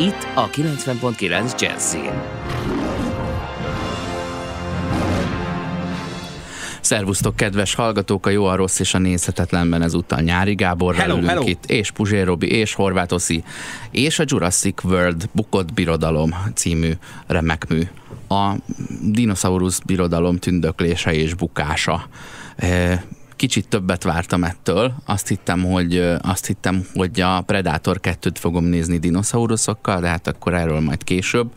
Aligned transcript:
Itt 0.00 0.26
a 0.34 0.50
90.9 0.50 1.60
Jazzin. 1.60 2.12
Szervusztok, 6.80 7.36
kedves 7.36 7.74
hallgatók, 7.74 8.26
a 8.26 8.30
jó, 8.30 8.44
a 8.44 8.56
rossz 8.56 8.78
és 8.78 8.94
a 8.94 8.98
nézhetetlenben 8.98 9.82
ezúttal 9.82 10.20
Nyári 10.20 10.54
Gábor 10.54 10.94
Hello, 10.94 11.12
ülünk 11.12 11.28
hello. 11.28 11.42
itt, 11.46 11.64
és 11.66 11.90
Puzsér 11.90 12.24
Robi, 12.24 12.50
és 12.50 12.74
Horváth 12.74 13.14
Oszi, 13.14 13.44
és 13.90 14.18
a 14.18 14.24
Jurassic 14.26 14.84
World 14.84 15.28
Bukott 15.32 15.72
Birodalom 15.72 16.34
című 16.54 16.92
remek 17.26 17.68
mű. 17.68 17.82
A 18.28 18.52
dinoszaurusz 19.02 19.78
birodalom 19.78 20.36
tündöklése 20.36 21.14
és 21.14 21.34
bukása. 21.34 22.08
Kicsit 23.38 23.68
többet 23.68 24.02
vártam 24.02 24.44
ettől. 24.44 24.94
Azt 25.04 25.28
hittem, 25.28 25.64
hogy, 25.64 25.96
azt 26.20 26.46
hittem, 26.46 26.86
hogy 26.94 27.20
a 27.20 27.40
Predator 27.40 28.00
2-t 28.02 28.34
fogom 28.34 28.64
nézni 28.64 28.98
dinoszauruszokkal, 28.98 30.00
de 30.00 30.08
hát 30.08 30.26
akkor 30.26 30.54
erről 30.54 30.80
majd 30.80 31.04
később. 31.04 31.50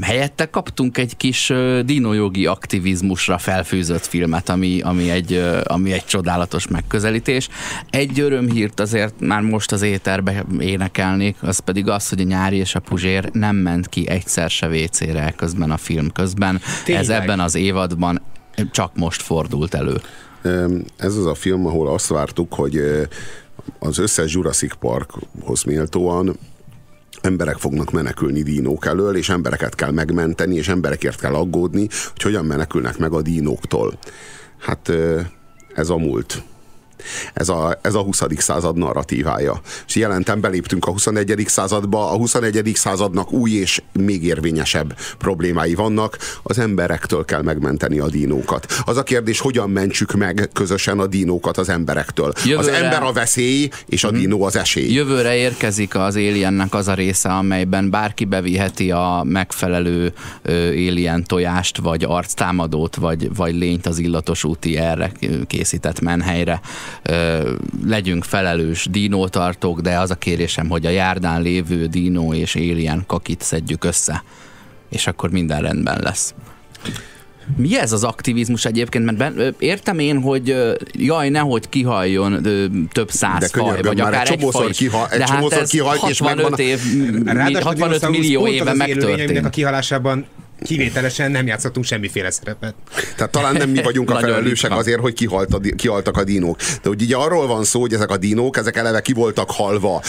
Helyette 0.00 0.50
kaptunk 0.50 0.98
egy 0.98 1.16
kis 1.16 1.52
dinojogi 1.84 2.46
aktivizmusra 2.46 3.38
felfűzött 3.38 4.06
filmet, 4.06 4.48
ami, 4.48 4.80
ami, 4.80 5.10
egy, 5.10 5.44
ami 5.64 5.92
egy 5.92 6.04
csodálatos 6.04 6.68
megközelítés. 6.68 7.48
Egy 7.90 8.20
örömhírt 8.20 8.80
azért 8.80 9.20
már 9.20 9.40
most 9.40 9.72
az 9.72 9.82
éterbe 9.82 10.44
énekelnék, 10.58 11.36
az 11.40 11.58
pedig 11.58 11.88
az, 11.88 12.08
hogy 12.08 12.20
a 12.20 12.24
nyári 12.24 12.56
és 12.56 12.74
a 12.74 12.80
puzsér 12.80 13.30
nem 13.32 13.56
ment 13.56 13.88
ki 13.88 14.08
egyszer 14.08 14.50
se 14.50 14.68
WC-re 14.68 15.32
közben 15.36 15.70
a 15.70 15.76
film 15.76 16.12
közben. 16.12 16.60
Tényleg? 16.84 17.04
Ez 17.04 17.10
ebben 17.10 17.40
az 17.40 17.54
évadban 17.54 18.20
csak 18.70 18.96
most 18.96 19.22
fordult 19.22 19.74
elő. 19.74 20.00
Ez 20.96 21.16
az 21.16 21.26
a 21.26 21.34
film, 21.34 21.66
ahol 21.66 21.88
azt 21.88 22.08
vártuk, 22.08 22.54
hogy 22.54 22.76
ö, 22.76 23.02
az 23.78 23.98
összes 23.98 24.34
Jurassic 24.34 24.74
Parkhoz 24.74 25.62
méltóan 25.62 26.36
emberek 27.20 27.56
fognak 27.56 27.90
menekülni 27.90 28.42
dínók 28.42 28.86
elől, 28.86 29.16
és 29.16 29.28
embereket 29.28 29.74
kell 29.74 29.90
megmenteni, 29.90 30.56
és 30.56 30.68
emberekért 30.68 31.20
kell 31.20 31.34
aggódni, 31.34 31.88
hogy 32.12 32.22
hogyan 32.22 32.44
menekülnek 32.44 32.98
meg 32.98 33.12
a 33.12 33.22
dínóktól. 33.22 33.98
Hát 34.58 34.88
ö, 34.88 35.20
ez 35.74 35.88
a 35.88 35.96
múlt. 35.96 36.42
Ez 37.34 37.48
a, 37.48 37.78
ez 37.82 37.94
a 37.94 38.00
20. 38.00 38.22
század 38.36 38.76
narratívája. 38.76 39.60
És 39.86 39.96
jelentem 39.96 40.40
beléptünk 40.40 40.86
a 40.86 40.90
21. 40.90 41.44
századba, 41.46 42.10
a 42.10 42.16
21. 42.16 42.70
századnak 42.74 43.32
új 43.32 43.50
és 43.50 43.82
még 43.92 44.24
érvényesebb 44.24 44.96
problémái 45.18 45.74
vannak, 45.74 46.18
az 46.42 46.58
emberektől 46.58 47.24
kell 47.24 47.42
megmenteni 47.42 47.98
a 47.98 48.08
dínókat. 48.08 48.66
Az 48.84 48.96
a 48.96 49.02
kérdés, 49.02 49.40
hogyan 49.40 49.70
mentsük 49.70 50.12
meg 50.12 50.48
közösen 50.52 50.98
a 50.98 51.06
dínókat 51.06 51.56
az 51.58 51.68
emberektől. 51.68 52.32
Jövőre- 52.44 52.76
Az 52.76 52.82
ember 52.82 53.02
a 53.02 53.12
veszély, 53.12 53.68
és 53.86 54.04
a 54.04 54.10
dínó 54.10 54.42
az 54.42 54.56
esély. 54.56 54.92
Jövőre 54.92 55.36
érkezik 55.36 55.94
az 55.94 56.14
Aliennek 56.16 56.74
az 56.74 56.88
a 56.88 56.94
része, 56.94 57.28
amelyben 57.28 57.90
bárki 57.90 58.24
beviheti 58.24 58.90
a 58.90 59.22
megfelelő 59.24 60.12
Alien 60.44 61.24
tojást, 61.24 61.78
vagy 61.78 62.04
arctámadót, 62.04 62.96
vagy, 62.96 63.34
vagy 63.36 63.54
lényt 63.54 63.86
az 63.86 63.98
illatos 63.98 64.44
úti 64.44 64.76
erre 64.76 65.12
készített 65.46 66.00
menhelyre. 66.00 66.60
Legyünk 67.86 68.24
felelős 68.24 68.86
dínótartók, 68.90 69.80
de 69.80 69.98
az 69.98 70.10
a 70.10 70.14
kérésem, 70.14 70.68
hogy 70.68 70.86
a 70.86 70.90
járdán 70.90 71.42
lévő 71.42 71.86
dínó 71.86 72.34
és 72.34 72.54
Alien 72.54 73.04
kakit 73.06 73.42
szedjük 73.42 73.84
össze, 73.84 74.22
és 74.90 75.06
akkor 75.06 75.30
minden 75.30 75.60
rendben 75.60 76.00
lesz. 76.02 76.34
Mi 77.56 77.78
ez 77.78 77.92
az 77.92 78.04
aktivizmus 78.04 78.64
egyébként? 78.64 79.04
Mert 79.04 79.16
ben, 79.16 79.54
értem 79.58 79.98
én, 79.98 80.20
hogy 80.20 80.56
jaj, 80.92 81.28
nehogy 81.28 81.68
kihaljon 81.68 82.42
több 82.92 83.10
száz 83.10 83.40
De 83.40 83.48
faj, 83.60 83.82
vagy 83.82 83.98
már 83.98 84.06
akár 84.06 84.30
egy 84.30 84.38
csomószor 84.38 84.70
kiha- 84.70 85.12
egy 85.12 85.18
De 85.18 85.26
hát 85.32 85.52
ez 85.52 85.70
kihalt, 85.70 86.08
és 86.08 86.18
65 86.18 86.36
megvan 86.36 86.52
a- 86.52 86.62
év, 86.62 86.80
mi- 86.94 87.32
Ráadásul 87.32 87.60
65 87.62 87.74
dinoszaurusz 87.76 88.18
millió 88.20 88.46
éve 88.46 88.54
élőlényeknek 88.54 89.00
a 89.00 89.14
megtörtént. 89.16 89.50
kihalásában 89.50 90.26
kivételesen 90.62 91.30
nem 91.30 91.46
játszottunk 91.46 91.86
semmiféle 91.86 92.30
szerepet. 92.30 92.74
Tehát 93.16 93.32
talán 93.32 93.54
nem 93.54 93.70
mi 93.70 93.82
vagyunk 93.82 94.10
a 94.10 94.18
felelősek 94.20 94.70
azért, 94.70 95.00
hogy 95.00 95.14
kihalt 95.14 95.54
a, 95.54 95.60
kihaltak 95.76 96.16
a 96.16 96.24
dinók. 96.24 96.56
De 96.56 96.88
hogy 96.88 97.02
ugye 97.02 97.16
arról 97.16 97.46
van 97.46 97.64
szó, 97.64 97.80
hogy 97.80 97.94
ezek 97.94 98.10
a 98.10 98.16
dinók, 98.16 98.56
ezek 98.56 98.76
eleve 98.76 99.00
ki 99.00 99.12
voltak 99.12 99.50
halva 99.50 100.02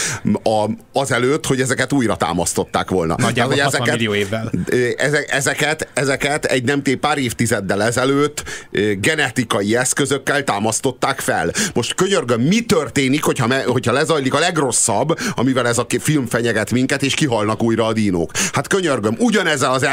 a, 0.43 0.69
azelőtt, 0.93 1.45
hogy 1.45 1.61
ezeket 1.61 1.93
újra 1.93 2.15
támasztották 2.15 2.89
volna. 2.89 3.15
Nagyjából 3.17 3.55
Tehát, 3.55 3.71
60 3.71 3.89
hogy 3.89 3.97
millió 3.97 4.13
évvel. 4.13 4.51
Ezek, 4.97 5.31
ezeket, 5.31 5.87
ezeket 5.93 6.45
egy 6.45 6.63
nem 6.63 6.83
té 6.83 6.95
pár 6.95 7.17
évtizeddel 7.17 7.83
ezelőtt 7.83 8.43
genetikai 8.99 9.75
eszközökkel 9.75 10.43
támasztották 10.43 11.19
fel. 11.19 11.51
Most 11.73 11.95
könyörgöm, 11.95 12.41
mi 12.41 12.59
történik, 12.59 13.23
hogyha, 13.23 13.47
me, 13.47 13.63
hogyha 13.63 13.91
lezajlik 13.91 14.33
a 14.33 14.39
legrosszabb, 14.39 15.19
amivel 15.35 15.67
ez 15.67 15.77
a 15.77 15.85
film 15.99 16.27
fenyeget 16.27 16.71
minket, 16.71 17.03
és 17.03 17.13
kihalnak 17.13 17.63
újra 17.63 17.85
a 17.85 17.93
dínók? 17.93 18.31
Hát 18.51 18.67
könyörgöm, 18.67 19.15
ugyanezzel 19.19 19.71
az 19.71 19.83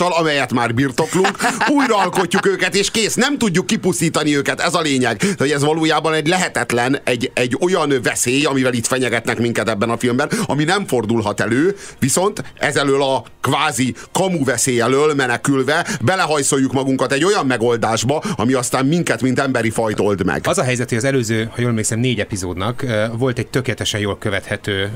eljárással, 0.00 0.12
amelyet 0.22 0.52
már 0.52 0.74
birtoklunk, 0.74 1.36
újra 1.68 1.96
alkotjuk 1.96 2.46
őket, 2.46 2.74
és 2.74 2.90
kész, 2.90 3.14
nem 3.14 3.38
tudjuk 3.38 3.66
kipusztítani 3.66 4.36
őket, 4.36 4.60
ez 4.60 4.74
a 4.74 4.80
lényeg. 4.80 5.22
Hogy 5.38 5.50
ez 5.50 5.62
valójában 5.62 6.14
egy 6.14 6.26
lehetetlen, 6.26 6.98
egy, 7.04 7.30
egy 7.34 7.56
olyan 7.60 7.92
veszély, 8.02 8.44
amivel 8.44 8.72
itt 8.72 8.86
fenyegetnek 8.86 9.38
minket 9.38 9.68
ebben 9.68 9.90
a 9.90 9.96
filmben, 9.96 10.30
ami 10.46 10.64
nem 10.64 10.86
fordulhat 10.86 11.40
elő, 11.40 11.76
viszont 11.98 12.42
ezelől 12.58 13.02
a 13.02 13.24
kvázi 13.40 13.94
kamu 14.12 14.44
veszély 14.44 14.80
elől 14.80 15.14
menekülve 15.14 15.86
belehajszoljuk 16.04 16.72
magunkat 16.72 17.12
egy 17.12 17.24
olyan 17.24 17.46
megoldásba, 17.46 18.22
ami 18.36 18.52
aztán 18.52 18.86
minket, 18.86 19.22
mint 19.22 19.38
emberi 19.38 19.70
fajt 19.70 20.00
old 20.00 20.24
meg. 20.24 20.40
Az 20.44 20.58
a 20.58 20.62
helyzet, 20.62 20.88
hogy 20.88 20.98
az 20.98 21.04
előző, 21.04 21.48
ha 21.52 21.60
jól 21.60 21.70
emlékszem, 21.70 21.98
négy 21.98 22.20
epizódnak 22.20 22.84
volt 23.18 23.38
egy 23.38 23.46
tökéletesen 23.46 24.00
jól 24.00 24.18
követhető 24.18 24.90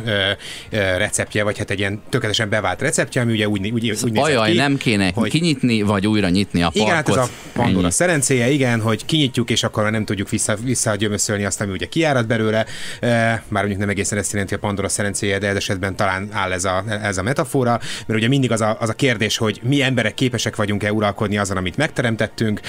receptje, 0.71 1.45
vagy 1.45 1.59
hát 1.59 1.71
egy 1.71 1.79
ilyen 1.79 2.03
tökéletesen 2.09 2.49
bevált 2.49 2.81
receptje, 2.81 3.23
ami 3.23 3.33
ugye 3.33 3.49
úgy, 3.49 3.71
úgy, 3.71 3.91
úgy 3.91 4.13
nézett 4.13 4.17
Ajaj, 4.17 4.51
ki, 4.51 4.57
nem 4.57 4.77
kéne 4.91 5.11
hogy 5.15 5.31
kinyitni, 5.31 5.83
vagy 5.83 6.07
újra 6.07 6.29
nyitni 6.29 6.63
a 6.63 6.65
parkot. 6.65 6.83
Igen, 6.83 6.95
hát 6.95 7.09
ez 7.09 7.17
a 7.17 7.29
Pandora 7.53 7.83
Ennyi. 7.83 7.91
szerencéje, 7.91 8.51
igen, 8.51 8.81
hogy 8.81 9.05
kinyitjuk, 9.05 9.51
és 9.51 9.63
akkor 9.63 9.91
nem 9.91 10.05
tudjuk 10.05 10.29
vissza, 10.29 10.57
visszagyömöszölni 10.63 11.45
azt, 11.45 11.61
ami 11.61 11.73
ugye 11.73 11.87
kiárad 11.87 12.27
belőle. 12.27 12.67
Már 13.01 13.43
mondjuk 13.49 13.79
nem 13.79 13.89
egészen 13.89 14.19
ezt 14.19 14.33
jelenti 14.33 14.55
a 14.55 14.59
Pandora 14.59 14.89
szerencéje, 14.89 15.39
de 15.39 15.49
ez 15.49 15.57
esetben 15.57 15.97
talán 15.97 16.29
áll 16.33 16.53
ez 16.53 16.65
a, 16.65 16.85
ez 17.03 17.19
a 17.19 17.23
metafora, 17.23 17.81
mert 18.07 18.19
ugye 18.21 18.29
mindig 18.29 18.53
az 18.53 18.61
a, 18.61 18.77
az 18.81 18.89
a 18.89 18.93
kérdés, 18.93 19.37
hogy 19.37 19.61
mi 19.63 19.83
emberek 19.83 20.15
képesek 20.15 20.57
vagyunk-e 20.57 20.93
uralkodni 20.93 21.39
azon, 21.39 21.57
amit 21.57 21.77
megteremtettünk, 21.77 22.61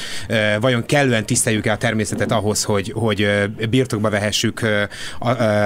vajon 0.60 0.86
kellően 0.86 1.26
tiszteljük-e 1.26 1.72
a 1.72 1.78
természetet 1.78 2.32
ahhoz, 2.32 2.64
hogy, 2.64 2.92
hogy 2.96 3.28
birtokba 3.70 4.10
vehessük 4.10 4.62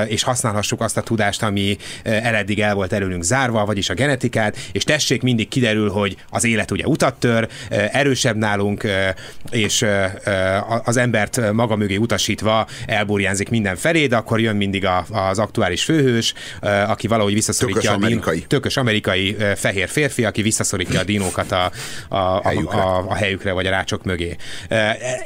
és 0.07 0.23
használhassuk 0.23 0.81
azt 0.81 0.97
a 0.97 1.01
tudást, 1.01 1.43
ami 1.43 1.77
eleddig 2.03 2.59
el 2.59 2.73
volt 2.73 2.93
előnünk 2.93 3.23
zárva, 3.23 3.65
vagyis 3.65 3.89
a 3.89 3.93
genetikát, 3.93 4.57
és 4.71 4.83
tessék, 4.83 5.21
mindig 5.21 5.47
kiderül, 5.47 5.89
hogy 5.89 6.15
az 6.29 6.44
élet 6.45 6.71
ugye 6.71 6.85
utat 6.85 7.13
tör, 7.15 7.47
ö, 7.69 7.75
erősebb 7.91 8.35
nálunk, 8.35 8.83
ö, 8.83 9.07
és 9.51 9.81
ö, 9.81 10.05
az 10.83 10.97
embert 10.97 11.51
maga 11.53 11.75
mögé 11.75 11.95
utasítva 11.95 12.67
elburjánzik 12.85 13.49
minden 13.49 13.75
felé, 13.75 14.07
de 14.07 14.15
akkor 14.15 14.39
jön 14.39 14.55
mindig 14.55 14.87
az 15.09 15.39
aktuális 15.39 15.83
főhős, 15.83 16.33
aki 16.87 17.07
valahogy 17.07 17.33
visszaszorítja 17.33 17.81
Tökös 17.81 17.93
a 17.93 17.97
amerikai. 17.97 18.39
tökös 18.39 18.77
amerikai 18.77 19.35
fehér 19.55 19.89
férfi, 19.89 20.25
aki 20.25 20.41
visszaszorítja 20.41 20.99
a 20.99 21.03
dinókat 21.03 21.51
a, 21.51 21.71
a, 22.09 22.15
a, 22.15 22.41
Helyükre. 22.43 22.77
a, 22.77 23.05
a 23.09 23.15
helyükre, 23.15 23.51
vagy 23.51 23.65
a 23.65 23.69
rácsok 23.69 24.03
mögé. 24.03 24.35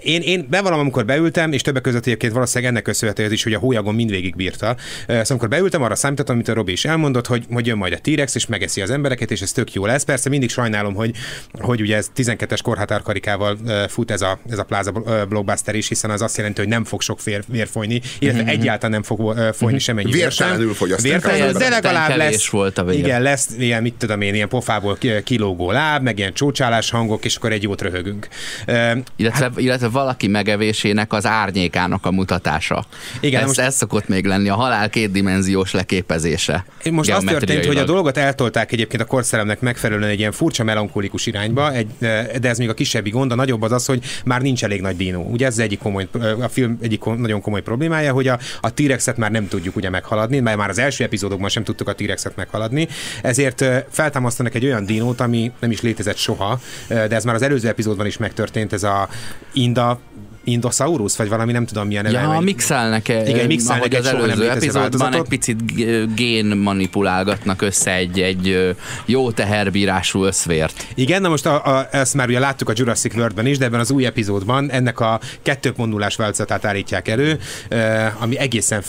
Én, 0.01 0.22
én 0.22 0.48
bevallom, 0.50 0.80
amikor 0.80 1.06
beültem, 1.06 1.51
és 1.51 1.62
többek 1.62 1.81
között 1.81 2.06
egyébként 2.06 2.33
valószínűleg 2.33 2.72
ennek 2.72 2.83
köszönhető 2.83 3.24
az 3.24 3.31
is, 3.31 3.44
hogy 3.44 3.54
a 3.54 3.60
hólyagon 3.60 3.95
mindvégig 3.95 4.36
bírta. 4.36 4.75
Szóval 5.07 5.25
amikor 5.30 5.50
beültem, 5.50 5.81
arra 5.81 5.95
számítottam, 5.95 6.36
amit 6.36 6.48
a 6.48 6.54
Robi 6.54 6.72
is 6.72 6.86
elmondott, 6.86 7.27
hogy, 7.27 7.45
hogy 7.51 7.68
jön 7.68 7.77
majd 7.77 7.94
a 7.94 7.98
T-rex, 7.98 8.36
és 8.36 8.45
megeszi 8.45 8.81
az 8.81 8.89
embereket, 8.89 9.31
és 9.31 9.42
ez 9.42 9.51
tök 9.51 9.74
jó 9.74 9.86
lesz. 9.86 10.04
Persze 10.04 10.30
mindig 10.30 10.50
sajnálom, 10.50 10.94
hogy 10.94 11.08
hogy, 11.51 11.79
hogy 11.79 11.81
ugye 11.81 11.95
ez 11.95 12.11
12-es 12.15 12.59
korhatárkarikával 12.63 13.57
fut 13.88 14.11
ez 14.11 14.21
a, 14.21 14.39
ez 14.50 14.57
a 14.57 14.63
Plaza 14.63 14.91
blockbuster 15.29 15.75
is, 15.75 15.88
hiszen 15.88 16.09
az 16.09 16.21
azt 16.21 16.38
jelenti, 16.38 16.59
hogy 16.59 16.69
nem 16.69 16.83
fog 16.83 17.01
sok 17.01 17.23
vér, 17.23 17.44
vér 17.47 17.67
folyni, 17.67 18.01
illetve 18.19 18.41
mm-hmm. 18.41 18.50
egyáltalán 18.50 18.91
nem 18.91 19.03
fog 19.03 19.17
folyni 19.19 19.65
mm-hmm. 19.65 19.77
semmennyi 19.77 20.11
Vértelenül 20.11 20.73
fogyasztják. 20.73 21.21
De 21.51 21.69
legalább 21.69 22.17
lesz, 22.17 22.50
volt 22.50 22.77
a 22.77 22.83
vér. 22.83 22.97
igen, 22.97 23.21
lesz 23.21 23.50
ilyen, 23.57 23.81
mit 23.81 23.94
tudom 23.94 24.21
én, 24.21 24.33
ilyen 24.33 24.50
pofából 24.50 24.97
kilógó 25.23 25.71
láb, 25.71 26.03
meg 26.03 26.17
ilyen 26.17 26.33
csócsálás 26.33 26.89
hangok, 26.89 27.25
és 27.25 27.35
akkor 27.35 27.51
egy 27.51 27.63
jót 27.63 27.81
röhögünk. 27.81 28.27
Illetve, 29.15 29.44
hát, 29.44 29.51
illetve 29.57 29.88
valaki 29.88 30.27
megevésének 30.27 31.13
az 31.13 31.25
árnyékának 31.25 32.05
a 32.05 32.12
mutatása. 32.12 32.85
Igen, 33.19 33.41
ez, 33.41 33.47
most, 33.47 33.59
ez 33.59 33.75
szokott 33.75 34.07
még 34.07 34.25
lenni, 34.25 34.50
a 34.50 34.55
halál 34.55 34.89
kétdimenziós 34.89 35.71
leképezése. 35.71 36.65
Most 36.91 37.12
az 37.12 37.23
történt, 37.23 37.65
hogy 37.65 37.77
a 37.77 37.83
dolgot 37.83 38.17
eltolták 38.17 38.71
egyébként 38.71 39.01
a 39.01 39.05
korszellemnek 39.05 39.59
megfelelően 39.59 40.09
egy 40.09 40.19
ilyen 40.19 40.31
furcsa 40.31 40.63
melankolikus 41.00 41.25
irányba, 41.25 41.74
egy, 41.74 41.88
de 42.40 42.50
ez 42.50 42.57
még 42.57 42.69
a 42.69 42.74
kisebbi 42.74 43.10
gond, 43.10 43.31
a 43.31 43.36
nagyobb 43.36 43.62
az 43.62 43.72
az, 43.72 43.86
hogy 43.86 44.04
már 44.25 44.42
nincs 44.42 44.63
elég 44.63 44.81
nagy 44.81 44.96
dino. 44.96 45.19
Ugye 45.19 45.46
ez 45.46 45.54
az 45.54 45.60
egyik 45.60 45.80
komoly, 45.80 46.07
a 46.42 46.48
film 46.48 46.78
egyik 46.81 47.04
nagyon 47.04 47.42
komoly 47.42 47.62
problémája, 47.62 48.13
hogy 48.13 48.28
a, 48.28 48.40
a 48.62 48.74
T-rexet 48.74 49.18
már 49.18 49.31
nem 49.31 49.48
tudjuk 49.48 49.75
ugye 49.75 49.90
meghaladni, 49.90 50.40
mert 50.40 50.57
már 50.57 50.69
az 50.69 50.80
első 50.80 51.04
epizódokban 51.04 51.50
sem 51.50 51.63
tudtuk 51.63 51.88
a 51.88 51.96
T-rexet 51.96 52.36
meghaladni, 52.36 52.88
ezért 53.22 53.66
feltámasztanak 53.90 54.56
egy 54.56 54.66
olyan 54.66 54.86
dinót, 54.86 55.19
ami 55.19 55.51
nem 55.60 55.72
is 55.72 55.81
létezett 55.81 56.18
soha, 56.18 56.60
de 56.88 57.16
ez 57.16 57.24
már 57.24 57.36
az 57.36 57.42
előző 57.42 57.68
epizódban 57.68 58.06
is 58.06 58.18
megtörtént, 58.18 58.74
ez 58.74 58.84
a 58.84 59.10
Inda 59.54 60.00
Indosaurus, 60.44 61.15
vagy 61.15 61.30
valami 61.30 61.51
nem 61.51 61.65
tudom 61.65 61.88
milyen 61.88 62.03
neve. 62.03 62.19
Ja, 62.19 62.39
mixelnek 62.39 63.09
-e, 63.09 63.30
Igen, 63.30 63.45
mixelnek 63.45 63.94
az 63.94 64.06
előző 64.06 64.50
epizódban 64.50 65.13
egy 65.13 65.27
picit 65.27 65.75
gén 66.15 66.45
manipulálgatnak 66.45 67.62
össze 67.62 67.94
egy, 67.94 68.21
egy 68.21 68.75
jó 69.06 69.31
teherbírású 69.31 70.24
összvért. 70.24 70.88
Igen, 70.95 71.21
na 71.21 71.30
most 71.30 71.45
a, 71.45 71.77
a, 71.77 71.88
ezt 71.91 72.13
már 72.13 72.27
ugye 72.27 72.39
láttuk 72.39 72.69
a 72.69 72.74
Jurassic 72.75 73.15
World-ben 73.15 73.45
is, 73.45 73.57
de 73.57 73.65
ebben 73.65 73.80
az 73.80 73.91
új 73.91 74.06
epizódban 74.06 74.71
ennek 74.71 75.00
a 75.00 75.19
kettőpondulás 75.41 76.15
változatát 76.15 76.65
állítják 76.65 77.07
elő, 77.07 77.39
ami 78.19 78.38
egészen 78.38 78.83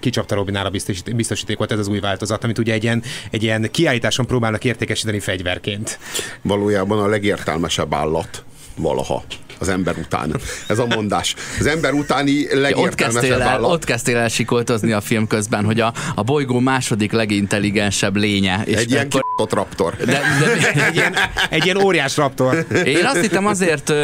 kicsapta 0.00 0.34
Robinára 0.34 0.70
biztosít, 0.70 1.16
biztosíték 1.16 1.58
volt 1.58 1.72
ez 1.72 1.78
az 1.78 1.88
új 1.88 2.00
változat, 2.00 2.44
amit 2.44 2.58
ugye 2.58 2.72
egy 2.72 2.82
ilyen, 2.82 3.02
egy 3.30 3.42
ilyen 3.42 3.68
kiállításon 3.70 4.26
próbálnak 4.26 4.64
értékesíteni 4.64 5.20
fegyverként. 5.20 5.98
Valójában 6.42 6.98
a 6.98 7.06
legértelmesebb 7.06 7.94
állat 7.94 8.44
valaha 8.76 9.24
az 9.64 9.70
ember 9.70 9.96
után. 9.98 10.36
Ez 10.66 10.78
a 10.78 10.86
mondás. 10.86 11.34
Az 11.58 11.66
ember 11.66 11.92
utáni 11.92 12.46
legértelmesebb 12.54 13.32
ott 13.32 13.40
el, 13.40 13.64
ott 13.64 13.84
kezdtél 13.84 14.16
el 14.16 14.28
sikoltozni 14.28 14.92
a 14.92 15.00
film 15.00 15.26
közben, 15.26 15.64
hogy 15.64 15.80
a, 15.80 15.92
a 16.14 16.22
bolygó 16.22 16.58
második 16.58 17.12
legintelligensebb 17.12 18.16
lénye. 18.16 18.62
És 18.64 18.76
egy 18.76 18.90
ilyen 18.90 19.08
akkor... 19.10 19.48
raptor. 19.50 19.96
De, 19.96 20.04
de, 20.04 20.84
egy, 20.86 20.94
ilyen, 20.94 21.14
egy 21.50 21.64
ilyen 21.64 21.76
óriás 21.76 22.16
raptor. 22.16 22.66
Én 22.84 23.04
azt 23.04 23.20
hittem 23.20 23.46
azért 23.46 23.88
uh, 23.88 23.96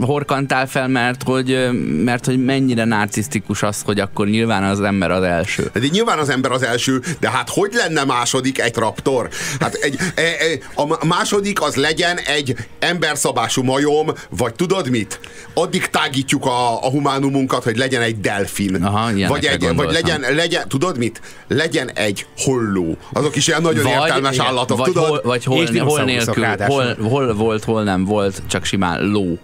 horkantál 0.00 0.66
fel, 0.66 0.88
mert 0.88 1.22
hogy, 1.22 1.68
mert 2.04 2.24
hogy 2.24 2.44
mennyire 2.44 2.84
narcisztikus 2.84 3.62
az, 3.62 3.82
hogy 3.84 4.00
akkor 4.00 4.26
nyilván 4.26 4.64
az 4.64 4.80
ember 4.80 5.10
az 5.10 5.22
első. 5.22 5.70
De 5.72 5.86
nyilván 5.90 6.18
az 6.18 6.28
ember 6.28 6.50
az 6.50 6.62
első, 6.62 7.02
de 7.20 7.30
hát 7.30 7.48
hogy 7.48 7.72
lenne 7.72 8.04
második 8.04 8.60
egy 8.60 8.76
raptor? 8.76 9.28
Hát 9.60 9.74
egy, 9.74 9.96
e, 10.14 10.22
e, 10.22 10.58
a 10.74 11.06
második 11.06 11.62
az 11.62 11.74
legyen 11.74 12.18
egy 12.18 12.56
emberszabású 12.78 13.62
majom, 13.62 14.12
vagy 14.28 14.47
tudod 14.52 14.90
mit? 14.90 15.20
Addig 15.54 15.86
tágítjuk 15.86 16.44
a, 16.44 16.84
a 16.84 16.90
humánumunkat, 16.90 17.64
hogy 17.64 17.76
legyen 17.76 18.02
egy 18.02 18.20
delfin. 18.20 18.84
Aha, 18.84 19.10
vagy, 19.28 19.44
egy, 19.44 19.74
vagy 19.74 19.92
legyen, 19.92 20.24
legyen, 20.34 20.68
tudod 20.68 20.98
mit? 20.98 21.20
Legyen 21.48 21.90
egy 21.90 22.26
holló. 22.36 22.96
Azok 23.12 23.36
is 23.36 23.46
ilyen 23.46 23.62
nagyon 23.62 23.82
vagy, 23.82 23.92
értelmes 23.92 24.38
állatok, 24.38 24.78
vagy 24.78 24.92
tudod? 24.92 25.08
Hol, 25.08 25.20
vagy 25.24 25.44
hol, 25.44 25.66
hol 25.78 26.02
nélkül, 26.02 26.46
hol, 26.58 26.96
hol 27.02 27.34
volt, 27.34 27.64
hol 27.64 27.82
nem 27.82 28.04
volt, 28.04 28.42
csak 28.46 28.64
simán 28.64 29.10
ló 29.10 29.38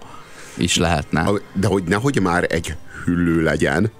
is 0.57 0.77
lehetne. 0.77 1.31
De 1.53 1.67
hogy 1.67 1.83
nehogy 1.83 2.21
már 2.21 2.47
egy 2.49 2.75
hüllő 3.05 3.43
legyen, 3.43 3.93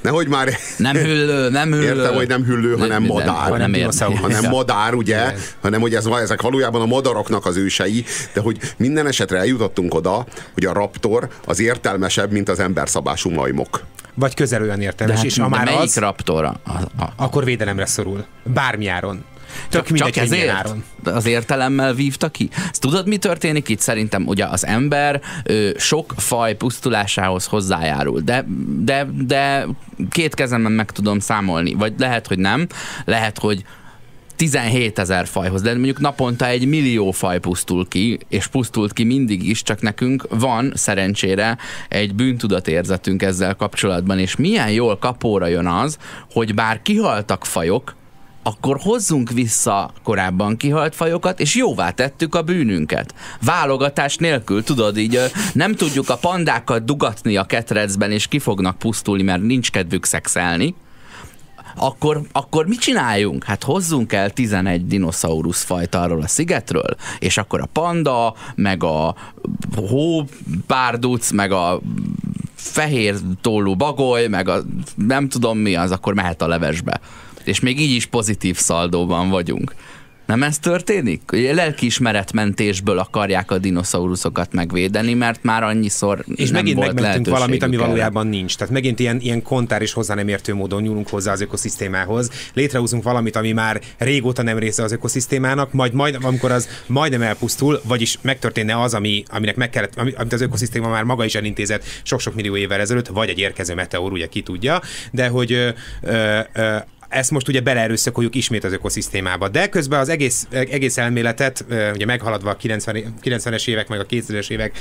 Nehogy 0.00 0.28
már... 0.28 0.48
Nem 0.78 0.96
hüllő, 0.96 1.50
nem 1.50 1.72
hüllő. 1.72 1.82
Értem, 1.82 2.14
hogy 2.14 2.28
nem 2.28 2.44
hüllő, 2.44 2.70
nem, 2.70 2.78
hanem 2.78 3.02
madár. 3.02 3.50
Nem, 3.50 3.70
nem, 3.70 4.16
hanem 4.16 4.50
madár, 4.50 4.94
ugye? 4.94 5.16
Igen. 5.16 5.34
Hanem, 5.60 5.80
hogy 5.80 5.94
ez, 5.94 6.06
ezek 6.06 6.42
valójában 6.42 6.80
a 6.80 6.86
madaraknak 6.86 7.46
az 7.46 7.56
ősei, 7.56 8.04
de 8.32 8.40
hogy 8.40 8.58
minden 8.76 9.06
esetre 9.06 9.38
eljutottunk 9.38 9.94
oda, 9.94 10.26
hogy 10.54 10.64
a 10.64 10.72
raptor 10.72 11.28
az 11.44 11.60
értelmesebb, 11.60 12.30
mint 12.30 12.48
az 12.48 12.58
emberszabású 12.58 13.30
majmok. 13.30 13.82
Vagy 14.14 14.34
közel 14.34 14.62
olyan 14.62 14.80
értelmes, 14.80 15.16
hát, 15.16 15.24
és 15.24 15.38
ha 15.38 15.48
már 15.48 15.68
az, 15.68 15.96
raptor? 15.96 16.44
A, 16.44 16.50
a, 16.98 17.12
akkor 17.16 17.44
védelemre 17.44 17.86
szorul. 17.86 18.24
Bármi 18.42 18.86
áron. 18.86 19.24
Tök 19.68 19.88
mindegy, 19.88 20.12
csak 20.12 20.22
ezért 20.22 20.50
áron. 20.50 20.84
az 21.04 21.26
értelemmel 21.26 21.94
vívta 21.94 22.28
ki. 22.28 22.48
Ezt 22.70 22.80
tudod, 22.80 23.08
mi 23.08 23.16
történik 23.16 23.68
itt? 23.68 23.80
Szerintem 23.80 24.26
ugye 24.26 24.44
az 24.44 24.66
ember 24.66 25.20
ö, 25.44 25.70
sok 25.76 26.14
faj 26.16 26.56
pusztulásához 26.56 27.46
hozzájárul, 27.46 28.20
de, 28.20 28.46
de, 28.84 29.06
de 29.26 29.66
két 30.10 30.34
kezemben 30.34 30.72
meg 30.72 30.90
tudom 30.90 31.18
számolni, 31.18 31.74
vagy 31.74 31.94
lehet, 31.98 32.26
hogy 32.26 32.38
nem, 32.38 32.66
lehet, 33.04 33.38
hogy 33.38 33.64
17 34.36 34.98
ezer 34.98 35.26
fajhoz, 35.26 35.62
de 35.62 35.72
mondjuk 35.72 36.00
naponta 36.00 36.46
egy 36.46 36.66
millió 36.66 37.10
faj 37.10 37.38
pusztul 37.38 37.88
ki, 37.88 38.18
és 38.28 38.46
pusztult 38.46 38.92
ki 38.92 39.04
mindig 39.04 39.48
is, 39.48 39.62
csak 39.62 39.80
nekünk 39.80 40.26
van 40.30 40.72
szerencsére 40.74 41.58
egy 41.88 42.14
bűntudatérzetünk 42.14 43.22
ezzel 43.22 43.54
kapcsolatban, 43.54 44.18
és 44.18 44.36
milyen 44.36 44.70
jól 44.70 44.98
kapóra 44.98 45.46
jön 45.46 45.66
az, 45.66 45.98
hogy 46.30 46.54
bár 46.54 46.82
kihaltak 46.82 47.46
fajok, 47.46 47.94
akkor 48.46 48.78
hozzunk 48.80 49.30
vissza 49.30 49.90
korábban 50.02 50.56
kihalt 50.56 50.94
fajokat, 50.94 51.40
és 51.40 51.54
jóvá 51.54 51.90
tettük 51.90 52.34
a 52.34 52.42
bűnünket. 52.42 53.14
Válogatás 53.42 54.16
nélkül, 54.16 54.62
tudod, 54.62 54.96
így 54.96 55.20
nem 55.52 55.74
tudjuk 55.74 56.08
a 56.08 56.16
pandákat 56.16 56.84
dugatni 56.84 57.36
a 57.36 57.44
ketrecben, 57.44 58.12
és 58.12 58.26
ki 58.26 58.38
fognak 58.38 58.78
pusztulni, 58.78 59.22
mert 59.22 59.42
nincs 59.42 59.70
kedvük 59.70 60.04
szexelni, 60.04 60.74
akkor, 61.76 62.20
akkor 62.32 62.66
mit 62.66 62.80
csináljunk? 62.80 63.44
Hát 63.44 63.62
hozzunk 63.62 64.12
el 64.12 64.30
11 64.30 64.86
dinoszaurusz 64.86 65.62
fajt 65.62 65.94
arról 65.94 66.22
a 66.22 66.28
szigetről, 66.28 66.96
és 67.18 67.38
akkor 67.38 67.60
a 67.60 67.68
panda, 67.72 68.34
meg 68.54 68.84
a 68.84 69.14
hópárduc, 69.76 71.30
meg 71.30 71.52
a 71.52 71.80
fehér 72.54 73.14
tollú 73.40 73.74
bagoly, 73.74 74.26
meg 74.26 74.48
a 74.48 74.62
nem 74.94 75.28
tudom 75.28 75.58
mi 75.58 75.74
az, 75.74 75.90
akkor 75.90 76.14
mehet 76.14 76.42
a 76.42 76.46
levesbe 76.46 77.00
és 77.46 77.60
még 77.60 77.80
így 77.80 77.94
is 77.94 78.06
pozitív 78.06 78.56
szaldóban 78.56 79.28
vagyunk. 79.28 79.74
Nem 80.26 80.42
ez 80.42 80.58
történik? 80.58 81.20
Lelkiismeretmentésből 81.52 82.98
akarják 82.98 83.50
a 83.50 83.58
dinoszauruszokat 83.58 84.52
megvédeni, 84.52 85.14
mert 85.14 85.42
már 85.42 85.62
annyiszor 85.62 86.24
És 86.34 86.50
nem 86.50 86.60
megint 86.60 86.76
volt 86.76 86.92
megmentünk 86.92 87.28
valamit, 87.28 87.62
ami 87.62 87.74
erre. 87.74 87.84
valójában 87.84 88.26
nincs. 88.26 88.56
Tehát 88.56 88.72
megint 88.72 88.98
ilyen, 88.98 89.20
ilyen 89.20 89.42
kontár 89.42 89.82
és 89.82 89.92
hozzá 89.92 90.14
nem 90.14 90.28
értő 90.28 90.54
módon 90.54 90.82
nyúlunk 90.82 91.08
hozzá 91.08 91.32
az 91.32 91.40
ökoszisztémához. 91.40 92.30
Létrehozunk 92.54 93.02
valamit, 93.02 93.36
ami 93.36 93.52
már 93.52 93.80
régóta 93.98 94.42
nem 94.42 94.58
része 94.58 94.82
az 94.82 94.92
ökoszisztémának, 94.92 95.72
majd, 95.72 95.92
majd 95.92 96.18
amikor 96.22 96.50
az 96.50 96.68
majdnem 96.86 97.22
elpusztul, 97.22 97.80
vagyis 97.84 98.18
megtörténne 98.22 98.80
az, 98.80 98.94
ami, 98.94 99.22
aminek 99.28 99.56
meg 99.56 99.70
kellett, 99.70 99.96
amit 99.96 100.32
az 100.32 100.40
ökoszisztéma 100.40 100.88
már 100.88 101.04
maga 101.04 101.24
is 101.24 101.34
elintézett 101.34 101.84
sok-sok 102.02 102.34
millió 102.34 102.56
évvel 102.56 102.80
ezelőtt, 102.80 103.06
vagy 103.06 103.28
egy 103.28 103.38
érkező 103.38 103.74
meteor, 103.74 104.12
ugye 104.12 104.26
ki 104.26 104.42
tudja, 104.42 104.80
de 105.10 105.28
hogy 105.28 105.52
ö, 105.52 105.68
ö, 106.02 106.38
ö, 106.52 106.76
ezt 107.08 107.30
most 107.30 107.48
ugye 107.48 107.60
beleerőszakoljuk 107.60 108.34
ismét 108.34 108.64
az 108.64 108.72
ökoszisztémába. 108.72 109.48
De 109.48 109.68
közben 109.68 110.00
az 110.00 110.08
egész, 110.08 110.46
egész 110.50 110.98
elméletet, 110.98 111.64
ugye 111.94 112.04
meghaladva 112.04 112.50
a 112.50 112.56
90, 112.56 113.14
90-es 113.24 113.68
évek, 113.68 113.88
meg 113.88 114.00
a 114.00 114.06
2000-es 114.06 114.50
évek 114.50 114.78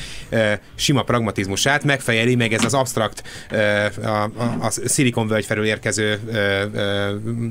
sima 0.76 1.04
pragmatizmusát, 1.04 1.84
megfejeli 1.84 2.36
meg 2.36 2.54
ez 2.54 2.64
az 2.64 2.74
abstrakt, 2.74 3.24
a, 4.04 4.08
a, 4.08 4.32
a 4.62 4.70
szilikonvölgy 4.70 5.46
felől 5.46 5.66
érkező 5.66 6.20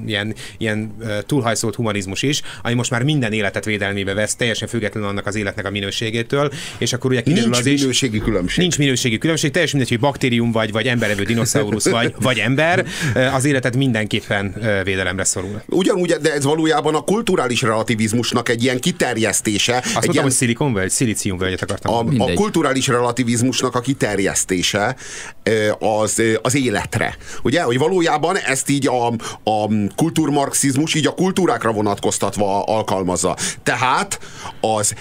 ilyen, 0.07 0.35
ilyen 0.59 0.97
túlhajszolt 1.27 1.75
humanizmus 1.75 2.23
is, 2.23 2.43
ami 2.63 2.75
most 2.75 2.91
már 2.91 3.03
minden 3.03 3.33
életet 3.33 3.65
védelmébe 3.65 4.15
vesz, 4.15 4.35
teljesen 4.35 4.69
függetlenül 4.69 5.09
annak 5.09 5.27
az 5.27 5.35
életnek 5.35 5.67
a 5.67 5.71
minőségétől, 5.71 6.53
és 6.79 6.93
akkor 6.93 7.11
ugye 7.11 7.23
kiderül 7.23 7.43
nincs 7.51 7.59
az 7.59 7.67
is, 7.67 7.81
minőségi 7.81 8.19
különbség. 8.19 8.59
Nincs 8.59 8.79
minőségi 8.79 9.19
különbség, 9.19 9.51
teljesen 9.51 9.79
mindegy, 9.79 9.99
hogy 9.99 10.09
baktérium 10.09 10.53
vagy, 10.53 10.73
vagy 10.73 10.87
emberevő 10.87 11.23
dinoszaurusz 11.23 11.89
vagy, 11.89 12.15
vagy 12.21 12.39
ember, 12.39 12.87
az 13.33 13.45
életet 13.45 13.77
mindenképpen 13.77 14.55
védelemre 14.85 15.25
szorul. 15.25 15.63
Ugyanúgy, 15.69 16.13
de 16.13 16.33
ez 16.33 16.45
valójában 16.45 16.95
a 16.95 17.01
kulturális 17.01 17.63
relativizmusnak 17.63 18.49
egy 18.49 18.63
ilyen 18.63 18.81
kiterjesztése. 18.81 19.77
Azt 19.77 19.87
egy 19.87 19.93
mondtam, 19.93 20.13
ilyen, 20.13 20.25
hogy 20.25 20.33
szilikonvölgy, 20.33 20.91
szilíciumvölgyet 20.91 21.63
akartam. 21.63 22.21
A, 22.21 22.25
a 22.25 22.35
kulturális 22.35 22.87
relativizmusnak 22.87 23.75
a 23.75 23.81
kiterjesztése 23.81 24.97
az, 25.79 26.23
az 26.43 26.55
életre. 26.55 27.17
Ugye, 27.43 27.63
hogy 27.63 27.79
valójában 27.79 28.37
ezt 28.37 28.71
így 28.71 28.89
a, 28.89 29.07
a 29.45 29.69
kulturmarxizmus 29.97 30.95
így 30.95 31.07
a 31.07 31.15
kultúrákra 31.15 31.73
vonatkoztatva 31.73 32.63
alkalmazza. 32.63 33.37
Tehát 33.63 34.19
az 34.61 34.95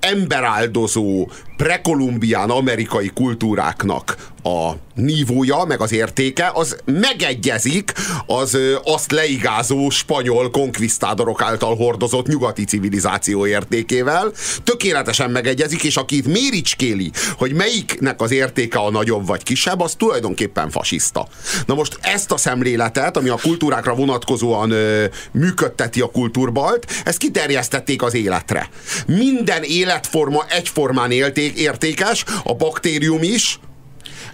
emberáldozó 0.00 1.28
prekolumbián 1.56 2.50
amerikai 2.50 3.10
kultúráknak 3.14 4.16
a 4.42 4.72
nívója, 4.94 5.64
meg 5.64 5.80
az 5.80 5.92
értéke, 5.92 6.50
az 6.54 6.76
megegyezik 6.84 7.92
az 8.26 8.58
azt 8.84 9.12
leigázó 9.12 9.90
spanyol 9.90 10.50
konkvisztádorok 10.50 11.42
által 11.42 11.76
hordozott 11.76 12.26
nyugati 12.26 12.64
civilizáció 12.64 13.46
értékével. 13.46 14.32
Tökéletesen 14.64 15.30
megegyezik, 15.30 15.82
és 15.82 15.96
aki 15.96 16.16
itt 16.16 16.26
méricskéli, 16.26 17.10
hogy 17.36 17.52
melyiknek 17.54 18.20
az 18.20 18.30
értéke 18.30 18.78
a 18.78 18.90
nagyobb 18.90 19.26
vagy 19.26 19.42
kisebb, 19.42 19.80
az 19.80 19.94
tulajdonképpen 19.94 20.70
fasiszta. 20.70 21.26
Na 21.66 21.74
most 21.74 21.98
ezt 22.00 22.32
a 22.32 22.36
szemléletet, 22.36 23.16
ami 23.16 23.28
a 23.28 23.38
kultúrákra 23.42 23.94
vonatkozóan 23.94 24.70
ö, 24.70 25.04
működteti 25.32 26.00
a 26.00 26.10
kultúrbalt, 26.10 26.86
ezt 27.04 27.18
kiterjesztették 27.18 28.02
az 28.02 28.14
életre. 28.14 28.68
Minden 29.06 29.62
életforma 29.62 30.44
egyformán 30.48 31.10
élték, 31.10 31.58
értékes, 31.58 32.24
a 32.44 32.54
baktérium 32.54 33.22
is, 33.22 33.58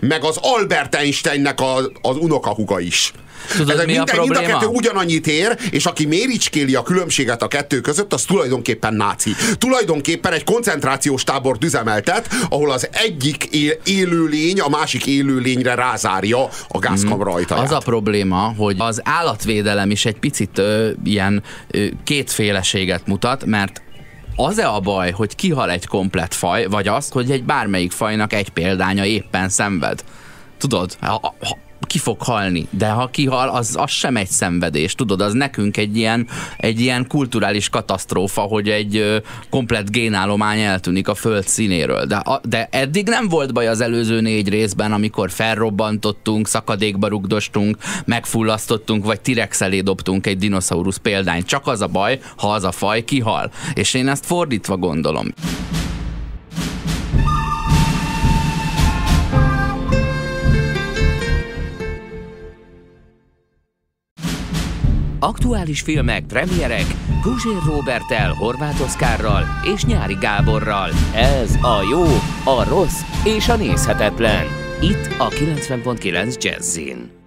meg 0.01 0.25
az 0.25 0.39
Albert 0.41 0.95
Einsteinnek 0.95 1.61
a, 1.61 1.77
az 2.03 2.17
unokahuga 2.17 2.81
is. 2.81 3.13
Tudod, 3.57 3.71
Ezek 3.71 3.87
mi 3.87 3.93
minden, 3.93 4.17
a 4.17 4.21
mind 4.21 4.31
a 4.31 4.35
probléma? 4.35 4.59
kettő 4.59 4.73
ugyanannyit 4.73 5.27
ér, 5.27 5.59
és 5.71 5.87
aki 5.87 6.07
méricskéli 6.07 6.75
a 6.75 6.83
különbséget 6.83 7.43
a 7.43 7.49
kettő 7.49 7.81
között, 7.81 8.13
az 8.13 8.23
tulajdonképpen 8.23 8.95
náci. 8.95 9.31
Tulajdonképpen 9.59 10.33
egy 10.33 10.45
koncentrációs 10.45 11.25
tábort 11.25 11.65
üzemeltet, 11.65 12.29
ahol 12.49 12.71
az 12.71 12.89
egyik 12.93 13.45
él, 13.45 13.73
élőlény 13.85 14.61
a 14.61 14.69
másik 14.69 15.07
élőlényre 15.07 15.75
rázárja 15.75 16.49
a 16.69 16.79
gázkamra 16.79 17.33
ajtaját. 17.33 17.65
Az 17.65 17.73
a 17.73 17.79
probléma, 17.79 18.55
hogy 18.57 18.77
az 18.79 19.01
állatvédelem 19.05 19.91
is 19.91 20.05
egy 20.05 20.19
picit 20.19 20.59
ö, 20.59 20.91
ilyen 21.05 21.43
ö, 21.71 21.87
kétféleséget 22.05 23.07
mutat, 23.07 23.45
mert 23.45 23.83
az-e 24.41 24.69
a 24.69 24.81
baj, 24.81 25.11
hogy 25.11 25.35
kihal 25.35 25.71
egy 25.71 25.87
komplet 25.87 26.35
faj, 26.35 26.67
vagy 26.67 26.89
az, 26.89 27.11
hogy 27.11 27.31
egy 27.31 27.45
bármelyik 27.45 27.93
fajnak 27.93 28.33
egy 28.33 28.49
példánya 28.49 29.05
éppen 29.05 29.49
szenved? 29.49 30.05
Tudod, 30.59 30.97
ha, 31.01 31.35
ha, 31.41 31.59
ki 31.89 31.99
fog 31.99 32.23
halni, 32.23 32.67
de 32.71 32.89
ha 32.89 33.07
kihal, 33.07 33.49
az, 33.49 33.77
az 33.79 33.91
sem 33.91 34.17
egy 34.17 34.29
szenvedés, 34.29 34.95
tudod, 34.95 35.21
az 35.21 35.33
nekünk 35.33 35.77
egy 35.77 35.97
ilyen, 35.97 36.27
egy 36.57 36.81
ilyen 36.81 37.07
kulturális 37.07 37.69
katasztrófa, 37.69 38.41
hogy 38.41 38.69
egy 38.69 39.23
komplet 39.51 39.91
génállomány 39.91 40.61
eltűnik 40.61 41.09
a 41.09 41.15
föld 41.15 41.47
színéről. 41.49 42.05
De, 42.05 42.17
a, 42.17 42.41
de 42.49 42.69
eddig 42.71 43.07
nem 43.07 43.29
volt 43.29 43.53
baj 43.53 43.69
az 43.69 43.81
előző 43.81 44.21
négy 44.21 44.49
részben, 44.49 44.93
amikor 44.93 45.31
felrobbantottunk, 45.31 46.49
szakadékba 46.49 47.09
rugdostunk, 47.09 47.77
megfullasztottunk, 48.05 49.05
vagy 49.05 49.21
T-rex 49.21 49.61
elé 49.61 49.81
dobtunk 49.81 50.27
egy 50.27 50.39
dinoszaurusz 50.39 50.97
példányt. 50.97 51.47
Csak 51.47 51.67
az 51.67 51.81
a 51.81 51.87
baj, 51.87 52.21
ha 52.37 52.53
az 52.53 52.65
a 52.65 52.73
faj 52.73 53.05
kihal. 53.05 53.51
És 53.75 53.95
én 53.95 54.09
ezt 54.09 54.27
fordítva 54.27 54.77
gondolom. 54.77 55.27
Aktuális 65.21 65.81
filmek, 65.81 66.27
premierek, 66.27 66.87
Guzsér 67.23 67.63
Robertel, 67.67 68.33
Horváth 68.33 68.83
Oszkárral 68.83 69.45
és 69.75 69.85
Nyári 69.85 70.17
Gáborral. 70.21 70.91
Ez 71.15 71.55
a 71.55 71.83
jó, 71.91 72.05
a 72.45 72.65
rossz 72.69 73.01
és 73.25 73.49
a 73.49 73.57
nézhetetlen. 73.57 74.47
Itt 74.81 75.15
a 75.19 75.29
90.9 75.29 76.43
Jazzin. 76.43 77.18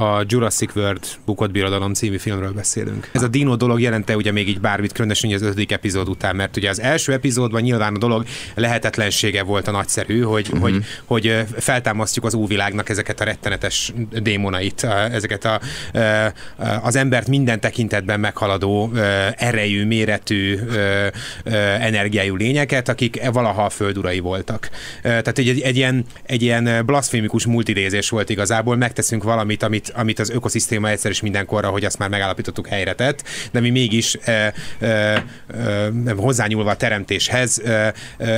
A 0.00 0.24
Jurassic 0.26 0.76
World 0.76 1.06
Bukott 1.24 1.50
Birodalom 1.50 1.94
című 1.94 2.16
filmről 2.16 2.52
beszélünk. 2.52 3.10
Ez 3.12 3.22
a 3.22 3.28
dino 3.28 3.56
dolog 3.56 3.80
jelente 3.80 4.16
ugye 4.16 4.32
még 4.32 4.48
így 4.48 4.60
bármit, 4.60 4.92
különösen 4.92 5.32
az 5.32 5.42
ötödik 5.42 5.72
epizód 5.72 6.08
után, 6.08 6.36
mert 6.36 6.56
ugye 6.56 6.68
az 6.68 6.80
első 6.80 7.12
epizódban 7.12 7.60
nyilván 7.62 7.94
a 7.94 7.98
dolog 7.98 8.24
lehetetlensége 8.54 9.42
volt 9.42 9.68
a 9.68 9.70
nagyszerű, 9.70 10.20
hogy, 10.20 10.48
uh-huh. 10.52 10.60
hogy, 10.60 10.84
hogy 11.04 11.44
feltámasztjuk 11.56 12.24
az 12.24 12.34
úvilágnak 12.34 12.88
ezeket 12.88 13.20
a 13.20 13.24
rettenetes 13.24 13.92
démonait, 14.22 14.84
ezeket 15.12 15.44
a, 15.44 15.60
az 16.82 16.96
embert 16.96 17.28
minden 17.28 17.60
tekintetben 17.60 18.20
meghaladó 18.20 18.92
erejű, 19.36 19.86
méretű, 19.86 20.58
energiájú 21.78 22.36
lényeket, 22.36 22.88
akik 22.88 23.30
valaha 23.32 23.64
a 23.64 23.70
föld 23.70 23.98
urai 23.98 24.18
voltak. 24.18 24.70
Tehát 25.02 25.38
egy, 25.38 25.60
egy, 25.60 25.76
ilyen, 25.76 26.04
egy 26.22 26.42
ilyen 26.42 26.86
blaszfémikus 26.86 27.46
multidézés 27.46 28.08
volt 28.08 28.30
igazából, 28.30 28.76
megteszünk 28.76 29.22
valamit, 29.22 29.62
amit, 29.62 29.87
amit 29.94 30.18
az 30.18 30.30
ökoszisztéma 30.30 30.88
egyszer 30.88 31.10
és 31.10 31.20
mindenkorra, 31.20 31.68
hogy 31.68 31.84
azt 31.84 31.98
már 31.98 32.08
megállapítottuk 32.08 32.66
helyre 32.66 32.94
tett, 32.94 33.22
de 33.52 33.60
mi 33.60 33.70
mégis 33.70 34.16
e, 34.24 34.54
e, 34.78 34.86
e, 34.86 35.24
hozzányúlva 36.16 36.70
a 36.70 36.76
teremtéshez 36.76 37.58
e, 37.58 37.70
e, 37.70 37.94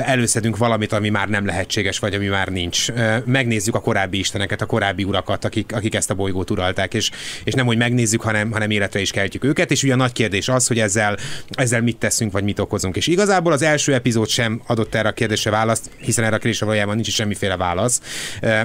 előszedünk 0.07 0.57
valamit, 0.57 0.93
ami 0.93 1.09
már 1.09 1.29
nem 1.29 1.47
lehetséges, 1.47 1.99
vagy 1.99 2.15
ami 2.15 2.27
már 2.27 2.49
nincs. 2.49 2.91
E, 2.91 3.23
megnézzük 3.27 3.75
a 3.75 3.81
korábbi 3.81 4.19
isteneket, 4.19 4.61
a 4.61 4.67
korábbi 4.67 5.05
urakat, 5.05 5.45
akik, 5.45 5.73
akik 5.75 5.95
ezt 5.95 6.11
a 6.11 6.15
bolygót 6.15 6.51
uralták, 6.51 6.95
és, 6.95 7.11
és 7.45 7.53
nem, 7.53 7.67
hogy 7.67 7.77
megnézzük, 7.77 8.21
hanem, 8.21 8.51
hanem 8.51 8.71
életre 8.71 9.01
is 9.01 9.11
keltjük 9.11 9.45
őket, 9.45 9.71
és 9.71 9.83
ugye 9.83 9.93
a 9.93 9.97
nagy 9.97 10.13
kérdés 10.13 10.49
az, 10.49 10.67
hogy 10.67 10.79
ezzel, 10.79 11.17
ezzel 11.49 11.81
mit 11.81 11.97
teszünk, 11.97 12.33
vagy 12.33 12.45
mit 12.45 12.59
okozunk. 12.59 12.97
És 12.97 13.07
igazából 13.07 13.53
az 13.53 13.63
első 13.63 13.95
epizód 13.95 14.29
sem 14.29 14.63
adott 14.67 14.95
erre 14.95 15.09
a 15.09 15.13
kérdésre 15.13 15.51
választ, 15.51 15.91
hiszen 15.99 16.25
erre 16.25 16.35
a 16.35 16.39
kérdésre 16.39 16.67
valójában 16.67 16.95
nincs 16.95 17.09
is 17.09 17.15
semmiféle 17.15 17.57
válasz. 17.57 18.01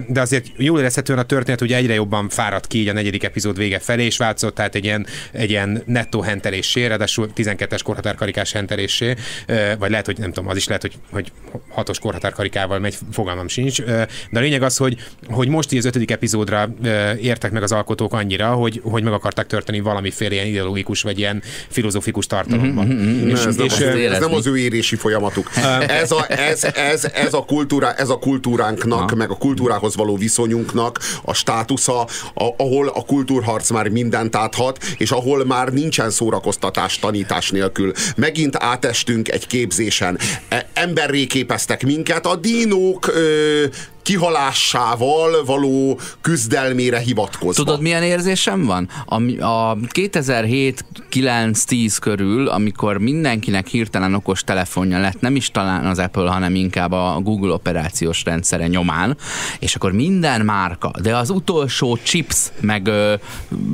De 0.08 0.22
azért 0.22 0.46
jól 0.58 0.80
érezhetően 0.80 1.20
a 1.20 1.24
történet 1.24 1.62
ugye 1.62 1.76
egyre 1.76 1.94
jobban 1.94 2.30
fáradt 2.30 2.68
ki 2.68 2.75
így 2.76 2.88
a 2.88 2.94
negyedik 2.94 3.24
epizód 3.24 3.58
vége 3.58 3.80
felé, 3.80 4.06
és 4.06 4.18
változott 4.18 4.56
tehát 4.56 4.76
egy 4.76 4.84
ilyen, 4.84 5.06
egy 5.32 5.50
ilyen 5.50 5.84
nettó 5.86 6.22
hentelésé, 6.22 6.86
ráadásul 6.86 7.30
12-es 7.36 7.80
korhatárkarikás 7.84 8.52
hentelésé, 8.52 9.16
e, 9.46 9.76
vagy 9.76 9.90
lehet, 9.90 10.06
hogy 10.06 10.18
nem 10.18 10.32
tudom, 10.32 10.50
az 10.50 10.58
is 10.58 10.68
lehet, 10.68 10.82
hogy, 10.82 10.94
hogy 11.12 11.32
hatos 11.70 12.00
korhatárkarikával 12.00 12.80
megy, 12.80 12.98
fogalmam 13.12 13.48
sincs. 13.48 13.82
De 13.82 14.08
a 14.32 14.40
lényeg 14.40 14.62
az, 14.62 14.78
hogy, 14.78 14.98
hogy 15.28 15.48
most 15.48 15.72
így 15.72 15.80
az 15.80 15.86
ötödik 15.86 16.12
epizódra 16.12 16.74
értek 17.22 17.52
meg 17.52 17.64
az 17.64 17.72
alkotók 17.72 18.14
annyira, 18.14 18.48
hogy, 18.48 18.82
hogy 18.84 19.04
meg 19.04 19.14
akarták 19.14 19.48
törteni 19.48 19.80
valamiféle 19.80 20.34
ilyen 20.34 20.46
ideológikus 20.46 21.02
vagy 21.02 21.18
ilyen 21.18 21.44
filozófikus 21.70 22.28
tartalomban. 22.28 22.88
Ne, 22.88 23.32
ez, 23.32 23.56
nem, 23.56 23.66
és, 23.66 23.72
az, 23.72 23.82
ö, 23.82 24.12
ez 24.12 24.20
nem 24.20 24.34
az 24.34 24.48
ő 24.48 24.58
érési 24.58 24.96
folyamatuk. 24.96 25.50
Ez 25.88 26.12
a, 26.12 26.26
ez, 26.30 26.64
ez, 26.64 27.06
ez 27.14 27.34
a, 27.34 27.46
kultúra, 27.46 27.94
ez 27.94 28.10
a 28.10 28.18
kultúránknak, 28.18 29.16
meg 29.16 29.30
a 29.30 29.36
kultúrához 29.38 29.96
való 29.96 30.18
viszonyunknak 30.18 31.00
a 31.24 31.34
státusza, 31.34 32.08
a, 32.34 32.64
ahol 32.66 32.88
a 32.88 33.06
kultúrharc 33.06 33.70
már 33.70 33.88
mindent 33.88 34.36
áthat, 34.36 34.84
és 34.98 35.12
ahol 35.12 35.46
már 35.46 35.74
nincsen 35.74 36.10
szórakoztatás 36.10 37.00
tanítás 37.00 37.50
nélkül. 37.50 37.92
Megint 38.16 38.56
átestünk 38.56 39.32
egy 39.32 39.48
képzésen. 39.48 40.20
E, 40.50 40.70
emberré 40.74 41.26
képeztek 41.26 41.84
minket, 41.84 42.26
a 42.26 42.36
dínók 42.36 43.08
ö, 43.08 43.66
kihalásával 44.06 45.46
való 45.46 46.00
küzdelmére 46.22 47.00
hivatkozva. 47.00 47.64
Tudod, 47.64 47.82
milyen 47.82 48.04
érzésem 48.04 48.66
van? 48.66 48.90
A, 49.06 49.16
a 49.44 49.76
2007-9-10 49.76 51.98
körül, 52.02 52.48
amikor 52.48 52.98
mindenkinek 52.98 53.68
hirtelen 53.68 54.14
okos 54.14 54.44
telefonja 54.44 55.00
lett, 55.00 55.20
nem 55.20 55.36
is 55.36 55.52
talán 55.52 55.86
az 55.86 56.00
Apple, 56.00 56.30
hanem 56.30 56.56
inkább 56.56 56.92
a 56.92 57.20
Google 57.24 57.54
operációs 57.54 58.24
rendszere 58.24 58.68
nyomán, 58.68 59.18
és 59.60 59.76
akkor 59.76 59.92
minden 59.92 60.42
márka, 60.42 60.92
de 61.02 61.16
az 61.16 61.30
utolsó 61.30 61.98
chips, 62.04 62.52
meg 62.62 62.88
ö, 62.88 63.14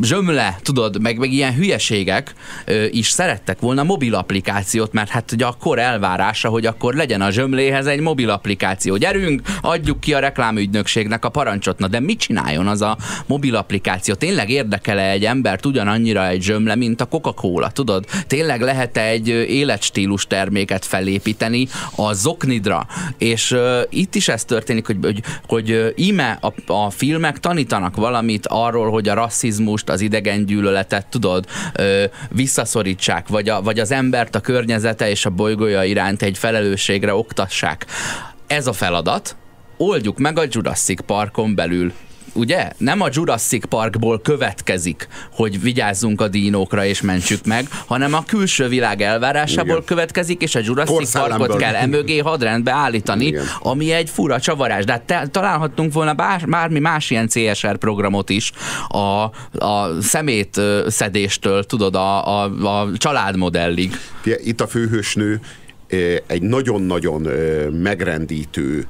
zsömle, 0.02 0.60
tudod, 0.62 1.02
meg, 1.02 1.18
meg 1.18 1.32
ilyen 1.32 1.54
hülyeségek 1.54 2.34
ö, 2.66 2.86
is 2.90 3.10
szerettek 3.10 3.60
volna 3.60 3.84
mobil 3.84 4.16
applikációt, 4.16 4.94
mert 4.94 5.10
hát 5.10 5.32
ugye 5.32 5.46
a 5.46 5.56
kor 5.60 5.80
elvárása, 5.80 6.50
hogy 6.50 6.66
akkor 6.66 6.94
legyen 6.94 7.22
a 7.22 7.32
zsömléhez 7.32 7.86
egy 7.86 8.00
mobil 8.00 8.30
applikáció. 8.30 8.98
Gyerünk, 8.98 9.42
adjuk 9.62 10.00
ki 10.00 10.14
a 10.14 10.20
reklámügynökségnek 10.22 11.26
a 11.26 11.30
parancsot. 11.30 11.80
Na 11.80 11.88
de 11.88 12.00
mit 12.00 12.20
csináljon 12.20 12.68
az 12.68 12.82
a 12.82 12.98
mobil 13.26 13.56
applikáció? 13.56 14.14
Tényleg 14.14 14.50
érdekele 14.50 15.10
egy 15.10 15.26
embert 15.26 15.66
ugyanannyira 15.66 16.28
egy 16.28 16.42
zsömle, 16.42 16.76
mint 16.76 17.02
a 17.02 17.06
Coca-Cola, 17.06 17.70
tudod? 17.70 18.06
Tényleg 18.28 18.62
lehet 18.62 18.98
egy 18.98 19.30
ö, 19.30 19.42
életstílus 19.42 20.28
terméket 20.28 20.86
felépíteni 20.86 21.68
a 21.96 22.14
zoknidra. 22.14 22.88
És 23.18 23.52
uh, 23.52 23.82
itt 23.90 24.16
is 24.16 24.28
ez 24.28 24.46
történik, 24.46 24.86
hogy, 24.86 24.98
hogy, 25.02 25.22
hogy 25.48 25.94
íme 25.96 26.38
a, 26.42 26.72
a 26.72 26.90
filmek 26.90 27.40
tanítanak 27.40 27.96
valamit 27.96 28.48
arról, 28.48 28.90
hogy 28.90 29.10
a 29.10 29.14
rasszizmust, 29.14 29.90
az 29.90 30.02
idegen 30.02 30.46
gyűlöletet, 30.46 31.08
tudod, 31.08 31.46
ö, 31.74 32.04
visszaszorítsák, 32.30 33.28
vagy, 33.28 33.50
a, 33.50 33.62
vagy 33.62 33.80
az 33.80 33.92
embert 33.92 34.36
a 34.36 34.40
környezete 34.40 35.10
és 35.10 35.26
a 35.26 35.30
bolygója 35.30 35.84
iránt 35.84 36.22
egy 36.22 36.38
felelősségre 36.38 37.14
oktassák. 37.14 37.86
Ez 38.48 38.68
a 38.68 38.74
feladat, 38.74 39.36
oldjuk 39.82 40.18
meg 40.18 40.40
a 40.40 40.44
Jurassic 40.50 41.02
Parkon 41.06 41.56
belül. 41.56 41.92
Ugye? 42.34 42.70
Nem 42.78 43.02
a 43.02 43.08
Jurassic 43.12 43.66
Parkból 43.66 44.22
következik, 44.22 45.08
hogy 45.32 45.62
vigyázzunk 45.62 46.22
a 46.22 46.28
dínókra 46.28 46.86
és 46.86 47.02
mentsük 47.02 47.46
meg, 47.46 47.68
hanem 47.86 48.14
a 48.14 48.24
külső 48.26 48.68
világ 48.68 49.02
elvárásából 49.02 49.72
Igen. 49.72 49.84
következik, 49.86 50.42
és 50.42 50.56
a 50.56 50.60
Jurassic 50.64 50.96
Korszellemből. 50.96 51.38
Parkot 51.38 51.58
kell 51.58 51.76
emögé 51.76 52.18
hadrendbe 52.18 52.72
állítani, 52.72 53.26
Igen. 53.26 53.46
ami 53.60 53.92
egy 53.92 54.10
fura 54.10 54.40
csavarás. 54.40 54.86
De 54.86 54.92
hát 54.92 55.02
te, 55.02 55.28
találhattunk 55.32 55.94
volna 55.94 56.14
bár, 56.14 56.46
bármi 56.48 56.80
más 56.80 57.10
ilyen 57.10 57.28
CSR 57.28 57.78
programot 57.78 58.30
is 58.30 58.52
a, 58.88 58.98
a 59.66 60.02
szemét 60.02 60.62
szedéstől, 60.88 61.64
tudod, 61.64 61.96
a, 61.96 62.42
a, 62.42 62.44
a 62.82 62.98
családmodellig. 62.98 63.96
Itt 64.44 64.62
a 64.62 64.68
főhősnő 64.68 65.40
egy 66.28 66.42
nagyon-nagyon 66.42 67.22
megrendítő 67.72 68.88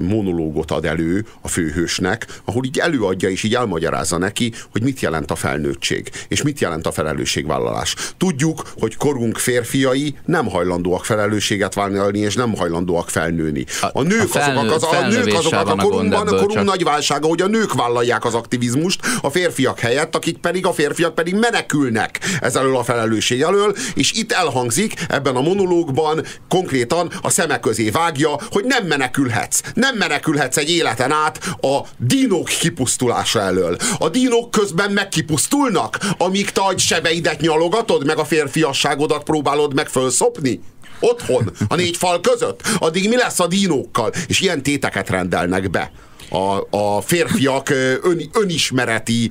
monológot 0.00 0.70
ad 0.70 0.84
elő 0.84 1.26
a 1.40 1.48
főhősnek, 1.48 2.26
ahol 2.44 2.64
így 2.64 2.78
előadja 2.78 3.28
és 3.28 3.42
így 3.42 3.54
elmagyarázza 3.54 4.18
neki, 4.18 4.52
hogy 4.72 4.82
mit 4.82 5.00
jelent 5.00 5.30
a 5.30 5.34
felnőttség, 5.34 6.10
és 6.28 6.42
mit 6.42 6.60
jelent 6.60 6.86
a 6.86 6.92
felelősségvállalás. 6.92 7.94
Tudjuk, 8.16 8.62
hogy 8.78 8.96
korunk 8.96 9.38
férfiai 9.38 10.16
nem 10.24 10.48
hajlandóak 10.48 11.04
felelősséget 11.04 11.74
vállalni, 11.74 12.18
és 12.18 12.34
nem 12.34 12.54
hajlandóak 12.56 13.10
felnőni. 13.10 13.64
A 13.92 14.02
nők 14.02 14.22
a 14.22 14.38
felnő, 14.38 14.70
azok, 14.70 14.92
az, 14.92 15.02
a 15.02 15.06
nők 15.06 15.34
azok 15.34 15.52
a 15.52 15.76
korunkban, 15.76 16.28
a 16.28 16.30
korunk 16.30 16.52
csak... 16.52 16.64
nagy 16.64 16.84
válsága, 16.84 17.26
hogy 17.26 17.42
a 17.42 17.46
nők 17.46 17.72
vállalják 17.72 18.24
az 18.24 18.34
aktivizmust 18.34 19.00
a 19.20 19.30
férfiak 19.30 19.78
helyett, 19.78 20.14
akik 20.14 20.36
pedig 20.36 20.66
a 20.66 20.72
férfiak 20.72 21.14
pedig 21.14 21.34
menekülnek 21.34 22.20
ez 22.40 22.56
elől 22.56 22.76
a 22.76 22.84
felelősség 22.84 23.40
elől, 23.40 23.74
és 23.94 24.12
itt 24.12 24.32
elhangzik 24.32 24.94
ebben 25.08 25.36
a 25.36 25.40
monológban 25.40 26.24
konkrétan 26.48 27.12
a 27.22 27.30
szemek 27.30 27.60
közé 27.60 27.90
vágja, 27.90 28.30
hogy 28.50 28.64
nem 28.64 28.86
menekülhetsz. 28.86 29.60
Nem 29.84 29.96
menekülhetsz 29.96 30.56
egy 30.56 30.70
életen 30.70 31.12
át 31.12 31.38
a 31.60 31.80
dinók 31.98 32.48
kipusztulása 32.48 33.40
elől. 33.40 33.76
A 33.98 34.08
dinók 34.08 34.50
közben 34.50 34.90
megkipusztulnak, 34.90 35.98
amíg 36.18 36.50
te 36.50 36.60
a 36.60 36.78
sebeidet 36.78 37.40
nyalogatod, 37.40 38.06
meg 38.06 38.18
a 38.18 38.24
férfiasságodat 38.24 39.22
próbálod 39.22 39.74
meg 39.74 39.88
fölszopni 39.88 40.60
otthon, 41.00 41.50
a 41.68 41.74
négy 41.74 41.96
fal 41.96 42.20
között, 42.20 42.60
addig 42.78 43.08
mi 43.08 43.16
lesz 43.16 43.40
a 43.40 43.46
dinókkal? 43.46 44.12
És 44.26 44.40
ilyen 44.40 44.62
téteket 44.62 45.10
rendelnek 45.10 45.70
be 45.70 45.90
a, 46.30 46.76
a 46.76 47.00
férfiak 47.00 47.70
ön, 48.02 48.30
önismereti 48.32 49.30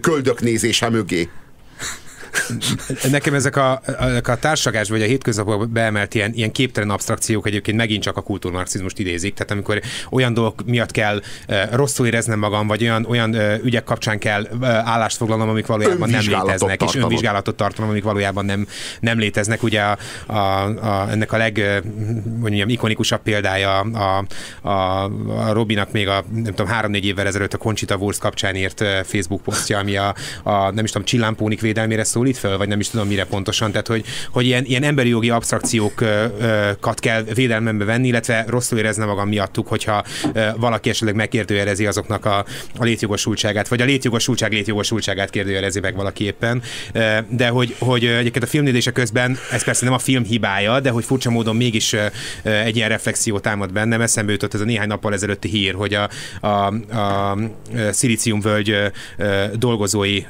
köldöknézése 0.00 0.88
mögé. 0.88 1.28
Nekem 3.10 3.34
ezek 3.34 3.56
a, 3.56 3.70
a, 3.72 4.30
a 4.30 4.36
társadalás 4.36 4.88
vagy 4.88 5.02
a 5.02 5.06
hétköznapokban 5.06 5.72
beemelt 5.72 6.14
ilyen, 6.14 6.32
ilyen 6.34 6.52
képtelen 6.52 6.90
abstrakciók 6.90 7.46
egyébként 7.46 7.76
megint 7.76 8.02
csak 8.02 8.16
a 8.16 8.20
kultúrmarxizmust 8.20 8.98
idézik. 8.98 9.34
Tehát 9.34 9.50
amikor 9.50 9.80
olyan 10.10 10.34
dolgok 10.34 10.64
miatt 10.66 10.90
kell 10.90 11.20
uh, 11.48 11.56
rosszul 11.72 12.06
éreznem 12.06 12.38
magam, 12.38 12.66
vagy 12.66 12.82
olyan, 12.82 13.06
olyan 13.08 13.34
uh, 13.34 13.54
ügyek 13.62 13.84
kapcsán 13.84 14.18
kell 14.18 14.42
uh, 14.42 14.68
állást 14.68 15.16
foglalnom, 15.16 15.48
amik 15.48 15.66
valójában 15.66 16.10
nem 16.10 16.20
léteznek, 16.20 16.78
tartanom. 16.78 16.86
és 16.88 16.94
önvizsgálatot 16.94 17.56
tartanom, 17.56 17.90
amik 17.90 18.04
valójában 18.04 18.44
nem, 18.44 18.66
nem 19.00 19.18
léteznek. 19.18 19.62
Ugye 19.62 19.80
a, 19.80 19.98
a, 20.26 20.36
a, 20.36 21.10
ennek 21.10 21.32
a 21.32 21.36
leg 21.36 21.82
mondjam, 22.38 22.68
ikonikusabb 22.68 23.22
példája 23.22 23.78
a, 23.80 24.24
a, 24.62 25.04
a 25.28 25.52
Robinak 25.52 25.92
még 25.92 26.08
a 26.08 26.24
nem 26.32 26.44
tudom, 26.44 26.66
három-négy 26.66 27.04
évvel 27.04 27.26
ezelőtt 27.26 27.54
a 27.54 27.58
Conchita 27.58 27.96
Wurst 27.96 28.20
kapcsán 28.20 28.56
írt 28.56 28.84
Facebook 29.04 29.42
posztja, 29.42 29.78
ami 29.78 29.96
a, 29.96 30.14
a 30.42 30.70
nem 30.70 30.84
is 30.84 30.90
tudom, 30.90 31.06
csillámpónik 31.06 31.60
védelmére 31.60 32.04
szól 32.04 32.23
szólít 32.24 32.38
fel, 32.38 32.56
vagy 32.56 32.68
nem 32.68 32.80
is 32.80 32.88
tudom 32.88 33.06
mire 33.06 33.24
pontosan, 33.24 33.70
tehát 33.70 33.86
hogy, 33.86 34.04
hogy 34.30 34.46
ilyen, 34.46 34.64
ilyen 34.64 34.82
emberi 34.82 35.08
jogi 35.08 35.30
abstrakciókat 35.30 37.00
kell 37.00 37.22
védelmembe 37.22 37.84
venni, 37.84 38.08
illetve 38.08 38.44
rosszul 38.48 38.78
érezne 38.78 39.04
magam 39.04 39.28
miattuk, 39.28 39.68
hogyha 39.68 40.04
valaki 40.56 40.88
esetleg 40.88 41.14
megkérdőjelezi 41.14 41.86
azoknak 41.86 42.24
a, 42.24 42.44
a 42.76 42.84
létjogosultságát, 42.84 43.68
vagy 43.68 43.80
a 43.80 43.84
létjogosultság 43.84 44.52
létjogosultságát 44.52 45.30
kérdőjelezi 45.30 45.80
meg 45.80 45.96
valaki 45.96 46.24
éppen. 46.24 46.62
De 47.28 47.48
hogy, 47.48 47.74
hogy 47.78 48.04
egyébként 48.04 48.44
a 48.44 48.48
filmnézése 48.48 48.90
közben, 48.90 49.38
ez 49.52 49.64
persze 49.64 49.84
nem 49.84 49.94
a 49.94 49.98
film 49.98 50.24
hibája, 50.24 50.80
de 50.80 50.90
hogy 50.90 51.04
furcsa 51.04 51.30
módon 51.30 51.56
mégis 51.56 51.96
egy 52.42 52.76
ilyen 52.76 52.88
reflexió 52.88 53.38
támad 53.38 53.72
bennem. 53.72 54.00
Eszembe 54.00 54.32
jutott 54.32 54.54
ez 54.54 54.60
a 54.60 54.64
néhány 54.64 54.88
nappal 54.88 55.12
ezelőtti 55.12 55.48
hír, 55.48 55.74
hogy 55.74 55.94
a, 55.94 56.08
a, 56.40 56.66
a 56.96 57.38
szilíciumvölgy 57.90 58.76
dolgozói 59.54 60.22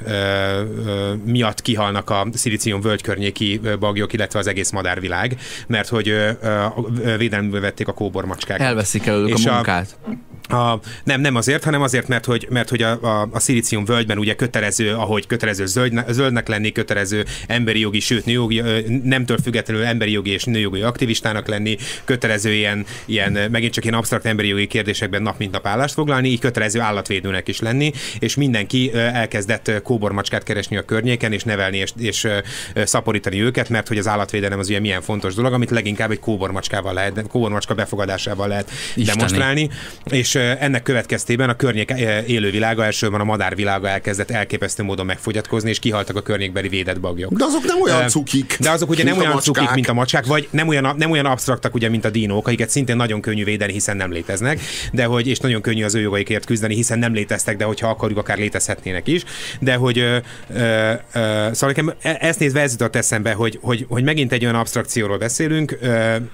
miatt 1.25 1.61
kihal 1.61 1.84
meghalnak 1.91 2.33
a 2.33 2.37
szilícium 2.37 2.81
völgy 2.81 3.01
környéki 3.01 3.61
bagyok, 3.79 4.13
illetve 4.13 4.39
az 4.39 4.47
egész 4.47 4.71
madárvilág, 4.71 5.37
mert 5.67 5.87
hogy 5.87 6.15
védelmbe 7.17 7.59
vették 7.59 7.87
a 7.87 7.93
kóbormacskák. 7.93 8.59
Elveszik 8.59 9.05
előlük 9.05 9.37
a 9.45 9.53
munkát. 9.53 9.97
A, 10.03 10.55
a, 10.55 10.79
nem, 11.03 11.21
nem 11.21 11.35
azért, 11.35 11.63
hanem 11.63 11.81
azért, 11.81 12.07
mert 12.07 12.25
hogy, 12.25 12.47
mert 12.49 12.69
hogy 12.69 12.81
a, 12.81 12.91
a, 13.01 13.29
a 13.31 13.39
szilícium 13.39 13.85
völgyben 13.85 14.17
ugye 14.17 14.35
kötelező, 14.35 14.93
ahogy 14.93 15.27
kötelező 15.27 15.65
zöld, 15.65 16.03
zöldnek 16.09 16.47
lenni, 16.47 16.71
kötelező 16.71 17.25
emberi 17.47 17.79
jogi, 17.79 17.99
sőt 17.99 18.25
nőjogi, 18.25 18.61
nemtől 19.03 19.37
függetlenül 19.43 19.83
emberi 19.83 20.11
jogi 20.11 20.29
és 20.29 20.43
nőjogi 20.43 20.81
aktivistának 20.81 21.47
lenni, 21.47 21.77
kötelező 22.03 22.51
ilyen, 22.53 22.85
ilyen 23.05 23.37
megint 23.51 23.73
csak 23.73 23.83
ilyen 23.83 23.95
absztrakt 23.95 24.25
emberi 24.25 24.47
jogi 24.47 24.67
kérdésekben 24.67 25.21
nap 25.21 25.37
mint 25.37 25.51
nap 25.51 25.67
állást 25.67 25.93
foglalni, 25.93 26.29
így 26.29 26.39
kötelező 26.39 26.79
állatvédőnek 26.79 27.47
is 27.47 27.59
lenni, 27.59 27.91
és 28.19 28.35
mindenki 28.35 28.93
elkezdett 28.93 29.71
kóbormacskát 29.83 30.43
keresni 30.43 30.77
a 30.77 30.85
környéken, 30.85 31.31
és 31.31 31.43
nevelni 31.43 31.74
és, 31.77 31.91
és 31.97 32.27
szaporítani 32.73 33.41
őket, 33.41 33.69
mert 33.69 33.87
hogy 33.87 33.97
az 33.97 34.07
állatvédelem 34.07 34.59
az 34.59 34.69
ugye 34.69 34.79
milyen 34.79 35.01
fontos 35.01 35.33
dolog, 35.33 35.53
amit 35.53 35.69
leginkább 35.69 36.11
egy 36.11 36.19
kóbormacskával 36.19 36.93
lehet, 36.93 37.27
kóbormacska 37.27 37.73
befogadásával 37.73 38.47
lehet 38.47 38.71
Isteni. 38.95 39.05
demonstrálni, 39.05 39.69
és 40.09 40.35
ennek 40.35 40.83
következtében 40.83 41.49
a 41.49 41.55
környék 41.55 41.93
élővilága, 42.27 42.85
elsősorban 42.85 43.19
a 43.19 43.23
madárvilága 43.23 43.87
elkezdett 43.87 44.31
elképesztő 44.31 44.83
módon 44.83 45.05
megfogyatkozni, 45.05 45.69
és 45.69 45.79
kihaltak 45.79 46.15
a 46.15 46.21
környékbeli 46.21 46.67
védett 46.67 46.99
bagyok. 46.99 47.33
De 47.33 47.43
azok 47.43 47.63
nem 47.63 47.81
olyan 47.81 48.07
cukik. 48.07 48.57
De 48.59 48.69
azok 48.69 48.89
ugye 48.89 49.03
nem 49.03 49.17
olyan 49.17 49.39
cukik, 49.39 49.71
mint 49.73 49.87
a 49.87 49.93
macskák, 49.93 50.25
vagy 50.25 50.47
nem 50.51 50.67
olyan, 50.67 50.95
nem 50.97 51.11
olyan 51.11 51.25
absztraktak, 51.25 51.73
ugye, 51.75 51.89
mint 51.89 52.05
a 52.05 52.09
dinók, 52.09 52.47
akiket 52.47 52.69
szintén 52.69 52.95
nagyon 52.95 53.21
könnyű 53.21 53.43
védeni, 53.43 53.71
hiszen 53.71 53.97
nem 53.97 54.11
léteznek, 54.11 54.59
de 54.91 55.05
hogy, 55.05 55.27
és 55.27 55.39
nagyon 55.39 55.61
könnyű 55.61 55.83
az 55.83 55.95
ő 55.95 56.01
jogaikért 56.01 56.45
küzdeni, 56.45 56.75
hiszen 56.75 56.99
nem 56.99 57.13
léteztek, 57.13 57.57
de 57.57 57.65
hogyha 57.65 57.89
akarjuk, 57.89 58.17
akár 58.17 58.37
létezhetnének 58.37 59.07
is. 59.07 59.23
De 59.59 59.75
hogy 59.75 59.99
ö, 59.99 60.17
ö, 60.53 60.91
ö, 61.13 61.47
szóval 61.73 61.93
nekem 61.93 62.13
e, 62.13 62.27
ezt 62.27 62.39
nézve 62.39 62.61
ez 62.61 62.71
jutott 62.71 62.95
eszembe, 62.95 63.33
hogy, 63.33 63.59
hogy, 63.61 63.85
hogy 63.89 64.03
megint 64.03 64.31
egy 64.31 64.43
olyan 64.43 64.55
abstrakcióról 64.55 65.17
beszélünk, 65.17 65.77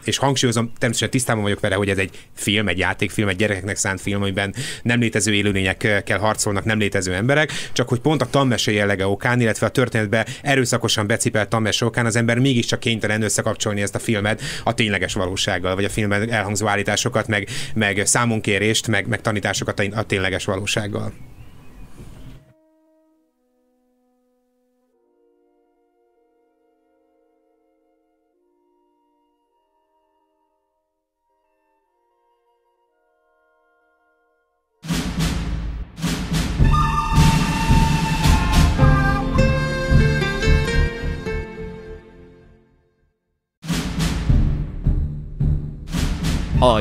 és 0.03 0.17
hangsúlyozom, 0.17 0.65
természetesen 0.65 1.09
tisztában 1.09 1.43
vagyok 1.43 1.59
vele, 1.59 1.75
hogy 1.75 1.89
ez 1.89 1.97
egy 1.97 2.27
film, 2.35 2.67
egy 2.67 2.77
játékfilm, 2.77 3.27
egy 3.27 3.35
gyerekeknek 3.35 3.75
szánt 3.75 4.01
film, 4.01 4.21
amiben 4.21 4.53
nem 4.83 4.99
létező 4.99 5.33
élőlényekkel 5.33 6.19
harcolnak 6.19 6.63
nem 6.63 6.79
létező 6.79 7.13
emberek, 7.13 7.51
csak 7.73 7.89
hogy 7.89 7.99
pont 7.99 8.21
a 8.21 8.25
tanmese 8.25 8.71
jellege 8.71 9.07
okán, 9.07 9.41
illetve 9.41 9.65
a 9.65 9.69
történetbe 9.69 10.25
erőszakosan 10.41 11.07
becipelt 11.07 11.49
tanmese 11.49 11.85
okán 11.85 12.05
az 12.05 12.15
ember 12.15 12.39
mégiscsak 12.39 12.79
kénytelen 12.79 13.21
összekapcsolni 13.21 13.81
ezt 13.81 13.95
a 13.95 13.99
filmet 13.99 14.41
a 14.63 14.73
tényleges 14.73 15.13
valósággal, 15.13 15.75
vagy 15.75 15.85
a 15.85 15.89
filmben 15.89 16.31
elhangzó 16.31 16.67
állításokat, 16.67 17.27
meg, 17.27 17.47
meg 17.73 18.01
számonkérést, 18.05 18.87
meg, 18.87 19.07
meg 19.07 19.21
tanításokat 19.21 19.79
a 19.79 20.03
tényleges 20.03 20.45
valósággal. 20.45 21.30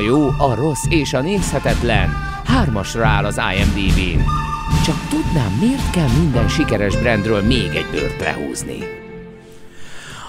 Jó, 0.01 0.27
a 0.27 0.55
rossz 0.55 0.85
és 0.89 1.13
a 1.13 1.21
nézhetetlen 1.21 2.09
hármasra 2.45 3.05
áll 3.05 3.25
az 3.25 3.41
IMDb-n. 3.55 4.23
Csak 4.85 4.95
tudnám, 5.09 5.57
miért 5.59 5.89
kell 5.89 6.09
minden 6.19 6.47
sikeres 6.47 6.97
brandről 6.97 7.41
még 7.41 7.75
egy 7.75 7.87
bőrt 7.91 8.21
lehúzni. 8.21 8.77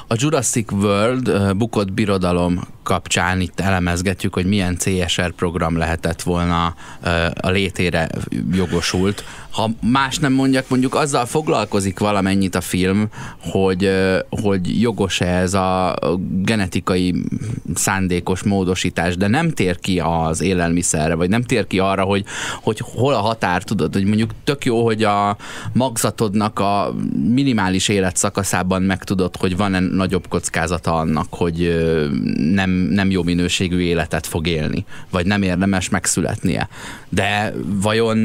A 0.09 0.15
Jurassic 0.19 0.73
World 0.73 1.57
bukott 1.57 1.93
birodalom 1.93 2.61
kapcsán 2.83 3.41
itt 3.41 3.61
elemezgetjük, 3.61 4.35
hogy 4.35 4.47
milyen 4.47 4.77
CSR 4.77 5.33
program 5.33 5.77
lehetett 5.77 6.23
volna 6.23 6.75
a 7.41 7.51
létére 7.51 8.09
jogosult. 8.53 9.25
Ha 9.51 9.71
más 9.81 10.19
nem 10.19 10.33
mondjak, 10.33 10.69
mondjuk 10.69 10.95
azzal 10.95 11.27
foglalkozik 11.27 11.99
valamennyit 11.99 12.55
a 12.55 12.61
film, 12.61 13.09
hogy, 13.39 13.91
hogy 14.31 14.81
jogos-e 14.81 15.27
ez 15.27 15.55
a 15.55 15.99
genetikai 16.43 17.15
szándékos 17.75 18.43
módosítás, 18.43 19.17
de 19.17 19.27
nem 19.27 19.51
tér 19.51 19.79
ki 19.79 19.99
az 19.99 20.41
élelmiszerre, 20.41 21.15
vagy 21.15 21.29
nem 21.29 21.43
tér 21.43 21.67
ki 21.67 21.79
arra, 21.79 22.03
hogy, 22.03 22.25
hogy 22.63 22.81
hol 22.85 23.15
a 23.15 23.21
határ, 23.21 23.63
tudod, 23.63 23.93
hogy 23.93 24.05
mondjuk 24.05 24.31
tök 24.45 24.65
jó, 24.65 24.85
hogy 24.85 25.03
a 25.03 25.37
magzatodnak 25.73 26.59
a 26.59 26.95
minimális 27.29 27.89
életszakaszában 27.89 28.83
megtudod, 28.83 29.37
hogy 29.37 29.57
van-e 29.57 29.81
nagyobb 29.81 30.29
kockázata 30.29 30.95
annak, 30.95 31.27
hogy 31.31 31.85
nem 32.53 32.71
nem 32.91 33.11
jó 33.11 33.23
minőségű 33.23 33.79
életet 33.79 34.27
fog 34.27 34.47
élni, 34.47 34.85
vagy 35.11 35.27
nem 35.27 35.43
érdemes 35.43 35.89
megszületnie. 35.89 36.69
De 37.09 37.55
vajon 37.65 38.19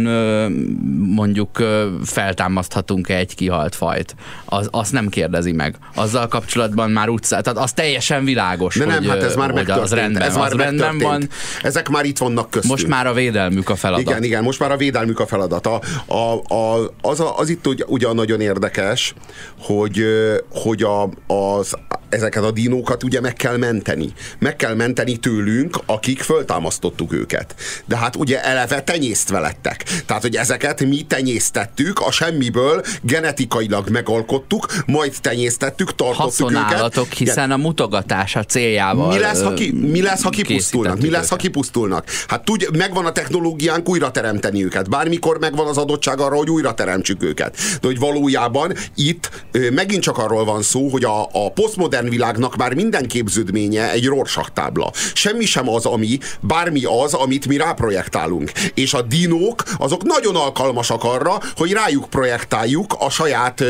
mondjuk 1.16 1.64
feltámaszthatunk-e 2.04 3.16
egy 3.16 3.36
kihalt 3.36 3.76
fajt? 3.76 4.16
Az, 4.46 4.68
azt 4.72 4.92
nem 4.92 5.10
kérdezi 5.10 5.52
meg. 5.52 5.76
Azzal 5.96 6.28
kapcsolatban 6.28 6.92
már 6.92 7.10
úgy, 7.10 7.22
tehát 7.30 7.48
az 7.48 7.72
teljesen 7.72 8.24
világos, 8.24 8.76
De 8.76 8.86
nem, 8.86 8.98
hogy, 8.98 9.08
hát 9.08 9.24
ez 9.24 9.36
már 9.36 9.52
hogy 9.52 9.72
az 9.72 9.94
rendben, 9.94 10.22
ez 10.22 10.36
már 10.36 10.52
az 10.52 10.58
rendben 10.58 10.98
van. 10.98 11.30
Ezek 11.64 11.90
már 11.90 12.06
itt 12.06 12.18
vannak 12.18 12.50
köztünk. 12.50 12.74
Most 12.74 12.88
már 12.88 13.08
a 13.08 13.14
védelmük 13.14 13.70
a 13.70 13.76
feladat. 13.76 14.10
Igen, 14.10 14.24
igen, 14.24 14.44
most 14.44 14.60
már 14.60 14.72
a 14.72 14.78
védelmük 14.78 15.20
a 15.20 15.28
feladat. 15.28 15.68
A, 15.68 15.82
a, 16.06 16.54
a, 16.54 16.94
az, 17.02 17.20
a, 17.20 17.38
az 17.38 17.50
itt 17.50 17.86
ugyan 17.88 18.16
nagyon 18.16 18.42
érdekes, 18.42 19.14
hogy, 19.58 20.06
hogy 20.50 20.84
a, 20.84 21.10
az 21.34 21.76
ezeket 22.10 22.44
a 22.44 22.52
dinókat 22.52 23.04
ugye 23.04 23.22
meg 23.22 23.34
kell 23.34 23.58
menteni. 23.58 24.14
Meg 24.40 24.56
kell 24.56 24.74
menteni 24.74 25.18
tőlünk, 25.18 25.80
akik 25.86 26.22
föltámasztottuk 26.22 27.14
őket. 27.14 27.56
De 27.86 27.98
hát 27.98 28.16
ugye 28.16 28.44
eleve 28.44 28.82
tenyésztve 28.82 29.40
lettek. 29.40 29.84
Tehát, 30.06 30.22
hogy 30.22 30.36
ezeket 30.36 30.86
mi 30.86 31.02
tenyésztettük, 31.02 32.00
a 32.00 32.12
semmiből 32.12 32.84
genetikailag 33.02 33.90
megalkottuk, 33.90 34.66
majd 34.86 35.14
tenyésztettük, 35.22 35.96
tartottuk 35.96 36.52
őket. 36.52 37.14
hiszen 37.14 37.52
a 37.52 37.58
mutogatása 37.58 38.44
céljával 38.44 39.14
Mi 39.14 39.20
lesz, 39.20 39.42
ha, 39.42 39.54
ki, 39.54 39.72
mi 39.72 40.02
lesz, 40.02 40.24
ha 40.24 40.30
kipusztulnak? 40.30 41.02
Mi 41.02 41.10
lesz, 41.10 41.30
ha 41.30 41.36
kipusztulnak? 41.36 42.06
Hát 42.28 42.44
tudj, 42.44 42.66
megvan 42.78 43.06
a 43.06 43.12
technológiánk 43.12 43.90
újra 43.90 44.12
teremteni 44.12 44.66
őket. 44.66 44.90
Bármikor 44.90 45.40
megvan 45.40 45.68
az 45.68 45.78
adottság 45.78 46.20
arra, 46.20 46.36
hogy 46.36 46.50
újra 46.50 46.74
teremtsük 46.74 47.24
őket. 47.24 47.58
De 47.82 47.88
hogy 47.88 48.00
valójában 48.00 48.74
itt 48.96 49.46
megint 49.72 50.02
csak 50.02 50.18
arról 50.18 50.46
van 50.46 50.62
szó, 50.62 50.90
hogy 50.90 51.04
a, 51.04 51.30
a 51.32 51.52
posztmodern 51.52 52.10
világnak 52.10 52.56
már 52.56 52.74
minden 52.74 53.08
képződménye 53.08 53.92
egy 53.92 54.06
Rorschach 54.28 54.54
tábla. 54.54 54.92
Semmi 55.14 55.46
sem 55.46 55.70
az, 55.70 55.86
ami, 55.86 56.18
bármi 56.40 56.84
az, 56.84 57.14
amit 57.14 57.48
mi 57.48 57.58
ráprojektálunk. 57.58 58.52
És 58.74 58.94
a 58.94 59.02
dinók, 59.02 59.64
azok 59.78 60.04
nagyon 60.04 60.36
alkalmasak 60.36 61.04
arra, 61.04 61.40
hogy 61.56 61.72
rájuk 61.72 62.10
projektáljuk 62.10 62.96
a 63.00 63.10
saját, 63.10 63.64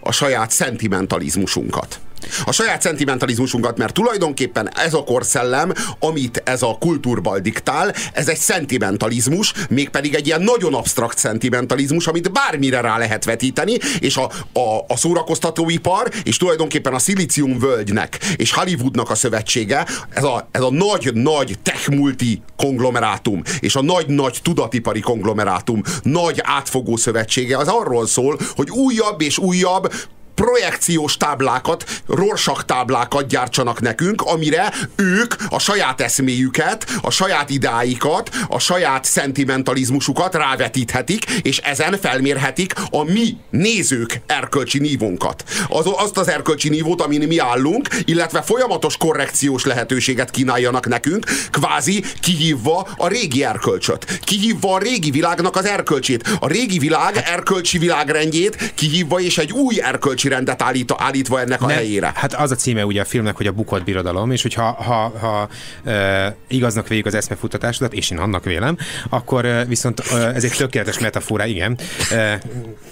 a 0.00 0.12
saját 0.12 0.50
szentimentalizmusunkat. 0.50 2.00
A 2.44 2.52
saját 2.52 2.82
szentimentalizmusunkat, 2.82 3.78
mert 3.78 3.94
tulajdonképpen 3.94 4.70
ez 4.76 4.94
a 4.94 5.04
korszellem, 5.04 5.72
amit 5.98 6.42
ez 6.44 6.62
a 6.62 6.76
kultúrbal 6.80 7.38
diktál, 7.38 7.94
ez 8.12 8.28
egy 8.28 8.38
szentimentalizmus, 8.38 9.52
mégpedig 9.68 10.14
egy 10.14 10.26
ilyen 10.26 10.42
nagyon 10.42 10.74
absztrakt 10.74 11.18
szentimentalizmus, 11.18 12.06
amit 12.06 12.32
bármire 12.32 12.80
rá 12.80 12.98
lehet 12.98 13.24
vetíteni, 13.24 13.78
és 13.98 14.16
a, 14.16 14.30
a, 14.52 14.84
a 14.88 14.96
szórakoztatóipar, 14.96 16.10
és 16.22 16.36
tulajdonképpen 16.36 16.94
a 16.94 16.98
Szilícium 16.98 17.58
völgynek 17.58 18.18
és 18.36 18.52
Hollywoodnak 18.52 19.10
a 19.10 19.14
szövetsége, 19.14 19.86
ez 20.10 20.24
a, 20.24 20.48
ez 20.50 20.62
a 20.62 20.70
nagy-nagy 20.70 21.58
tech-multi 21.62 22.42
konglomerátum, 22.56 23.42
és 23.60 23.74
a 23.74 23.82
nagy-nagy 23.82 24.38
tudatipari 24.42 25.00
konglomerátum 25.00 25.82
nagy 26.02 26.40
átfogó 26.42 26.96
szövetsége, 26.96 27.56
az 27.56 27.68
arról 27.68 28.06
szól, 28.06 28.38
hogy 28.54 28.70
újabb 28.70 29.20
és 29.20 29.38
újabb 29.38 29.92
projekciós 30.34 31.16
táblákat, 31.16 31.84
rorsak 32.06 32.64
táblákat 32.64 33.26
gyártsanak 33.26 33.80
nekünk, 33.80 34.22
amire 34.22 34.72
ők 34.96 35.34
a 35.48 35.58
saját 35.58 36.00
eszméjüket, 36.00 36.86
a 37.02 37.10
saját 37.10 37.50
idáikat, 37.50 38.30
a 38.48 38.58
saját 38.58 39.04
szentimentalizmusukat 39.04 40.34
rávetíthetik, 40.34 41.24
és 41.30 41.58
ezen 41.58 41.98
felmérhetik 42.00 42.72
a 42.90 43.02
mi 43.02 43.36
nézők 43.50 44.20
erkölcsi 44.26 44.78
nívónkat. 44.78 45.44
Az, 45.68 45.86
azt 45.96 46.18
az 46.18 46.28
erkölcsi 46.28 46.68
nívót, 46.68 47.00
amin 47.00 47.26
mi 47.26 47.38
állunk, 47.38 47.88
illetve 48.04 48.42
folyamatos 48.42 48.96
korrekciós 48.96 49.64
lehetőséget 49.64 50.30
kínáljanak 50.30 50.88
nekünk, 50.88 51.26
kvázi 51.50 52.04
kihívva 52.20 52.88
a 52.96 53.08
régi 53.08 53.44
erkölcsöt. 53.44 54.20
Kihívva 54.24 54.74
a 54.74 54.78
régi 54.78 55.10
világnak 55.10 55.56
az 55.56 55.64
erkölcsét. 55.64 56.28
A 56.40 56.48
régi 56.48 56.78
világ 56.78 57.22
erkölcsi 57.26 57.78
világrendjét 57.78 58.72
kihívva 58.74 59.20
és 59.20 59.38
egy 59.38 59.52
új 59.52 59.82
erkölcsi 59.82 60.19
rendet 60.28 60.62
állít, 60.62 60.94
állítva 60.96 61.40
ennek 61.40 61.62
a 61.62 61.66
Nem, 61.66 61.76
helyére. 61.76 62.12
Hát 62.14 62.34
az 62.34 62.50
a 62.50 62.54
címe 62.54 62.86
ugye 62.86 63.00
a 63.00 63.04
filmnek, 63.04 63.36
hogy 63.36 63.46
a 63.46 63.52
bukott 63.52 63.84
birodalom, 63.84 64.30
és 64.30 64.42
hogyha 64.42 64.62
ha, 64.62 65.18
ha, 65.18 65.48
e, 65.90 66.36
igaznak 66.48 66.88
végig 66.88 67.06
az 67.06 67.14
eszmefuttatásodat, 67.14 67.92
és 67.92 68.10
én 68.10 68.18
annak 68.18 68.44
vélem, 68.44 68.76
akkor 69.08 69.44
e, 69.44 69.64
viszont 69.64 70.00
e, 70.00 70.16
ez 70.16 70.44
egy 70.44 70.52
tökéletes 70.56 70.98
metafora, 70.98 71.46
igen. 71.46 71.78
E, 72.12 72.40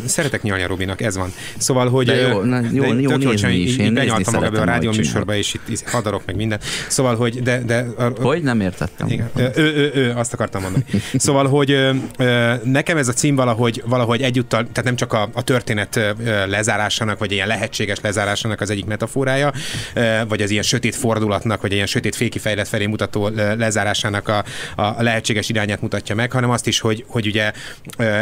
szeretek 0.06 0.42
nyalni 0.42 0.62
a 0.62 0.66
Robinak, 0.66 1.00
ez 1.00 1.16
van. 1.16 1.32
Szóval, 1.58 1.88
hogy... 1.88 2.06
De 2.06 2.14
jó, 2.14 2.40
na, 2.40 2.60
jó, 2.72 2.82
de 2.82 3.00
jó 3.00 3.16
nézni 3.16 3.54
is, 3.54 3.76
én 3.76 3.94
benyaltam 3.94 4.40
be 4.40 4.60
a 4.60 4.64
rádió 4.64 4.92
műsorba, 4.92 5.34
és 5.34 5.54
itt 5.68 5.88
hadarok 5.88 6.22
meg 6.26 6.36
minden. 6.36 6.60
Szóval, 6.88 7.16
hogy 7.16 7.42
de, 7.42 7.62
de 7.62 7.86
a, 7.96 8.02
Hogy 8.20 8.42
nem 8.42 8.60
értettem? 8.60 9.08
igen. 9.08 9.30
Ő, 9.36 9.50
ő, 9.54 9.74
ő, 9.74 9.90
ő, 9.94 10.12
azt 10.16 10.32
akartam 10.32 10.62
mondani. 10.62 10.84
Szóval, 11.14 11.46
hogy 11.46 11.70
ö, 11.70 12.54
nekem 12.62 12.96
ez 12.96 13.08
a 13.08 13.12
cím 13.12 13.34
valahogy, 13.34 13.82
valahogy 13.86 14.22
egyúttal, 14.22 14.60
tehát 14.60 14.84
nem 14.84 14.96
csak 14.96 15.12
a, 15.12 15.28
a 15.32 15.42
történet 15.42 15.96
ö, 15.96 16.10
lezárásának, 17.18 17.18
vagy 17.18 17.32
ilyen 17.32 17.46
lehetséges 17.46 18.00
lezárásának 18.00 18.60
az 18.60 18.70
egyik 18.70 18.84
metaforája, 18.84 19.52
vagy 20.28 20.42
az 20.42 20.50
ilyen 20.50 20.62
sötét 20.62 20.96
fordulatnak, 20.96 21.60
vagy 21.60 21.72
ilyen 21.72 21.86
sötét 21.86 22.16
fékifejlet 22.16 22.68
felé 22.68 22.86
mutató 22.86 23.28
lezárásának 23.58 24.28
a, 24.28 24.44
a 24.76 25.02
lehetséges 25.02 25.48
irányát 25.48 25.80
mutatja 25.80 26.14
meg, 26.14 26.32
hanem 26.32 26.50
azt 26.50 26.66
is, 26.66 26.80
hogy, 26.80 27.04
hogy 27.08 27.26
ugye 27.26 27.52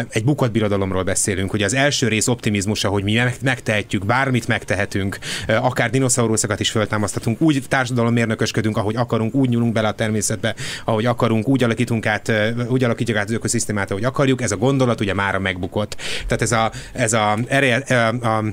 egy 0.08 0.24
bukott 0.24 0.50
birodalomról 0.50 1.02
beszélünk. 1.02 1.52
Ugye 1.52 1.64
az 1.64 1.74
első 1.74 2.08
rész 2.08 2.28
optimizmusa, 2.28 2.88
hogy 2.88 3.02
mi 3.02 3.14
meg- 3.14 3.36
megtehetjük, 3.42 4.06
bármit 4.06 4.46
megtehetünk, 4.48 5.18
akár 5.46 5.90
dinoszauruszokat 5.90 6.60
is 6.60 6.70
föltámasztatunk, 6.70 7.40
úgy 7.40 7.62
társadalommérnökösködünk, 7.68 8.76
ahogy 8.76 8.96
akarunk, 8.96 9.34
úgy 9.34 9.48
nyúlunk 9.48 9.72
bele 9.72 9.88
a 9.88 9.92
természetbe, 9.92 10.54
ahogy 10.84 11.06
akarunk, 11.06 11.48
úgy 11.48 11.62
alakítunk 11.62 12.06
át, 12.06 12.32
úgy 12.68 12.84
alakítjuk 12.84 13.16
át 13.16 13.28
az 13.28 13.34
ökoszisztémát, 13.34 13.90
ahogy 13.90 14.04
akarjuk. 14.04 14.42
Ez 14.42 14.52
a 14.52 14.56
gondolat 14.56 15.00
ugye 15.00 15.14
mára 15.14 15.38
megbukott. 15.38 15.96
Tehát 16.26 16.42
ez 16.42 16.52
a, 16.52 16.70
ez 16.92 17.12
a, 17.12 17.38
ereje, 17.48 17.76
a, 17.76 18.08
a, 18.26 18.44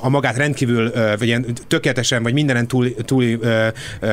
a 0.00 0.08
magát 0.08 0.36
rendkívül, 0.36 0.92
vagy 1.18 1.26
ilyen 1.26 1.46
tökéletesen, 1.68 2.22
vagy 2.22 2.32
mindenen 2.32 2.66
túl, 2.68 2.94
túl 2.94 3.24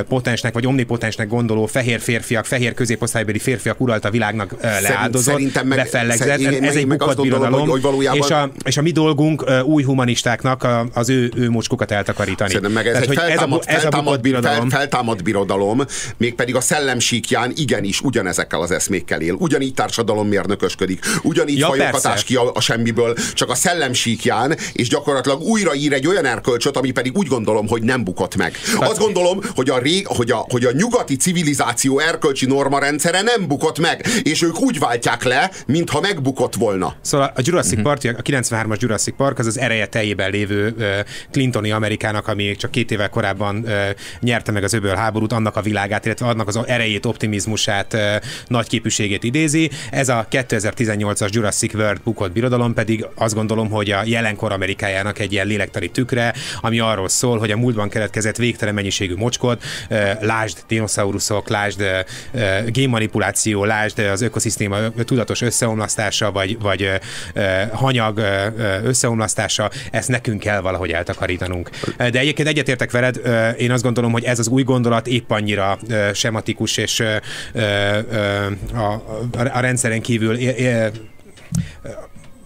potensnek, 0.08 0.54
vagy 0.54 0.66
omnipotensnek 0.66 1.28
gondoló 1.28 1.66
fehér 1.66 2.00
férfiak, 2.00 2.46
fehér 2.46 2.74
középosztálybeli 2.74 3.40
férfiak 3.40 3.80
uralta 3.82 4.08
a 4.08 4.12
világnak 4.12 4.56
leáldozott, 4.62 5.34
szerintem 5.34 5.68
meg- 5.68 5.78
befellegzett. 5.78 6.28
szerint- 6.28 6.52
igen, 6.52 6.64
ez 6.64 6.76
egy 6.76 6.88
bukott 6.88 7.22
birodalom, 7.22 7.60
hogy- 7.60 7.70
hogy 7.70 7.82
valójában- 7.82 8.20
és, 8.20 8.30
a, 8.30 8.52
és 8.66 8.78
a 8.78 8.82
mi 8.82 8.92
dolgunk 8.92 9.46
új 9.66 9.84
humanistáknak 9.84 10.64
a, 10.64 10.88
az 10.94 11.10
ő, 11.10 11.32
ő 11.36 11.50
mocskukat 11.50 11.92
eltakarítani. 11.92 12.50
Szerintem 12.50 12.72
meg 12.74 12.86
ez 12.88 12.92
Tehát, 12.94 13.08
egy 13.10 13.16
hogy 13.18 13.18
ez 13.18 13.24
a, 13.24 13.28
feltámad, 13.28 13.64
ez 13.66 13.76
a 13.76 13.80
feltámad, 13.80 14.04
bukott 14.06 14.22
birodalom. 14.22 14.70
Fel, 14.70 14.80
feltámad 14.80 15.24
birodalom, 15.24 15.82
mégpedig 16.18 16.56
a 16.56 16.62
szellemsíkján 16.62 17.52
igenis 17.56 18.02
ugyanezekkel 18.02 18.62
az 18.62 18.72
eszmékkel 18.72 19.22
él. 19.22 19.34
Ugyanígy 19.34 19.74
társadalommérnökösködik, 19.74 21.06
ugyanígy 21.24 21.58
Ja, 21.58 21.68
fajokatás 21.68 22.24
ki 22.24 22.36
a, 22.36 22.52
a 22.54 22.62
semmiből, 22.62 23.16
csak 23.34 23.50
a 23.50 23.56
szellemsíkján, 23.56 24.58
és 24.74 24.88
gyakorlatilag 24.90 25.42
újra 25.42 25.57
ír 25.76 25.94
egy 25.94 26.08
olyan 26.08 26.26
erkölcsöt, 26.26 26.78
ami 26.78 26.92
pedig 26.92 27.18
úgy 27.18 27.28
gondolom, 27.28 27.68
hogy 27.68 27.84
nem 27.84 28.04
bukott 28.04 28.36
meg. 28.36 28.58
Azt 28.76 29.00
gondolom, 29.00 29.40
hogy 29.56 29.70
a, 29.70 29.78
rég, 29.78 30.08
hogy, 30.08 30.32
a, 30.32 30.46
hogy 30.50 30.66
a 30.66 30.72
nyugati 30.72 31.16
civilizáció 31.16 32.00
erkölcsi 32.00 32.46
norma 32.46 32.80
rendszere 32.80 33.22
nem 33.22 33.48
bukott 33.48 33.80
meg, 33.80 34.06
és 34.24 34.42
ők 34.42 34.60
úgy 34.60 34.80
váltják 34.80 35.24
le, 35.24 35.52
mintha 35.68 36.00
megbukott 36.00 36.56
volna. 36.56 36.96
Szóval 37.02 37.32
a 37.36 37.42
Jurassic 37.44 37.76
Mhm. 37.78 37.84
Park, 37.84 38.04
a 38.18 38.22
93-as 38.22 38.80
Jurassic 38.80 39.16
Park 39.16 39.40
az 39.40 39.46
az 39.46 39.60
ereje 39.60 39.86
teljében 39.86 40.32
lévő 40.32 40.76
Clintoni 41.32 41.72
Amerikának, 41.72 42.28
ami 42.28 42.56
csak 42.56 42.72
két 42.72 42.92
évvel 42.92 43.10
korábban 43.10 43.68
nyerte 44.20 44.52
meg 44.52 44.64
az 44.64 44.74
öböl 44.74 44.96
háborút, 44.96 45.32
annak 45.32 45.56
a 45.56 45.62
világát, 45.62 46.06
illetve 46.06 46.26
annak 46.28 46.48
az 46.48 46.60
erejét, 46.66 47.06
optimizmusát, 47.06 47.98
nagy 48.48 48.68
képűségét 48.68 49.24
idézi. 49.24 49.70
Ez 49.92 50.10
a 50.10 50.28
2018-as 50.32 51.30
Jurassic 51.30 51.74
World 51.74 52.02
bukott 52.04 52.32
birodalom 52.32 52.74
pedig 52.74 53.06
azt 53.16 53.34
gondolom, 53.34 53.70
hogy 53.70 53.92
a 53.92 54.02
jelenkor 54.06 54.52
Amerikájának 54.52 55.20
egy 55.20 55.32
ilyen 55.32 55.47
lélektari 55.48 55.90
tükre, 55.90 56.34
ami 56.62 56.80
arról 56.80 57.10
szól, 57.10 57.40
hogy 57.40 57.52
a 57.52 57.58
múltban 57.58 57.90
keletkezett 57.90 58.36
végtelen 58.36 58.74
mennyiségű 58.74 59.16
mocskot, 59.16 59.64
lásd 60.20 60.58
dinoszauruszok, 60.68 61.50
lásd 61.50 61.84
génmanipuláció, 62.68 63.64
lásd 63.64 64.00
az 64.00 64.22
ökoszisztéma 64.22 64.78
tudatos 65.06 65.42
összeomlasztása, 65.42 66.32
vagy, 66.32 66.60
vagy 66.60 66.90
hanyag 67.72 68.22
összeomlasztása, 68.84 69.72
ezt 69.92 70.10
nekünk 70.10 70.40
kell 70.40 70.60
valahogy 70.62 70.92
eltakarítanunk. 70.92 71.70
De 71.98 72.20
egyébként 72.20 72.48
egyetértek 72.48 72.92
veled, 72.92 73.22
én 73.58 73.72
azt 73.72 73.84
gondolom, 73.84 74.12
hogy 74.12 74.24
ez 74.24 74.40
az 74.40 74.48
új 74.48 74.64
gondolat 74.64 75.08
épp 75.08 75.32
annyira 75.32 75.78
sematikus, 76.14 76.78
és 76.78 77.04
a, 78.74 78.78
a, 78.78 79.02
a 79.54 79.60
rendszeren 79.60 80.02
kívül 80.02 80.38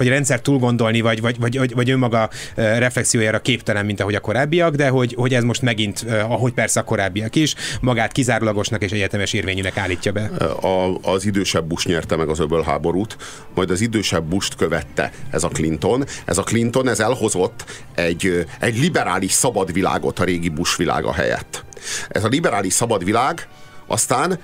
vagy 0.02 0.10
a 0.10 0.14
rendszer 0.14 0.42
túl 0.42 0.58
gondolni, 0.58 1.02
vagy, 1.02 1.22
vagy, 1.22 1.40
vagy, 1.40 1.74
vagy, 1.74 1.90
önmaga 1.90 2.30
reflexiójára 2.56 3.40
képtelen, 3.40 3.86
mint 3.86 4.00
ahogy 4.00 4.16
a 4.16 4.20
korábbiak, 4.20 4.76
de 4.76 4.90
hogy, 4.90 5.14
hogy 5.14 5.34
ez 5.34 5.44
most 5.44 5.62
megint, 5.62 6.06
ahogy 6.28 6.52
persze 6.54 6.80
a 6.80 6.84
korábbiak 6.84 7.36
is, 7.36 7.56
magát 7.82 8.12
kizárólagosnak 8.12 8.82
és 8.82 8.92
egyetemes 8.92 9.34
érvényűnek 9.34 9.78
állítja 9.78 10.12
be. 10.12 10.22
a, 10.62 10.98
az 11.02 11.26
idősebb 11.26 11.66
Bush 11.66 11.88
nyerte 11.88 12.16
meg 12.16 12.30
az 12.30 12.40
öbölháborút, 12.40 13.18
majd 13.56 13.72
az 13.72 13.82
idősebb 13.82 14.24
Busht 14.24 14.56
követte 14.56 15.12
ez 15.30 15.44
a 15.44 15.48
Clinton. 15.48 16.06
Ez 16.26 16.38
a 16.38 16.44
Clinton, 16.44 16.88
ez 16.90 17.00
elhozott 17.00 17.66
egy, 17.96 18.46
egy 18.60 18.78
liberális 18.78 19.32
szabad 19.32 19.74
világot 19.74 20.20
a 20.20 20.24
régi 20.24 20.50
Bush 20.50 20.78
világa 20.78 21.14
helyett. 21.14 21.66
Ez 22.10 22.24
a 22.24 22.28
liberális 22.28 22.74
szabad 22.74 23.04
világ 23.04 23.48
aztán 23.88 24.40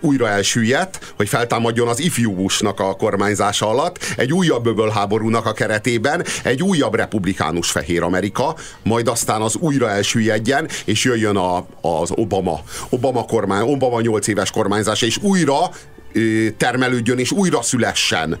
újra 0.00 0.28
elsüllyedt, 0.28 1.14
hogy 1.16 1.28
feltámadjon 1.28 1.88
az 1.88 2.00
ifjú 2.00 2.34
Bushnak 2.34 2.80
a 2.80 2.94
kormányzása 2.94 3.68
alatt, 3.68 3.98
egy 4.16 4.32
újabb 4.32 4.66
öbölháborúnak 4.66 5.46
a 5.46 5.52
keretében, 5.52 6.24
egy 6.42 6.62
újabb 6.62 6.94
republikánus 6.94 7.70
fehér 7.70 8.02
Amerika, 8.02 8.56
majd 8.82 9.08
aztán 9.08 9.40
az 9.40 9.56
újra 9.56 9.90
elsüllyedjen, 9.90 10.68
és 10.84 11.04
jöjjön 11.04 11.36
a, 11.36 11.66
az 11.80 12.10
Obama, 12.14 12.60
Obama 12.88 13.24
kormány, 13.24 13.62
Obama 13.62 14.00
8 14.00 14.26
éves 14.26 14.50
kormányzás, 14.50 15.02
és 15.02 15.18
újra 15.22 15.70
termelődjön 16.56 17.18
és 17.18 17.30
újra 17.30 17.62
szülessen 17.62 18.38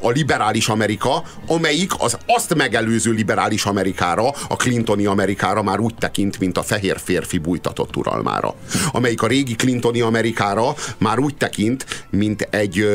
a 0.00 0.10
liberális 0.10 0.68
Amerika, 0.68 1.22
amelyik 1.46 1.92
az 1.98 2.16
azt 2.26 2.54
megelőző 2.54 3.10
liberális 3.10 3.64
Amerikára, 3.64 4.28
a 4.48 4.56
Clintoni 4.56 5.06
Amerikára 5.06 5.62
már 5.62 5.80
úgy 5.80 5.94
tekint, 5.94 6.38
mint 6.38 6.58
a 6.58 6.62
fehér 6.62 6.98
férfi 7.04 7.38
bújtatott 7.38 7.96
uralmára. 7.96 8.54
Amelyik 8.92 9.22
a 9.22 9.26
régi 9.26 9.54
Clintoni 9.54 10.00
Amerikára 10.00 10.74
már 10.98 11.18
úgy 11.18 11.36
tekint, 11.36 12.06
mint 12.10 12.48
egy 12.50 12.86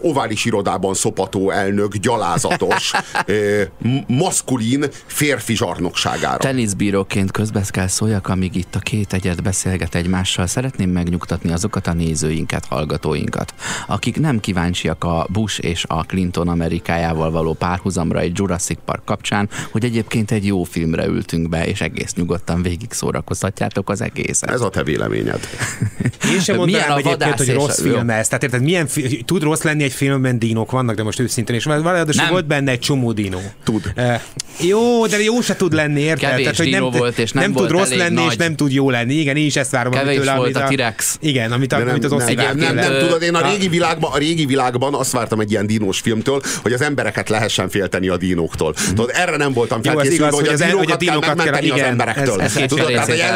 ovális 0.00 0.44
irodában 0.44 0.94
szopató 0.94 1.50
elnök 1.50 1.96
gyalázatos, 1.96 2.92
maszkulin 4.06 4.84
férfi 5.06 5.56
zsarnokságára. 5.56 6.36
Teniszbíróként 6.36 7.30
közbe 7.30 7.62
kell 7.68 7.86
szóljak, 7.86 8.28
amíg 8.28 8.54
itt 8.54 8.74
a 8.74 8.78
két 8.78 9.12
egyet 9.12 9.42
beszélget 9.42 9.94
egymással. 9.94 10.46
Szeretném 10.46 10.90
megnyugtatni 10.90 11.52
azokat 11.52 11.86
a 11.86 11.92
nézőinket, 11.92 12.64
hallgatóinkat, 12.64 13.54
akik 13.86 14.20
nem 14.20 14.40
kíváncsiak 14.40 15.04
a 15.04 15.26
Bush 15.32 15.64
és 15.64 15.84
a 15.88 16.02
Clinton 16.02 16.48
Amerikájával 16.48 17.30
való 17.30 17.52
párhuzamra 17.52 18.20
egy 18.20 18.38
Jurassic 18.38 18.78
Park 18.84 19.04
kapcsán, 19.04 19.48
hogy 19.70 19.84
egyébként 19.84 20.30
egy 20.30 20.46
jó 20.46 20.64
filmre 20.64 21.06
ültünk 21.06 21.48
be, 21.48 21.66
és 21.66 21.80
egész 21.80 22.14
nyugodtan 22.14 22.62
végig 22.62 22.92
szórakoztatjátok 22.92 23.90
az 23.90 24.00
egészet. 24.00 24.50
Ez 24.50 24.60
a 24.60 24.68
te 24.68 24.82
véleményed. 24.82 25.48
Én 26.34 26.40
sem 26.40 26.56
mondanám 26.56 26.96
egyébként, 26.96 27.36
hogy 27.36 27.52
rossz 27.52 27.80
film 27.80 28.10
ez. 28.10 28.28
Tehát 28.28 28.42
érted, 28.42 28.62
milyen 28.62 28.86
fi- 28.86 29.24
tud 29.24 29.42
rossz 29.42 29.59
lenni 29.64 29.82
egy 29.82 29.92
filmben 29.92 30.38
dinók 30.38 30.70
vannak, 30.70 30.96
de 30.96 31.02
most 31.02 31.20
őszintén, 31.20 31.54
és 31.56 31.64
valahogy 31.64 32.20
volt 32.30 32.46
benne 32.46 32.70
egy 32.70 32.78
csomó 32.78 33.12
dinó. 33.12 33.40
Tud. 33.64 33.92
Uh, 33.96 34.20
jó, 34.68 35.06
de 35.06 35.22
jó 35.22 35.40
se 35.40 35.56
tud 35.56 35.72
lenni, 35.72 36.00
érted? 36.00 36.28
Kevés 36.28 36.42
Tehát, 36.42 36.58
hogy 36.58 36.70
nem, 36.70 36.90
volt, 36.90 37.18
és 37.18 37.32
nem 37.32 37.42
nem 37.42 37.52
volt 37.52 37.68
tud 37.68 37.76
rossz 37.76 37.86
elég 37.86 37.98
lenni, 37.98 38.14
nagy. 38.14 38.30
és 38.30 38.36
nem 38.36 38.56
tud 38.56 38.72
jó 38.72 38.90
lenni. 38.90 39.14
Igen, 39.14 39.36
én 39.36 39.46
is 39.46 39.56
ezt 39.56 39.70
várom. 39.70 39.92
Kevés 39.92 40.16
amitől, 40.16 40.36
volt 40.36 40.56
amit 40.56 40.70
a 40.70 40.74
T-rex. 40.74 41.16
Igen, 41.20 41.52
amit, 41.52 41.68
De 41.68 41.78
nem, 41.78 41.88
amit 41.88 42.04
az 42.04 42.10
nem, 42.10 42.20
Oszi 42.20 42.34
nem, 42.34 42.56
nem, 42.56 42.74
nem, 42.74 42.98
tudod, 42.98 43.22
én 43.22 43.34
a 43.34 43.50
régi, 43.50 43.68
világban, 43.68 44.12
a 44.12 44.18
régi 44.18 44.46
világban 44.46 44.94
azt 44.94 45.12
vártam 45.12 45.40
egy 45.40 45.50
ilyen 45.50 45.66
dinós 45.66 46.00
filmtől, 46.00 46.42
hogy 46.62 46.72
az 46.72 46.80
embereket 46.80 47.28
lehessen 47.28 47.68
félteni 47.68 48.08
a 48.08 48.16
dinóktól. 48.16 48.74
Tudod, 48.88 49.10
erre 49.14 49.36
nem 49.36 49.52
voltam 49.52 49.82
felkészülve, 49.82 50.30
hogy, 50.30 50.46
az- 50.48 50.62
hogy 50.62 50.90
a 50.90 50.96
dinókat 50.96 51.42
kell 51.44 51.60
dinókat 51.60 51.60
kell- 51.60 51.70
az 51.70 51.80
emberektől. 51.80 52.40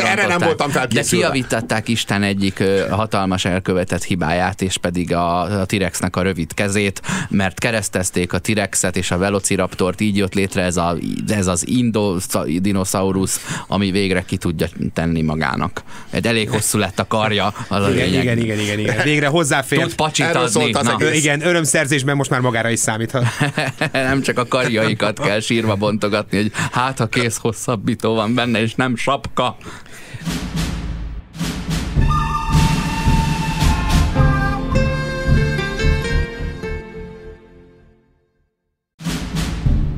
erre 0.05 0.27
nem 0.27 0.39
voltam 0.39 0.67
De 0.67 0.73
felkészülve. 0.79 1.25
kiavították 1.25 1.89
Isten 1.89 2.23
egyik 2.23 2.63
hatalmas 2.91 3.45
elkövetett 3.45 4.05
hibáját, 4.05 4.63
és 4.63 4.77
pedig 4.77 5.15
a 5.15 5.49
T-rexnek 5.67 6.14
a 6.17 6.23
rövid 6.23 6.55
kezét, 6.55 7.03
mert 7.29 7.59
keresztezték 7.59 8.33
a 8.33 8.39
T-rexet 8.39 8.97
és 8.97 9.11
a 9.11 9.19
Velociraptort, 9.19 10.01
így 10.01 10.17
jött 10.17 10.35
létre 10.35 10.63
ez, 10.63 10.77
a, 10.77 10.97
ez 11.29 11.47
az 11.47 11.69
Indodinosaurus, 11.69 13.37
ami 13.69 13.91
végre 13.91 14.23
ki 14.27 14.37
tudja 14.37 14.67
tenni 14.95 15.23
magának. 15.23 15.83
Egy 16.11 16.27
elég 16.27 16.51
hosszú 16.51 16.79
lett 16.79 16.99
a 16.99 17.07
karja, 17.07 17.55
az 17.69 17.85
a 17.85 17.91
Igen, 17.91 18.05
lényeg. 18.09 18.23
igen, 18.23 18.39
igen, 18.39 18.59
igen, 18.59 18.79
igen. 18.79 19.03
Végre 19.05 19.27
hozzáfér. 19.27 19.81
Tud 19.81 19.95
pacsit 19.95 20.27
Erről 20.27 20.43
adni. 20.43 20.73
az 20.73 20.87
Na, 20.87 20.97
egész. 20.99 21.23
Igen, 21.23 21.47
örömszerzésben 21.47 22.17
most 22.17 22.31
már 22.31 22.41
magára 22.41 22.71
is 22.71 22.79
számíthat. 22.79 23.25
nem 23.93 24.23
csak 24.23 24.39
a 24.39 24.47
karjaikat 24.47 25.21
kell 25.21 25.41
sírva 25.41 25.77
bontogatni, 25.77 26.37
hogy 26.37 26.53
hát 26.73 26.99
ha 26.99 27.07
kész 27.07 27.37
hosszabbító 27.37 28.15
van 28.15 28.35
benne, 28.35 28.61
és 28.61 28.75
nem 28.75 28.97
sapka. 28.97 29.57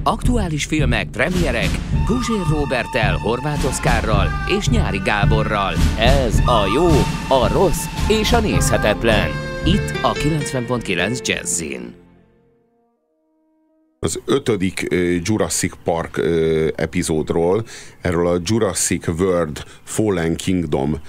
Aktuális 0.06 0.64
filmek, 0.64 1.10
premierek 1.10 1.70
Guzsér 2.06 2.46
Robertel, 2.50 3.16
Horváth 3.16 3.66
Oszkárral 3.66 4.28
és 4.58 4.68
Nyári 4.68 4.98
Gáborral. 5.04 5.74
Ez 5.98 6.38
a 6.38 6.70
jó, 6.74 6.88
a 7.28 7.52
rossz 7.52 7.84
és 8.08 8.32
a 8.32 8.40
nézhetetlen. 8.40 9.28
Itt 9.64 9.98
a 10.02 10.12
90.9 10.12 11.26
Jazzin. 11.26 11.94
az 13.98 14.20
ötödik 14.24 14.86
Jurassic 15.22 15.74
Park 15.84 16.20
epizódról, 16.76 17.64
erről 18.00 18.26
a 18.26 18.40
Jurassic 18.44 19.08
World 19.08 19.64
Fallen 19.84 20.36
Kingdom 20.36 21.00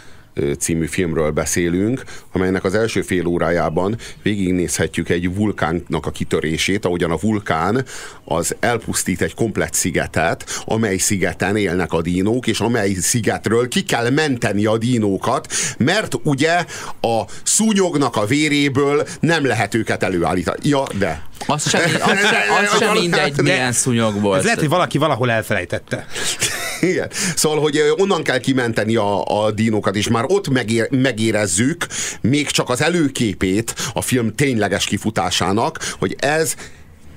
című 0.60 0.86
filmről 0.86 1.32
beszélünk, 1.32 2.04
amelynek 2.32 2.63
az 2.63 2.76
első 2.76 3.02
fél 3.02 3.26
órájában 3.26 3.97
végignézhetjük 4.21 5.10
egy 5.10 5.36
vulkánnak 5.36 6.06
a 6.06 6.12
kitörését, 6.12 6.86
ahogyan 6.86 7.12
a 7.12 7.17
vulkán 7.17 7.86
az 8.23 8.56
elpusztít 8.60 9.21
egy 9.21 9.34
komplett 9.34 9.73
szigetet, 9.73 10.45
amely 10.65 10.97
szigeten 10.97 11.56
élnek 11.56 11.93
a 11.93 12.02
dínók, 12.02 12.47
és 12.47 12.60
amely 12.60 12.93
szigetről 12.93 13.67
ki 13.67 13.84
kell 13.84 14.10
menteni 14.10 14.65
a 14.65 14.78
dínókat, 14.78 15.47
mert 15.78 16.15
ugye 16.23 16.65
a 17.02 17.21
szúnyognak 17.43 18.15
a 18.15 18.26
véréből 18.26 19.08
nem 19.19 19.45
lehet 19.45 19.73
őket 19.73 20.04
előállítani. 20.04 20.60
Ja, 20.63 20.84
de. 21.00 21.27
Az 21.45 21.69
sem, 21.69 21.82
az 21.82 22.19
sem, 22.19 22.73
az 22.73 22.80
sem 22.80 22.93
mindegy, 22.93 23.41
milyen 23.41 23.71
szúnyog 23.71 24.21
volt. 24.21 24.38
Ez 24.38 24.43
lehet, 24.43 24.60
hogy 24.60 24.69
valaki 24.69 24.97
valahol 24.97 25.32
elfelejtette. 25.32 26.06
Igen. 26.82 27.10
Szóval, 27.36 27.60
hogy 27.60 27.82
onnan 27.97 28.23
kell 28.23 28.39
kimenteni 28.39 28.95
a, 28.95 29.23
a 29.23 29.52
dinókat, 29.52 29.95
és 29.95 30.08
már 30.08 30.23
ott 30.28 30.50
megér, 30.50 30.88
megérezzük 30.91 31.86
még 32.21 32.50
csak 32.50 32.69
az 32.69 32.82
előképét 32.82 33.76
a 33.93 34.02
film 34.02 34.36
tényleges 34.36 34.86
kifutásának, 34.86 35.95
hogy 36.00 36.15
ez 36.19 36.56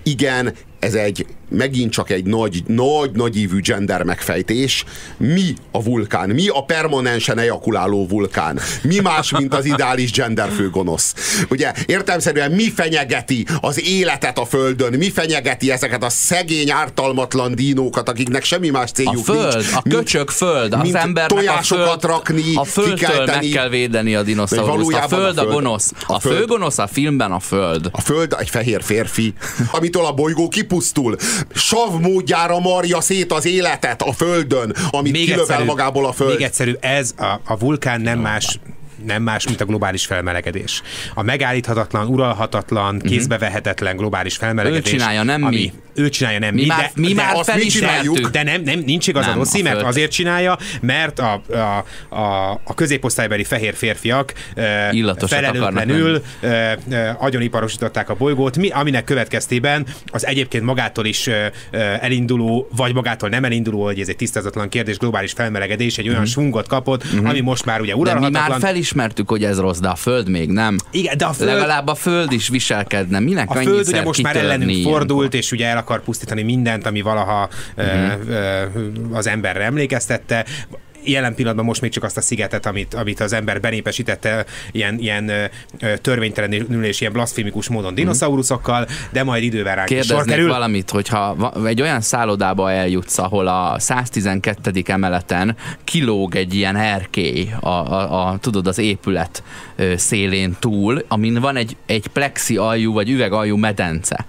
igen, 0.03 0.55
ez 0.81 0.95
egy 0.95 1.27
megint 1.49 1.93
csak 1.93 2.11
egy 2.11 2.25
nagy, 2.25 2.63
nagy, 2.67 3.11
nagy 3.13 3.37
ívű 3.37 3.61
gender 3.61 4.03
megfejtés. 4.03 4.85
Mi 5.17 5.55
a 5.71 5.83
vulkán? 5.83 6.29
Mi 6.31 6.49
a 6.49 6.63
permanensen 6.63 7.39
ejakuláló 7.39 8.07
vulkán? 8.07 8.59
Mi 8.83 8.99
más, 8.99 9.31
mint 9.31 9.55
az 9.55 9.65
ideális 9.65 10.11
gender 10.13 10.49
főgonosz? 10.51 11.15
Ugye 11.49 11.73
értelmszerűen 11.87 12.51
mi 12.51 12.71
fenyegeti 12.71 13.47
az 13.61 13.85
életet 13.89 14.39
a 14.39 14.45
Földön? 14.45 14.93
Mi 14.99 15.11
fenyegeti 15.11 15.71
ezeket 15.71 16.05
a 16.05 16.09
szegény, 16.09 16.71
ártalmatlan 16.71 17.55
dínókat, 17.55 18.09
akiknek 18.09 18.45
semmi 18.45 18.69
más 18.69 18.91
A 18.91 18.95
céljuk 18.95 19.25
föld, 19.25 19.55
nincs, 19.55 19.73
a 19.75 19.83
köcsök 19.89 20.31
föld, 20.31 20.73
az 20.73 20.83
mint 20.83 20.95
embernek 20.95 21.33
a 21.33 21.35
tojásokat 21.35 21.87
föld, 22.01 22.03
rakni, 22.03 22.55
a 22.55 22.65
földtől 22.65 23.25
meg 23.27 23.41
kell 23.53 23.69
védeni 23.69 24.15
a 24.15 24.23
dinoszaurusz. 24.23 24.95
A 24.95 25.09
föld 25.09 25.39
a 25.39 25.43
a 25.43 25.53
gonosz. 25.53 25.93
a 26.07 26.15
A 26.15 26.21
föld- 26.21 26.37
főgonosz 26.37 26.79
a 26.79 26.87
filmben 26.87 27.33
a 27.33 27.41
föld. 27.41 27.89
A 27.93 28.01
Föld 28.01 28.37
egy 28.39 28.51
fehér 28.51 28.83
férfi, 28.83 29.33
amitől 29.73 30.05
a 30.05 30.13
bolygó 30.13 30.49
kipusztul. 30.71 31.17
Sav 31.55 32.01
módjára 32.01 32.59
marja 32.59 33.01
szét 33.01 33.33
az 33.33 33.47
életet 33.47 34.03
a 34.03 34.13
Földön, 34.13 34.75
amit 34.91 35.13
Még 35.13 35.25
kilövel 35.25 35.43
egyszerűbb, 35.43 35.67
magából 35.67 36.07
a 36.07 36.13
Föld. 36.13 36.31
Még 36.31 36.43
egyszerű, 36.43 36.73
ez 36.81 37.15
a, 37.17 37.41
a 37.45 37.59
vulkán 37.59 38.01
nem 38.01 38.19
más 38.19 38.59
nem 39.07 39.23
más, 39.23 39.47
mint 39.47 39.61
a 39.61 39.65
globális 39.65 40.07
felmelegedés. 40.07 40.83
A 41.15 41.23
megállíthatatlan, 41.23 42.07
uralhatatlan, 42.07 42.99
kézbevehetetlen 42.99 43.97
globális 43.97 44.37
felmelegedés. 44.37 44.93
Ő 44.93 44.97
csinálja, 44.97 45.23
nem 45.23 45.45
ami, 45.45 45.57
mi. 45.57 45.73
Ő 45.95 46.09
csinálja, 46.09 46.39
nem 46.39 46.55
Mi 46.55 46.61
mi. 46.61 46.67
már, 46.67 46.79
de, 46.81 46.91
mi 46.95 47.13
de 47.13 47.31
azt 47.35 47.55
mi 47.55 47.67
csináljuk, 47.67 48.19
de 48.19 48.43
nem, 48.43 48.63
nem 48.63 48.79
nincs 48.79 49.07
igazad, 49.07 49.29
Nem, 49.29 49.39
Rossi, 49.39 49.61
a 49.61 49.63
mert 49.63 49.83
azért 49.83 50.11
csinálja, 50.11 50.59
mert 50.81 51.19
a, 51.19 51.43
a, 51.49 51.85
a, 52.17 52.51
a 52.65 52.75
középosztálybeli 52.75 53.45
fehér 53.45 53.75
férfiak 53.75 54.33
Illatosak 54.91 55.39
felelőtlenül 55.39 56.23
eh, 56.41 56.73
eh, 56.91 57.23
agyoniparosították 57.25 58.09
a 58.09 58.15
bolygót, 58.15 58.57
mi, 58.57 58.69
aminek 58.69 59.05
következtében 59.05 59.87
az 60.07 60.27
egyébként 60.27 60.65
magától 60.65 61.05
is 61.05 61.31
elinduló, 62.01 62.69
vagy 62.77 62.95
magától 62.95 63.29
nem 63.29 63.45
elinduló, 63.45 63.85
hogy 63.85 64.01
ez 64.01 64.09
egy 64.09 64.17
tisztázatlan 64.17 64.69
kérdés, 64.69 64.97
globális 64.97 65.33
felmelegedés 65.33 65.99
egy 65.99 66.09
olyan 66.09 66.25
svungot 66.25 66.69
kapott, 66.69 67.05
ami 67.25 67.41
most 67.41 67.65
már 67.65 67.81
ugye 67.81 67.95
Mhm. 67.95 68.05
De 68.05 68.13
mi 68.13 68.19
uralhatatlan. 68.21 68.51
már 68.51 68.61
felismertük, 68.91 69.29
hogy 69.29 69.45
ez 69.45 69.59
rossz, 69.61 69.79
de 69.79 69.89
a 69.89 69.95
föld 69.95 70.29
még 70.29 70.51
nem. 70.51 70.77
Igen, 70.91 71.17
de 71.17 71.25
a 71.25 71.33
föld, 71.33 71.49
Legalább 71.51 71.87
a 71.89 71.95
föld 71.95 72.33
is 72.33 72.49
viselkedne. 72.49 73.19
Minek 73.21 73.51
a 73.51 73.55
föld 73.55 73.89
ugye 73.89 74.03
most 74.03 74.23
már 74.23 74.37
ellenünk 74.37 74.71
ilyenkor? 74.71 74.93
fordult, 74.93 75.35
és 75.35 75.53
ugye 75.53 75.67
el 75.67 75.77
akar 75.77 76.03
pusztítani 76.03 76.43
mindent, 76.43 76.87
ami 76.87 77.01
valaha 77.01 77.49
Mhm. 77.77 77.87
ö, 77.87 78.33
ö, 78.33 78.65
az 79.13 79.27
emberre 79.27 79.65
emlékeztette. 79.65 80.45
Jelen 81.05 81.35
pillanatban 81.35 81.65
most 81.65 81.81
még 81.81 81.91
csak 81.91 82.03
azt 82.03 82.17
a 82.17 82.21
szigetet, 82.21 82.67
amit, 82.67 82.95
amit 82.95 83.21
az 83.21 83.33
ember 83.33 83.61
benépesítette 83.61 84.45
ilyen, 84.73 84.99
ilyen 84.99 85.33
törvénytelenül 86.01 86.85
és 86.85 87.01
ilyen 87.01 87.13
blaszfémikus 87.13 87.69
módon 87.69 87.95
dinoszauruszokkal, 87.95 88.87
de 89.13 89.25
majd 89.25 89.43
idővel 89.43 89.75
ránk 89.75 89.91
is 89.91 89.97
sor 89.97 90.07
Kérdeznék 90.07 90.35
kerül. 90.35 90.51
valamit, 90.51 90.91
hogyha 90.91 91.53
egy 91.65 91.81
olyan 91.83 92.01
szállodába 92.01 92.71
eljutsz, 92.71 93.19
ahol 93.19 93.47
a 93.47 93.79
112. 93.79 94.83
emeleten 94.87 95.57
kilóg 95.85 96.37
egy 96.37 96.55
ilyen 96.55 96.77
erkély, 96.77 97.49
a, 97.61 97.69
a, 97.69 98.29
a, 98.29 98.39
tudod, 98.39 98.67
az 98.67 98.79
épület 98.79 99.43
szélén 99.97 100.57
túl, 100.59 101.05
amin 101.09 101.35
van 101.35 101.57
egy, 101.57 101.77
egy 101.87 102.07
plexi 102.07 102.57
aljú 102.57 102.93
vagy 102.93 103.11
üvegaljú 103.11 103.57
medence. 103.57 104.27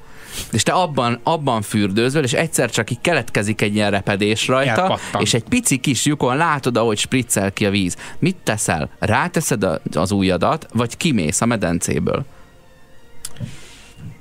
És 0.51 0.63
te 0.63 0.71
abban, 0.71 1.19
abban 1.23 1.61
fürdőzöl, 1.61 2.23
és 2.23 2.33
egyszer 2.33 2.69
csak 2.69 2.91
így 2.91 3.01
keletkezik 3.01 3.61
egy 3.61 3.75
ilyen 3.75 3.91
repedés 3.91 4.47
rajta, 4.47 4.81
Elpattan. 4.81 5.21
és 5.21 5.33
egy 5.33 5.43
pici 5.43 5.77
kis 5.77 6.05
lyukon 6.05 6.37
látod, 6.37 6.77
ahogy 6.77 6.97
spriccel 6.97 7.51
ki 7.51 7.65
a 7.65 7.69
víz. 7.69 7.95
Mit 8.19 8.35
teszel? 8.43 8.89
Ráteszed 8.99 9.65
az 9.93 10.11
ujjadat, 10.11 10.67
vagy 10.73 10.97
kimész 10.97 11.41
a 11.41 11.45
medencéből? 11.45 12.25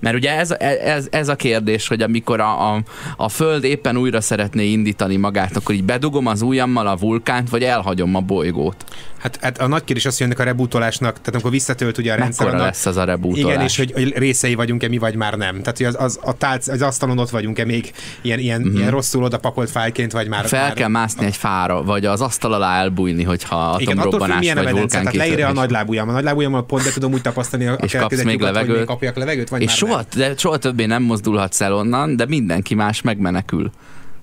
Mert 0.00 0.16
ugye 0.16 0.38
ez, 0.38 0.50
ez, 0.84 1.06
ez 1.10 1.28
a 1.28 1.36
kérdés, 1.36 1.88
hogy 1.88 2.02
amikor 2.02 2.40
a, 2.40 2.74
a, 2.74 2.82
a 3.16 3.28
Föld 3.28 3.64
éppen 3.64 3.96
újra 3.96 4.20
szeretné 4.20 4.66
indítani 4.66 5.16
magát, 5.16 5.56
akkor 5.56 5.74
így 5.74 5.84
bedugom 5.84 6.26
az 6.26 6.42
ujjammal 6.42 6.86
a 6.86 6.96
vulkánt, 6.96 7.50
vagy 7.50 7.62
elhagyom 7.62 8.14
a 8.14 8.20
bolygót. 8.20 8.84
Hát, 9.18 9.38
hát 9.40 9.58
a 9.58 9.66
nagy 9.66 9.84
kérdés 9.84 10.06
az, 10.06 10.16
hogy 10.16 10.26
ennek 10.26 10.38
a 10.38 10.42
rebootolásnak, 10.42 11.12
tehát 11.12 11.32
amikor 11.32 11.50
visszatölt 11.50 11.98
ugye 11.98 12.12
a 12.12 12.16
rendszer. 12.16 12.46
Mekkora 12.46 12.64
lesz 12.64 12.86
az 12.86 12.96
a 12.96 13.04
rebootolás? 13.04 13.52
Igen, 13.52 13.60
és 13.64 13.76
hogy, 13.76 13.92
hogy 13.92 14.16
részei 14.16 14.54
vagyunk-e 14.54 14.88
mi, 14.88 14.98
vagy 14.98 15.14
már 15.14 15.34
nem. 15.34 15.60
Tehát, 15.60 15.76
hogy 15.76 15.86
az, 15.86 15.96
az, 15.98 16.18
a 16.22 16.32
tálc, 16.32 16.68
az 16.68 16.82
asztalon 16.82 17.18
ott 17.18 17.30
vagyunk-e 17.30 17.64
még 17.64 17.92
ilyen, 18.20 18.38
ilyen, 18.38 18.60
uh-huh. 18.60 18.78
ilyen 18.78 18.90
rosszul 18.90 19.22
odapakolt 19.22 19.70
fájlként, 19.70 20.12
vagy 20.12 20.28
már... 20.28 20.46
Fel 20.46 20.62
már... 20.62 20.72
kell 20.72 20.88
mászni 20.88 21.26
egy 21.26 21.36
fára, 21.36 21.82
vagy 21.82 22.04
az 22.04 22.20
asztal 22.20 22.52
alá 22.52 22.80
elbújni, 22.80 23.22
hogyha 23.22 23.76
Igen, 23.78 23.98
atomrobbanás 23.98 24.48
attól 24.48 24.62
vagy 24.62 24.72
vulkán 24.72 24.88
Tehát 24.88 25.14
leírja 25.14 25.48
a 25.48 25.52
nagylábujjam. 25.52 26.08
A 26.08 26.12
nagylábujammal 26.12 26.66
pont 26.66 26.84
be 26.84 26.90
tudom 26.90 27.12
úgy 27.12 27.22
tapasztalni 27.22 27.66
a 27.66 27.72
és 27.72 27.92
kapsz 27.92 28.22
még 28.22 28.40
levegőt. 28.40 28.76
Hogy 28.76 28.86
kapjak 28.86 29.16
levegőt, 29.16 29.48
vagy 29.48 29.62
és 29.62 29.80
már 29.80 29.89
soha, 29.90 30.04
de 30.14 30.34
soha 30.36 30.58
többé 30.58 30.86
nem 30.86 31.02
mozdulhatsz 31.02 31.60
el 31.60 31.72
onnan, 31.72 32.16
de 32.16 32.26
mindenki 32.26 32.74
más 32.74 33.02
megmenekül 33.02 33.70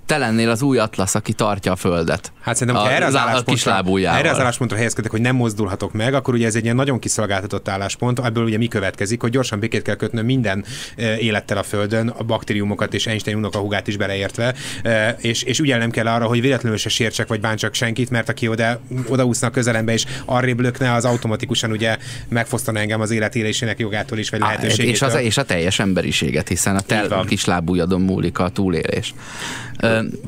te 0.08 0.18
lennél 0.18 0.50
az 0.50 0.62
új 0.62 0.78
atlasz, 0.78 1.16
aki 1.16 1.34
tartja 1.34 1.72
a 1.72 1.76
földet. 1.76 2.32
Hát 2.42 2.56
szerintem, 2.56 2.84
ha 2.84 2.92
erre 2.92 3.06
az, 3.06 3.16
álláspontra, 3.16 3.84
erre 3.96 4.30
az 4.30 4.40
álláspontra 4.40 4.78
helyezkedek, 4.78 5.12
hogy 5.12 5.22
nem 5.22 5.36
mozdulhatok 5.36 5.94
meg, 5.94 6.14
akkor 6.14 6.34
ugye 6.34 6.46
ez 6.46 6.56
egy 6.56 6.64
ilyen 6.64 6.76
nagyon 6.76 7.00
kiszolgáltatott 7.00 7.68
álláspont, 7.68 8.20
ebből 8.20 8.44
ugye 8.44 8.58
mi 8.58 8.68
következik, 8.68 9.22
hogy 9.22 9.32
gyorsan 9.32 9.60
békét 9.60 9.82
kell 9.82 9.96
kötnöm 9.96 10.26
minden 10.26 10.66
e, 10.98 11.18
élettel 11.18 11.58
a 11.58 11.64
földön, 11.64 12.08
a 12.08 12.24
baktériumokat 12.24 12.94
és 12.94 13.08
Einstein 13.08 13.38
unokahugát 13.38 13.88
is 13.88 13.98
beleértve, 13.98 14.54
e, 14.84 15.16
és, 15.20 15.44
és 15.44 15.60
ügyelnem 15.60 15.90
kell 15.90 16.08
arra, 16.08 16.26
hogy 16.26 16.42
véletlenül 16.42 16.78
se 16.78 16.90
sértsek 16.90 17.28
vagy 17.28 17.40
bántsak 17.40 17.74
senkit, 17.74 18.10
mert 18.10 18.30
aki 18.30 18.48
oda, 18.48 18.80
odaúsznak 19.08 19.52
közelembe 19.52 19.94
és 19.94 20.06
arrébb 20.26 20.60
lökne, 20.60 20.94
az 20.94 21.06
automatikusan 21.06 21.72
ugye 21.72 21.98
megfosztaná 22.30 22.80
engem 22.80 23.02
az 23.02 23.12
életélésének 23.12 23.80
jogától 23.80 24.18
is, 24.18 24.30
vagy 24.30 24.40
lehetőségétől. 24.40 24.92
És, 24.92 25.02
az, 25.02 25.16
és 25.16 25.38
a 25.38 25.44
teljes 25.44 25.80
emberiséget, 25.80 26.48
hiszen 26.48 26.76
a 26.76 26.82
te 26.82 27.08
kis 27.26 27.46
lábújadon 27.46 28.02
múlik 28.02 28.40
a 28.40 28.50
túlélés. 28.50 29.14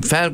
Fel 0.00 0.32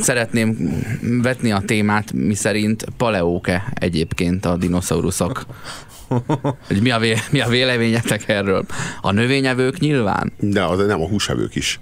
szeretném 0.00 0.80
vetni 1.22 1.52
a 1.52 1.62
témát, 1.66 2.12
mi 2.12 2.34
szerint 2.34 2.84
paleóke 2.96 3.72
egyébként 3.74 4.44
a 4.44 4.56
dinoszauruszok. 4.56 5.46
Hogy 6.66 6.82
mi 6.82 6.90
a, 6.90 6.98
vé- 6.98 7.30
mi 7.30 7.40
a 7.40 7.48
véleményetek 7.48 8.28
erről? 8.28 8.64
A 9.00 9.12
növényevők 9.12 9.78
nyilván? 9.78 10.32
De 10.38 10.64
az 10.64 10.86
nem 10.86 11.00
a 11.00 11.08
húsevők 11.08 11.54
is. 11.54 11.80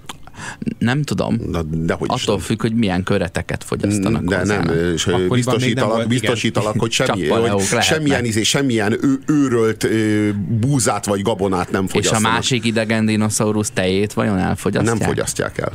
Nem 0.79 1.03
tudom. 1.03 1.39
Na, 1.51 1.61
de 1.61 1.93
hogy 1.93 2.07
Attól 2.11 2.37
is 2.37 2.45
függ, 2.45 2.61
hogy 2.61 2.73
milyen 2.73 3.03
köreteket 3.03 3.63
fogyasztanak 3.63 4.23
De 4.23 4.37
hozzá. 4.37 4.61
nem, 4.61 4.93
és 4.93 5.09
biztosítalak, 5.29 6.07
biztosítalak 6.07 6.75
hogy, 6.79 6.91
semmi, 6.91 7.27
hogy 7.27 7.81
semmilyen, 7.81 8.25
izé, 8.25 8.43
semmilyen 8.43 8.97
ő, 9.01 9.19
őrölt 9.25 9.83
ő, 9.83 10.33
búzát 10.47 11.05
vagy 11.05 11.21
gabonát 11.21 11.71
nem 11.71 11.87
fogyasztanak. 11.87 12.21
És 12.21 12.27
a 12.27 12.31
másik 12.31 12.65
idegen 12.65 13.05
dinoszaurusz 13.05 13.69
tejét 13.69 14.13
vajon 14.13 14.37
elfogyasztják? 14.37 14.97
Nem 14.97 15.07
fogyasztják 15.07 15.57
el. 15.57 15.71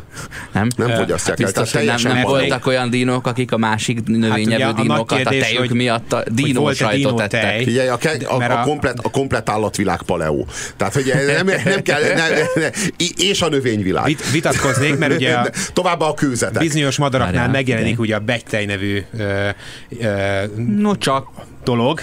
Nem? 0.53 0.69
Nem 0.77 0.89
fogyasztják 0.89 1.39
hát 1.39 1.47
biztos, 1.47 1.75
el. 1.75 1.85
Tehát 1.85 2.03
nem, 2.03 2.13
nem 2.13 2.23
voltak 2.23 2.67
olyan 2.67 2.91
dinók, 2.91 3.27
akik 3.27 3.53
a 3.53 3.57
másik 3.57 4.05
növényevő 4.05 4.63
hát 4.63 4.75
dinókat 4.75 5.27
a, 5.27 5.31
tejük 5.31 5.59
hogy, 5.59 5.73
miatt 5.73 6.13
a 6.13 6.25
dinó 6.31 6.73
sajtot 6.73 7.17
tettek. 7.17 7.63
Figyelj, 7.63 7.89
a, 7.89 7.99
a, 8.25 8.43
a, 8.43 8.61
a, 8.61 8.63
komplet, 8.63 8.99
a 9.03 9.11
komplet 9.11 9.49
állatvilág 9.49 10.03
paleó. 10.03 10.47
Tehát, 10.77 10.95
hogy 10.95 11.13
nem, 11.27 11.47
nem 11.65 11.83
kell, 11.83 12.01
nem, 12.01 12.33
nem, 12.55 12.71
és 13.17 13.43
a 13.43 13.49
növényvilág. 13.49 14.05
Vit, 14.07 14.31
vitatkoznék, 14.57 14.99
mert 14.99 15.15
ugye 15.15 15.35
a 15.35 15.49
továbbá 15.73 16.07
a 16.07 16.15
kőzetek. 16.15 16.63
Bizonyos 16.63 16.99
madaraknál 16.99 17.49
megjelenik 17.49 17.99
ugye 17.99 18.15
a 18.15 18.19
begytej 18.19 18.65
nevű 18.65 19.03
ö, 19.19 19.49
ö, 20.01 20.43
no 20.57 20.97
csak 20.97 21.29
dolog. 21.67 22.01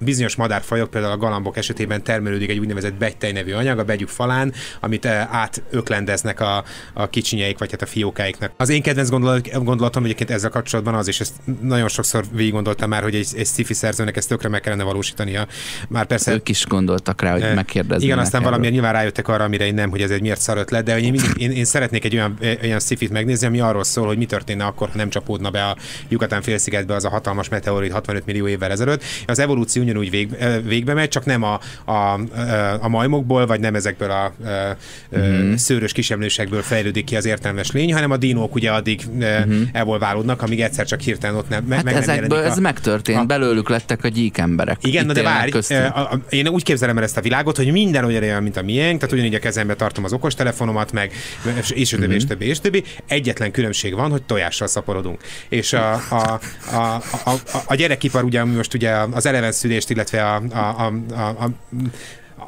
Bizonyos 0.00 0.36
madárfajok, 0.36 0.90
például 0.90 1.12
a 1.12 1.16
galambok 1.16 1.56
esetében 1.56 2.02
termelődik 2.02 2.50
egy 2.50 2.58
úgynevezett 2.58 2.94
begytej 2.94 3.32
nevű 3.32 3.52
anyag 3.52 3.78
a 3.78 3.84
begyük 3.84 4.08
falán, 4.08 4.52
amit 4.80 5.06
átöklendeznek 5.30 6.40
a, 6.40 6.64
a 6.92 7.08
kicsinyeik, 7.08 7.58
vagy 7.58 7.70
hát 7.70 7.82
a 7.82 7.86
fiókáiknak. 7.86 8.52
Az 8.56 8.68
én 8.68 8.82
kedvenc 8.82 9.08
gondolat, 9.08 9.64
gondolatom 9.64 10.04
egyébként 10.04 10.30
ezzel 10.30 10.50
kapcsolatban 10.50 10.94
az, 10.94 11.08
és 11.08 11.20
ezt 11.20 11.32
nagyon 11.60 11.88
sokszor 11.88 12.24
végig 12.32 12.52
gondoltam 12.52 12.88
már, 12.88 13.02
hogy 13.02 13.14
egy, 13.14 13.28
egy 13.36 13.46
sci-fi 13.46 13.74
szerzőnek 13.74 14.16
ezt 14.16 14.28
tökre 14.28 14.48
meg 14.48 14.60
kellene 14.60 14.82
valósítania. 14.82 15.46
Már 15.88 16.06
persze. 16.06 16.32
Ők 16.32 16.48
is 16.48 16.66
gondoltak 16.66 17.20
rá, 17.22 17.32
hogy 17.32 17.54
megkérdezni. 17.54 18.04
Igen, 18.04 18.18
aztán 18.18 18.42
valamilyen 18.42 18.72
nyilván 18.72 18.92
rájöttek 18.92 19.28
arra, 19.28 19.44
amire 19.44 19.66
én 19.66 19.74
nem, 19.74 19.90
hogy 19.90 20.02
ez 20.02 20.10
egy 20.10 20.20
miért 20.20 20.40
szar 20.40 20.56
ötlet, 20.56 20.84
de 20.84 20.98
én, 20.98 21.10
mindig, 21.10 21.30
én, 21.36 21.50
én 21.50 21.64
szeretnék 21.64 22.04
egy 22.04 22.14
olyan, 22.14 22.38
olyan 22.62 22.80
sci 22.80 23.08
megnézni, 23.10 23.46
ami 23.46 23.60
arról 23.60 23.84
szól, 23.84 24.06
hogy 24.06 24.16
mi 24.18 24.26
történne 24.26 24.64
akkor, 24.64 24.88
ha 24.88 24.96
nem 24.96 25.08
csapódna 25.08 25.50
be 25.50 25.64
a 25.64 25.76
Yucatán 26.08 26.42
félszigetbe 26.42 26.94
az 26.94 27.04
a 27.04 27.08
hatalmas 27.08 27.48
meteorit 27.48 27.92
65 27.92 28.26
millió 28.26 28.48
évvel 28.48 28.70
ezelőtt 28.70 28.95
ezelőtt. 29.00 29.30
Az 29.30 29.38
evolúció 29.38 29.82
ugyanúgy 29.82 30.10
vég, 30.10 30.28
végbe 30.64 30.94
megy, 30.94 31.08
csak 31.08 31.24
nem 31.24 31.42
a, 31.42 31.60
a, 31.84 32.20
a 32.80 32.88
majmokból, 32.88 33.46
vagy 33.46 33.60
nem 33.60 33.74
ezekből 33.74 34.10
a, 34.10 34.24
a 34.24 34.32
mm-hmm. 35.18 35.54
szőrös 35.54 35.92
kisemlősekből 35.92 36.62
fejlődik 36.62 37.04
ki 37.04 37.16
az 37.16 37.24
értelmes 37.24 37.70
lény, 37.70 37.92
hanem 37.92 38.10
a 38.10 38.16
dinók 38.16 38.54
ugye 38.54 38.70
addig 38.70 39.00
mm-hmm. 39.10 39.62
evolválódnak, 39.72 40.42
amíg 40.42 40.60
egyszer 40.60 40.86
csak 40.86 41.00
hirtelen 41.00 41.36
ott 41.36 41.48
nem, 41.48 41.70
hát 41.70 41.84
meg 41.84 41.94
ezekből 41.94 42.38
nem 42.38 42.50
ez 42.50 42.58
a, 42.58 42.60
megtörtént, 42.60 43.18
a, 43.18 43.24
belőlük 43.24 43.68
lettek 43.68 44.04
a 44.04 44.08
gyík 44.08 44.38
emberek. 44.38 44.78
Igen, 44.80 45.06
de 45.06 45.22
várj, 45.22 45.50
én 46.30 46.48
úgy 46.48 46.62
képzelem 46.62 46.96
el 46.96 47.02
ezt 47.02 47.16
a 47.16 47.20
világot, 47.20 47.56
hogy 47.56 47.72
minden 47.72 48.04
olyan, 48.04 48.42
mint 48.42 48.56
a 48.56 48.62
miénk, 48.62 48.98
tehát 48.98 49.14
ugyanígy 49.14 49.34
a 49.34 49.38
kezembe 49.38 49.74
tartom 49.74 50.04
az 50.04 50.12
okostelefonomat, 50.12 50.92
meg 50.92 51.12
és 51.74 51.88
többi, 51.88 52.04
mm-hmm. 52.04 52.14
és 52.14 52.24
többi, 52.24 52.46
és 52.46 52.60
többi. 52.60 52.84
Egyetlen 53.06 53.50
különbség 53.50 53.94
van, 53.94 54.10
hogy 54.10 54.22
tojással 54.22 54.66
szaporodunk. 54.66 55.20
És 55.48 55.72
a, 55.72 55.92
a, 55.92 56.40
a, 56.72 56.76
a, 56.76 57.30
a, 57.52 57.62
a 57.66 57.74
gyerekipar 57.74 58.24
ugye 58.24 58.44
most 58.44 58.74
ugye 58.74 58.85
az 58.86 59.26
eleven 59.26 59.52
szülést, 59.52 59.90
illetve 59.90 60.24
a, 60.24 60.42
a, 60.52 60.86
a, 60.86 60.92
a, 61.14 61.44
a 61.44 61.50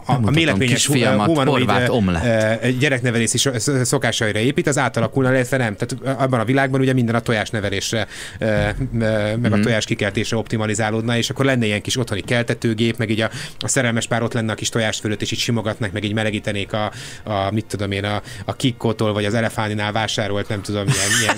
a, 0.08 0.18
a 0.22 0.30
mélepényes 0.30 0.86
humanoid 0.86 1.70
gyereknevelési 2.78 3.38
szokásaira 3.82 4.38
épít, 4.38 4.66
az 4.66 4.78
átalakulna, 4.78 5.32
illetve 5.32 5.56
nem. 5.56 5.76
Tehát 5.76 6.20
abban 6.20 6.40
a 6.40 6.44
világban 6.44 6.80
ugye 6.80 6.92
minden 6.92 7.14
a 7.14 7.20
tojásnevelésre, 7.20 8.06
meg 8.38 9.52
a 9.52 9.56
mhm. 9.56 9.60
tojás 9.60 9.84
kikeltésre 9.84 10.36
optimalizálódna, 10.36 11.16
és 11.16 11.30
akkor 11.30 11.44
lenne 11.44 11.66
ilyen 11.66 11.82
kis 11.82 11.96
otthoni 11.96 12.20
keltetőgép, 12.20 12.96
meg 12.96 13.10
így 13.10 13.20
a, 13.20 13.30
a 13.58 13.68
szerelmes 13.68 14.06
pár 14.06 14.22
ott 14.22 14.32
lenne 14.32 14.52
a 14.52 14.54
kis 14.54 14.68
tojás 14.68 14.98
fölött, 14.98 15.22
és 15.22 15.32
így 15.32 15.38
simogatnak, 15.38 15.92
meg 15.92 16.04
így 16.04 16.14
melegítenék 16.14 16.72
a, 16.72 16.92
a 17.24 17.50
mit 17.50 17.66
tudom 17.66 17.90
én, 17.90 18.04
a, 18.04 18.22
a 18.44 18.56
kikkótól, 18.56 19.12
vagy 19.12 19.24
az 19.24 19.34
elefáninál 19.34 19.92
vásárolt, 19.92 20.48
nem 20.48 20.62
tudom, 20.62 20.84
milyen, 20.84 21.08
milyen 21.18 21.36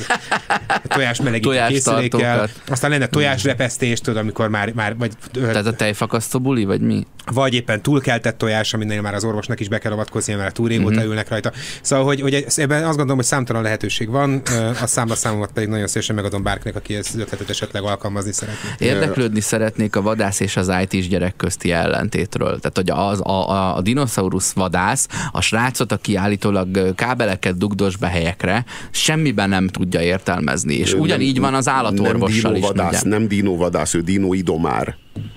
tojás 0.88 1.20
melegítő 1.20 1.66
készülékkel. 1.68 2.48
Aztán 2.66 2.90
lenne 2.90 3.06
tojásrepesztés, 3.06 4.00
tudod, 4.00 4.20
amikor 4.20 4.48
már, 4.48 4.72
már 4.72 4.96
vagy... 4.96 5.12
Tehát 5.32 5.66
a 5.66 5.72
tejfakasztó 5.72 6.40
buli, 6.40 6.64
vagy 6.64 6.80
mi? 6.80 7.06
Vagy 7.32 7.54
éppen 7.54 7.82
túlkeltett 7.82 8.38
tojás, 8.38 8.59
tojás, 8.60 8.74
aminél 8.74 9.00
már 9.00 9.14
az 9.14 9.24
orvosnak 9.24 9.60
is 9.60 9.68
be 9.68 9.78
kell 9.78 9.92
avatkozni, 9.92 10.34
mert 10.34 10.54
túl 10.54 10.68
régóta 10.68 10.94
uh-huh. 10.94 11.08
ülnek 11.08 11.28
rajta. 11.28 11.52
Szóval, 11.82 12.04
hogy, 12.04 12.20
hogy 12.20 12.46
ebben 12.56 12.78
azt 12.78 12.88
gondolom, 12.88 13.16
hogy 13.16 13.24
számtalan 13.24 13.62
lehetőség 13.62 14.08
van, 14.08 14.42
a 14.82 14.86
számla 14.86 15.14
számomat 15.14 15.52
pedig 15.52 15.68
nagyon 15.68 15.86
szívesen 15.86 16.14
megadom 16.14 16.42
bárkinek, 16.42 16.76
aki 16.76 16.94
ezt 16.94 17.14
ötletet 17.14 17.50
esetleg 17.50 17.82
alkalmazni 17.82 18.32
szeretné. 18.32 18.86
Érdeklődni 18.86 19.40
szeretnék 19.40 19.96
a 19.96 20.02
vadász 20.02 20.40
és 20.40 20.56
az 20.56 20.72
IT-s 20.82 21.08
gyerek 21.08 21.36
közti 21.36 21.72
ellentétről. 21.72 22.60
Tehát, 22.60 22.76
hogy 22.76 22.90
az, 22.90 23.20
a, 23.20 23.50
a, 23.50 23.76
a 23.76 23.80
dinoszaurusz 23.80 24.52
vadász 24.52 25.08
a 25.32 25.40
srácot, 25.40 25.92
aki 25.92 26.16
állítólag 26.16 26.94
kábeleket 26.94 27.56
dugdos 27.56 27.96
be 27.96 28.08
helyekre, 28.08 28.64
semmiben 28.90 29.48
nem 29.48 29.68
tudja 29.68 30.00
értelmezni. 30.00 30.74
És 30.74 30.94
ugyanígy 30.94 31.40
van 31.40 31.54
az 31.54 31.68
állatorvossal 31.68 32.50
nem 32.50 32.60
is. 32.60 32.66
Vadász, 32.66 33.02
nem 33.02 33.28
dinóvadász, 33.28 33.94
ő 33.94 34.00
dinóidomár. 34.00 34.96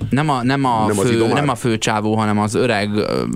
Nem 0.09 0.29
a, 0.29 0.43
nem 0.43 0.65
a, 0.65 0.85
nem 0.85 0.95
fő, 0.95 1.27
nem 1.27 1.49
a 1.49 1.55
főcsávó, 1.55 2.15
hanem 2.15 2.39
az 2.39 2.53
öreg, 2.53 2.89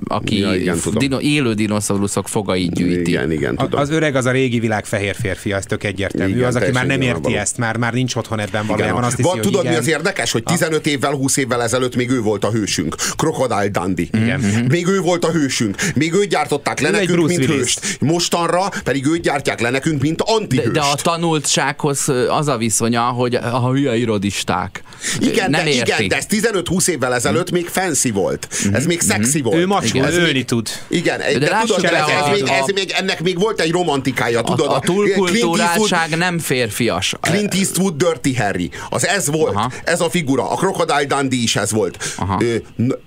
aki 0.04 0.38
ja, 0.38 0.54
igen, 0.54 0.78
dino, 0.92 1.20
élő 1.20 1.54
dinoszauruszok 1.54 2.28
fogait 2.28 2.74
gyűjti. 2.74 3.10
Igen, 3.10 3.30
igen, 3.30 3.56
tudom. 3.56 3.80
Az 3.80 3.90
öreg 3.90 4.16
az 4.16 4.26
a 4.26 4.30
régi 4.30 4.58
világ 4.58 4.84
fehér 4.84 5.14
férfi, 5.14 5.52
az 5.52 5.64
tök 5.64 5.84
egyértelmű. 5.84 6.34
Igen, 6.34 6.46
az, 6.46 6.56
aki 6.56 6.70
már 6.70 6.86
nem 6.86 7.00
érti 7.00 7.20
való. 7.22 7.36
ezt, 7.36 7.58
már, 7.58 7.76
már 7.76 7.92
nincs 7.92 8.14
otthon 8.14 8.40
ebben 8.40 8.66
valójában. 8.66 9.04
Azt 9.04 9.16
hiszi, 9.16 9.28
Van, 9.28 9.40
tudod, 9.40 9.60
igen. 9.60 9.72
mi 9.72 9.78
az 9.78 9.88
érdekes, 9.88 10.32
hogy 10.32 10.42
15 10.42 10.86
évvel, 10.86 11.12
20 11.12 11.36
évvel 11.36 11.62
ezelőtt 11.62 11.96
még 11.96 12.10
ő 12.10 12.20
volt 12.20 12.44
a 12.44 12.50
hősünk. 12.50 12.94
Crocodile 13.16 13.68
Dundee. 13.68 14.06
Igen. 14.12 14.40
Mhm. 14.40 14.64
Még 14.68 14.86
ő 14.86 15.00
volt 15.00 15.24
a 15.24 15.30
hősünk. 15.30 15.76
Még 15.94 16.12
őt 16.12 16.28
gyártották 16.28 16.80
le 16.80 16.90
nekünk, 16.90 17.26
mint 17.26 17.38
Willis. 17.38 17.56
hőst. 17.56 18.00
Mostanra 18.00 18.68
pedig 18.84 19.06
őt 19.06 19.20
gyártják 19.22 19.60
le 19.60 19.70
nekünk, 19.70 20.02
mint 20.02 20.22
antihőst. 20.22 20.66
De, 20.66 20.80
de 20.80 20.86
a 20.86 20.94
tanultsághoz 20.94 22.08
az 22.28 22.48
a 22.48 22.56
viszonya, 22.56 23.02
hogy 23.02 23.34
a 23.34 23.70
hülye 23.70 23.96
irodisták. 23.96 24.82
Igen, 25.20 25.50
nem 25.50 25.64
de, 25.64 25.70
igen, 25.70 26.08
de 26.08 26.16
ez 26.16 26.26
15-20 26.30 26.88
évvel 26.88 27.14
ezelőtt 27.14 27.50
még 27.50 27.66
fancy 27.66 28.10
volt. 28.10 28.48
Ez 28.72 28.86
még 28.86 29.00
szexi 29.00 29.40
volt. 29.40 29.56
Ő 29.56 29.66
macsó, 29.66 30.02
ez 30.02 30.16
ölni 30.16 30.44
tud. 30.44 30.68
Igen, 30.88 31.18
de, 31.18 31.38
de 31.38 31.58
tudod, 31.60 31.84
ez, 31.84 31.92
ez, 31.92 32.22
a, 32.24 32.30
még, 32.30 32.48
ez 32.48 32.66
még, 32.74 32.90
ennek 32.96 33.22
még 33.22 33.38
volt 33.38 33.60
egy 33.60 33.70
romantikája, 33.70 34.40
tudod? 34.40 34.66
A, 34.66 34.74
a 34.74 34.80
túlkultúráltság 34.80 36.16
nem 36.16 36.38
férfias. 36.38 37.14
Clint 37.20 37.54
Eastwood 37.54 37.94
Dirty 37.96 38.38
Harry. 38.38 38.70
Az 38.90 39.06
ez 39.06 39.30
volt. 39.30 39.54
Aha. 39.54 39.72
Ez 39.84 40.00
a 40.00 40.10
figura. 40.10 40.50
A 40.50 40.54
Crocodile 40.54 41.04
Dundee 41.04 41.40
is 41.40 41.56
ez 41.56 41.70
volt. 41.70 42.12
Aha. 42.16 42.42
Ö, 42.42 42.56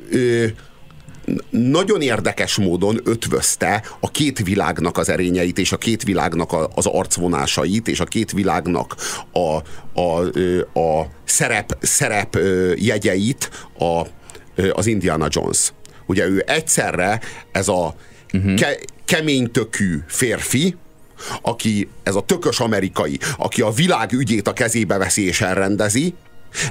ö, 0.09 0.45
nagyon 1.49 2.01
érdekes 2.01 2.55
módon 2.55 2.99
ötvözte 3.03 3.83
a 3.99 4.11
két 4.11 4.39
világnak 4.39 4.97
az 4.97 5.09
erényeit, 5.09 5.57
és 5.57 5.71
a 5.71 5.77
két 5.77 6.03
világnak 6.03 6.55
az 6.75 6.85
arcvonásait, 6.85 7.87
és 7.87 7.99
a 7.99 8.05
két 8.05 8.31
világnak 8.31 8.95
a, 9.31 9.61
a, 10.01 10.19
a 10.79 11.07
szerep, 11.23 11.77
szerep 11.81 12.37
jegyeit 12.75 13.49
a, 13.77 14.07
az 14.71 14.85
Indiana 14.87 15.27
Jones. 15.29 15.73
Ugye 16.05 16.27
ő 16.27 16.43
egyszerre 16.47 17.21
ez 17.51 17.67
a 17.67 17.95
uh-huh. 18.33 18.55
ke- 18.55 18.85
keménytökű 19.05 19.97
férfi, 20.07 20.75
aki, 21.41 21.89
ez 22.03 22.15
a 22.15 22.21
tökös 22.21 22.59
amerikai, 22.59 23.19
aki 23.37 23.61
a 23.61 23.69
világ 23.69 24.11
ügyét 24.11 24.47
a 24.47 24.53
kezébe 24.53 24.97
veszi 24.97 25.25
és 25.25 25.41
elrendezi, 25.41 26.13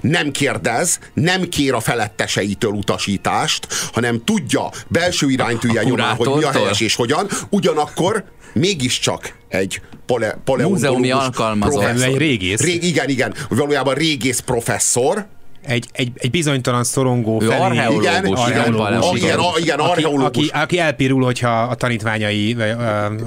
nem 0.00 0.30
kérdez, 0.30 0.98
nem 1.14 1.48
kér 1.48 1.74
a 1.74 1.80
feletteseitől 1.80 2.70
utasítást, 2.70 3.66
hanem 3.92 4.24
tudja 4.24 4.70
belső 4.88 5.28
iránytűje 5.28 5.82
nyomán, 5.82 6.16
hogy 6.16 6.28
mi 6.36 6.42
a 6.42 6.50
helyes 6.50 6.80
és 6.80 6.94
hogyan, 6.94 7.28
ugyanakkor 7.50 8.24
mégiscsak 8.52 9.34
egy 9.48 9.80
pole, 10.06 10.38
Múzeumi 10.44 11.10
alkalmazott. 11.10 11.82
Egy 11.82 12.16
régész. 12.16 12.60
Rég, 12.60 12.82
igen, 12.82 13.08
igen, 13.08 13.34
valójában 13.48 13.94
régész 13.94 14.38
professzor, 14.38 15.26
egy, 15.66 15.88
egy, 15.92 16.12
egy 16.14 16.30
bizonytalan 16.30 16.84
szorongó 16.84 17.42
Ő 17.42 17.46
felé. 17.46 17.60
archeológus, 17.60 18.06
igen, 18.06 18.24
igen, 18.26 18.34
igen, 18.34 19.02
igen, 19.02 19.16
igen, 19.16 19.38
igen, 19.58 19.78
aki, 19.78 19.90
archeológus. 19.90 20.26
aki, 20.26 20.50
aki 20.52 20.78
elpirul, 20.78 21.24
hogyha 21.24 21.62
a 21.62 21.74
tanítványai, 21.74 22.56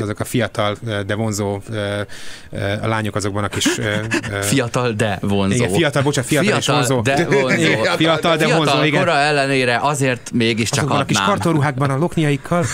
azok 0.01 0.19
a 0.19 0.23
fiatal, 0.23 0.75
de 1.05 1.15
vonzó 1.15 1.61
a 2.81 2.87
lányok 2.87 3.15
azokban 3.15 3.43
a 3.43 3.47
kis... 3.47 3.67
Fiatal, 4.41 4.91
de 4.91 5.17
vonzó. 5.21 5.55
Igen, 5.55 5.69
fiatal, 5.69 6.01
bocsánat, 6.01 6.29
fiatal, 6.29 6.57
és 6.57 6.67
vonzó. 6.67 7.01
de 7.01 7.25
vonzó. 7.25 7.49
Igen, 7.49 7.97
fiatal, 7.97 8.37
de 8.37 8.45
Fiatal 8.45 8.65
vonzó, 8.65 8.83
igen. 8.83 8.99
kora 8.99 9.17
ellenére 9.17 9.79
azért 9.81 10.31
mégiscsak 10.33 10.77
Azokban 10.77 10.99
a 10.99 11.05
kis 11.05 11.17
adnám. 11.17 11.31
kartonruhákban 11.31 11.89
a 11.89 11.97
lokniaikkal 11.97 12.65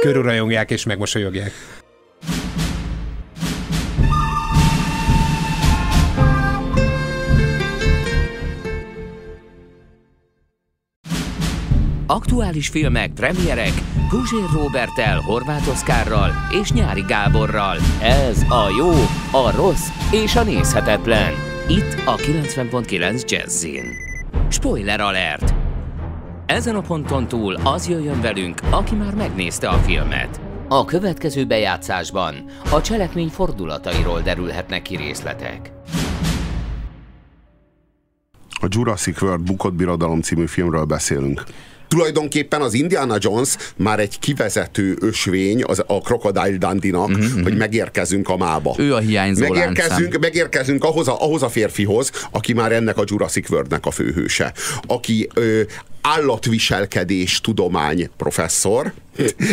körülrajongják 0.00 0.70
és 0.70 0.84
megmosolyogják. 0.84 1.52
Aktuális 12.10 12.68
filmek, 12.68 13.12
premierek, 13.12 13.72
Guzsér 14.10 14.48
Robertel, 14.52 15.20
Horváth 15.20 15.68
Oszkárral 15.68 16.30
és 16.60 16.72
Nyári 16.72 17.00
Gáborral. 17.00 17.76
Ez 18.02 18.42
a 18.42 18.74
jó, 18.78 18.90
a 19.40 19.56
rossz 19.56 19.88
és 20.12 20.36
a 20.36 20.42
nézhetetlen. 20.42 21.32
Itt 21.68 21.96
a 22.06 22.14
90.9 22.16 23.30
Jazzin. 23.30 23.84
Spoiler 24.48 25.00
alert! 25.00 25.54
Ezen 26.46 26.74
a 26.74 26.80
ponton 26.80 27.28
túl 27.28 27.54
az 27.64 27.88
jöjjön 27.88 28.20
velünk, 28.20 28.60
aki 28.70 28.94
már 28.94 29.14
megnézte 29.14 29.68
a 29.68 29.76
filmet. 29.76 30.40
A 30.68 30.84
következő 30.84 31.44
bejátszásban 31.44 32.34
a 32.72 32.80
cselekmény 32.80 33.28
fordulatairól 33.28 34.20
derülhetnek 34.20 34.82
ki 34.82 34.96
részletek. 34.96 35.72
A 38.60 38.66
Jurassic 38.68 39.22
World 39.22 39.42
Bukott 39.42 39.74
Birodalom 39.74 40.20
című 40.20 40.46
filmről 40.46 40.84
beszélünk. 40.84 41.44
Tulajdonképpen 41.88 42.60
az 42.60 42.74
Indiana 42.74 43.16
Jones 43.18 43.56
már 43.76 44.00
egy 44.00 44.18
kivezető 44.18 44.96
ösvény 45.00 45.62
az 45.66 45.82
a 45.86 46.00
Crocodile 46.00 46.56
Dundee-nak, 46.56 47.08
uh-huh, 47.08 47.42
hogy 47.42 47.56
megérkezünk 47.56 48.28
a 48.28 48.36
mába. 48.36 48.74
Ő 48.78 48.94
a 48.94 48.98
hiányzó 48.98 49.40
megérkezünk, 49.40 50.00
láncszem. 50.00 50.20
megérkezünk 50.20 50.84
ahhoz 50.84 51.08
a, 51.08 51.22
ahhoz 51.22 51.42
a 51.42 51.48
férfihoz, 51.48 52.10
aki 52.30 52.52
már 52.52 52.72
ennek 52.72 52.98
a 52.98 53.02
Jurassic 53.06 53.50
Worldnek 53.50 53.86
a 53.86 53.90
főhőse. 53.90 54.52
Aki 54.86 55.28
ö, 55.34 55.60
állatviselkedés 56.00 57.40
tudomány 57.40 58.10
professzor 58.16 58.92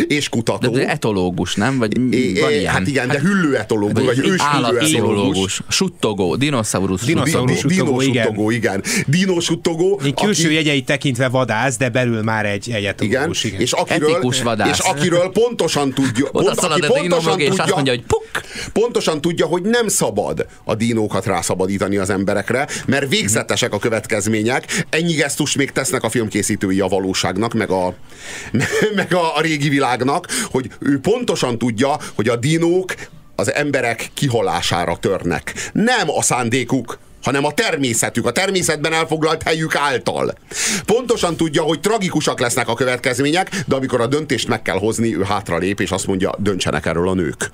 és 0.06 0.28
kutató. 0.28 0.70
De, 0.70 0.78
de 0.78 0.88
etológus, 0.88 1.54
nem? 1.54 1.78
Vagy 1.78 2.14
É, 2.14 2.40
van 2.40 2.50
ilyen? 2.50 2.72
hát 2.72 2.86
igen, 2.86 3.08
de 3.08 3.20
hüllő 3.20 3.56
etológus, 3.56 4.04
vagy 4.04 4.18
ős 4.18 4.40
Állatbiológus, 4.40 5.60
suttogó, 5.68 6.36
dinoszaurusz. 6.36 7.04
Dinoszaurusz. 7.04 7.58
suttogó. 7.58 8.00
suttogó, 8.00 8.00
igen. 8.00 8.12
Dinósuttogó, 8.12 8.50
igen. 8.50 8.82
Dinósuttogó. 9.06 10.00
Így 10.04 10.14
külső 10.14 10.50
jegyeit 10.50 10.84
tekintve 10.84 11.28
vadász, 11.28 11.76
de 11.76 11.88
belül 11.88 12.22
már 12.26 12.46
egy 12.46 12.68
igen, 12.68 12.78
egyetológus. 12.78 13.44
igen. 13.44 13.60
És, 13.60 13.72
akiről, 13.72 14.10
Etikus 14.10 14.42
vadász. 14.42 14.78
és 14.78 14.78
akiről 14.78 15.30
pontosan 15.32 15.92
tudja, 15.92 16.28
pont, 16.30 16.54
szalad 16.54 16.82
aki 16.82 16.98
a 16.98 17.00
dinó 17.00 17.20
mögé, 17.20 17.44
és 17.44 17.58
azt 17.58 17.74
mondja, 17.74 17.92
hogy 17.92 18.04
puk! 18.06 18.24
pontosan 18.72 19.20
tudja, 19.20 19.46
hogy 19.46 19.62
nem 19.62 19.88
szabad 19.88 20.46
a 20.64 20.74
dinókat 20.74 21.26
rászabadítani 21.26 21.96
az 21.96 22.10
emberekre, 22.10 22.68
mert 22.86 23.08
végzetesek 23.08 23.72
a 23.72 23.78
következmények. 23.78 24.84
Ennyi 24.90 25.12
gesztus 25.12 25.56
még 25.56 25.72
tesznek 25.72 26.02
a 26.02 26.08
filmkészítői 26.08 26.80
a 26.80 26.86
valóságnak, 26.86 27.54
meg 27.54 27.70
a, 27.70 27.94
meg 28.94 29.14
a, 29.14 29.36
a 29.36 29.40
régi 29.40 29.68
világnak, 29.68 30.26
hogy 30.50 30.70
ő 30.78 31.00
pontosan 31.00 31.58
tudja, 31.58 31.96
hogy 32.14 32.28
a 32.28 32.36
dinók 32.36 32.94
az 33.34 33.52
emberek 33.52 34.10
kihalására 34.14 34.96
törnek. 34.96 35.70
Nem 35.72 36.10
a 36.10 36.22
szándékuk, 36.22 36.98
hanem 37.26 37.44
a 37.44 37.52
természetük, 37.52 38.26
a 38.26 38.32
természetben 38.32 38.92
elfoglalt 38.92 39.42
helyük 39.42 39.74
által. 39.74 40.34
Pontosan 40.84 41.36
tudja, 41.36 41.62
hogy 41.62 41.80
tragikusak 41.80 42.40
lesznek 42.40 42.68
a 42.68 42.74
következmények, 42.74 43.50
de 43.66 43.74
amikor 43.74 44.00
a 44.00 44.06
döntést 44.06 44.48
meg 44.48 44.62
kell 44.62 44.78
hozni, 44.78 45.16
ő 45.16 45.22
hátra 45.22 45.58
lép, 45.58 45.80
és 45.80 45.90
azt 45.90 46.06
mondja, 46.06 46.34
döntsenek 46.38 46.86
erről 46.86 47.08
a 47.08 47.14
nők. 47.14 47.50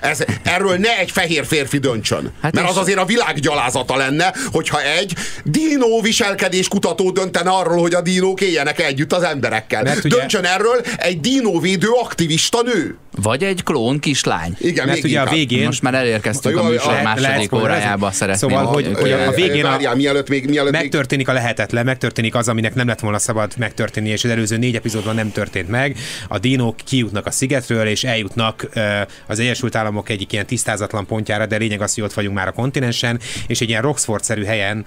Ez, 0.00 0.18
erről 0.42 0.76
ne 0.76 0.98
egy 0.98 1.10
fehér 1.10 1.46
férfi 1.46 1.78
döntsön. 1.78 2.32
Hát 2.42 2.54
mert 2.54 2.68
az 2.68 2.76
azért 2.76 2.98
a 2.98 3.04
világ 3.04 3.38
gyalázata 3.38 3.96
lenne, 3.96 4.34
hogyha 4.52 4.82
egy 4.82 5.12
dinó 5.44 6.00
viselkedés 6.00 6.68
kutató 6.68 7.10
döntene 7.10 7.50
arról, 7.50 7.80
hogy 7.80 7.94
a 7.94 8.00
dinók 8.00 8.40
éljenek 8.40 8.80
együtt 8.80 9.12
az 9.12 9.22
emberekkel. 9.22 9.82
Mert 9.82 10.04
ugye- 10.04 10.16
Döntsön 10.16 10.44
erről 10.44 10.80
egy 10.96 11.20
dinóvédő 11.20 11.88
aktivista 11.88 12.62
nő. 12.62 12.96
Vagy 13.22 13.42
egy 13.44 13.62
klón 13.62 13.98
kislány. 13.98 14.56
Igen, 14.58 14.86
Mert 14.86 14.96
még 15.02 15.04
ugye 15.10 15.18
a 15.18 15.20
inkább. 15.22 15.34
végén... 15.36 15.64
Most 15.66 15.82
már 15.82 15.94
elérkeztünk 15.94 16.58
a 16.58 16.62
jó, 16.62 16.68
műsor 16.68 16.88
lehet 16.88 17.04
második 17.04 17.44
spoilerezni? 17.44 17.82
órájába 17.82 18.10
szeretném. 18.10 18.50
Szóval, 18.50 18.66
hogy- 18.66 18.90
hogy 19.00 19.10
a- 19.12 19.26
a 19.26 19.30
végén 19.30 19.64
a- 19.64 19.68
Várjál, 19.68 19.94
mielőtt 19.94 20.28
még... 20.28 20.48
Mielőtt 20.48 20.72
Megtörténik 20.72 21.28
a 21.28 21.32
lehetetlen, 21.32 21.84
megtörténik 21.84 22.34
az, 22.34 22.48
aminek 22.48 22.74
nem 22.74 22.86
lett 22.86 23.00
volna 23.00 23.18
szabad 23.18 23.52
megtörténni, 23.58 24.08
és 24.08 24.24
az 24.24 24.30
előző 24.30 24.56
négy 24.56 24.74
epizódban 24.74 25.14
nem 25.14 25.32
történt 25.32 25.68
meg. 25.68 25.96
A 26.28 26.38
dinók 26.38 26.76
kijutnak 26.84 27.26
a 27.26 27.30
szigetről, 27.30 27.86
és 27.86 28.04
eljutnak 28.04 28.66
az 29.26 29.38
Egyesült 29.38 29.65
Államok 29.74 30.08
egyik 30.08 30.32
ilyen 30.32 30.46
tisztázatlan 30.46 31.06
pontjára, 31.06 31.46
de 31.46 31.56
lényeg 31.56 31.80
az, 31.80 31.94
hogy 31.94 32.04
ott 32.04 32.12
vagyunk 32.12 32.36
már 32.36 32.48
a 32.48 32.52
kontinensen, 32.52 33.20
és 33.46 33.60
egy 33.60 33.68
ilyen 33.68 33.82
Roxford-szerű 33.82 34.44
helyen, 34.44 34.84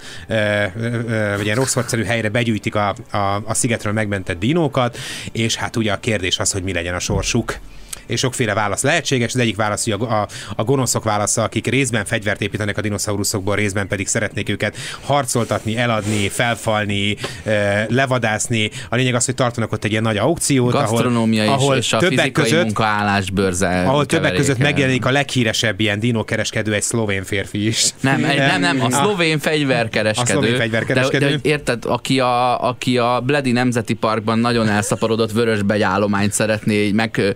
vagy 1.36 1.44
ilyen 1.44 1.56
Roxford-szerű 1.56 2.04
helyre 2.04 2.28
begyűjtik 2.28 2.74
a, 2.74 2.94
a, 3.10 3.42
a 3.44 3.54
szigetről 3.54 3.92
megmentett 3.92 4.38
dinókat, 4.38 4.98
és 5.32 5.54
hát 5.54 5.76
ugye 5.76 5.92
a 5.92 6.00
kérdés 6.00 6.38
az, 6.38 6.52
hogy 6.52 6.62
mi 6.62 6.72
legyen 6.72 6.94
a 6.94 6.98
sorsuk 6.98 7.58
és 8.10 8.20
sokféle 8.20 8.54
válasz 8.54 8.82
lehetséges. 8.82 9.34
Az 9.34 9.40
egyik 9.40 9.56
válasz, 9.56 9.84
hogy 9.84 9.92
a, 9.92 10.20
a, 10.20 10.28
a 10.56 10.64
gonoszok 10.64 11.04
válasza, 11.04 11.42
akik 11.42 11.66
részben 11.66 12.04
fegyvert 12.04 12.40
építenek 12.40 12.78
a 12.78 12.80
dinoszauruszokból, 12.80 13.54
részben 13.54 13.88
pedig 13.88 14.06
szeretnék 14.06 14.48
őket 14.48 14.76
harcoltatni, 15.00 15.76
eladni, 15.76 16.28
felfalni, 16.28 17.16
levadászni. 17.88 18.70
A 18.88 18.96
lényeg 18.96 19.14
az, 19.14 19.24
hogy 19.24 19.34
tartanak 19.34 19.72
ott 19.72 19.84
egy 19.84 19.90
ilyen 19.90 20.02
nagy 20.02 20.16
aukciót, 20.16 20.74
ahol, 20.74 21.28
is, 21.30 21.40
ahol 21.40 21.76
és 21.76 21.92
a 21.92 21.98
többek 21.98 22.32
között 22.32 22.64
munkaállás 22.64 23.30
bőrze. 23.30 23.82
ahol 23.82 24.06
többek 24.06 24.34
között 24.34 24.58
megjelenik 24.58 25.04
a 25.04 25.10
leghíresebb 25.10 25.80
ilyen 25.80 26.00
dinókereskedő, 26.00 26.72
egy 26.74 26.82
szlovén 26.82 27.24
férfi 27.24 27.66
is. 27.66 27.90
Nem, 28.00 28.24
egy, 28.24 28.38
nem, 28.38 28.60
nem, 28.60 28.82
a 28.82 28.90
szlovén 28.90 29.38
fegyverkereskedő. 29.38 30.30
A 30.30 30.32
szlovén 30.32 30.56
fegyverkereskedő. 30.56 31.26
De, 31.26 31.36
de, 31.36 31.38
érted, 31.42 31.84
aki 31.84 32.20
a, 32.20 32.68
aki 32.68 32.98
a 32.98 33.20
Bledi 33.24 33.52
Nemzeti 33.52 33.94
Parkban 33.94 34.38
nagyon 34.38 34.68
elszaporodott 34.68 35.32
vörösbegy 35.32 35.82
állományt 35.82 36.32
szeretné 36.32 36.90
meg 36.90 37.16
ö, 37.18 37.30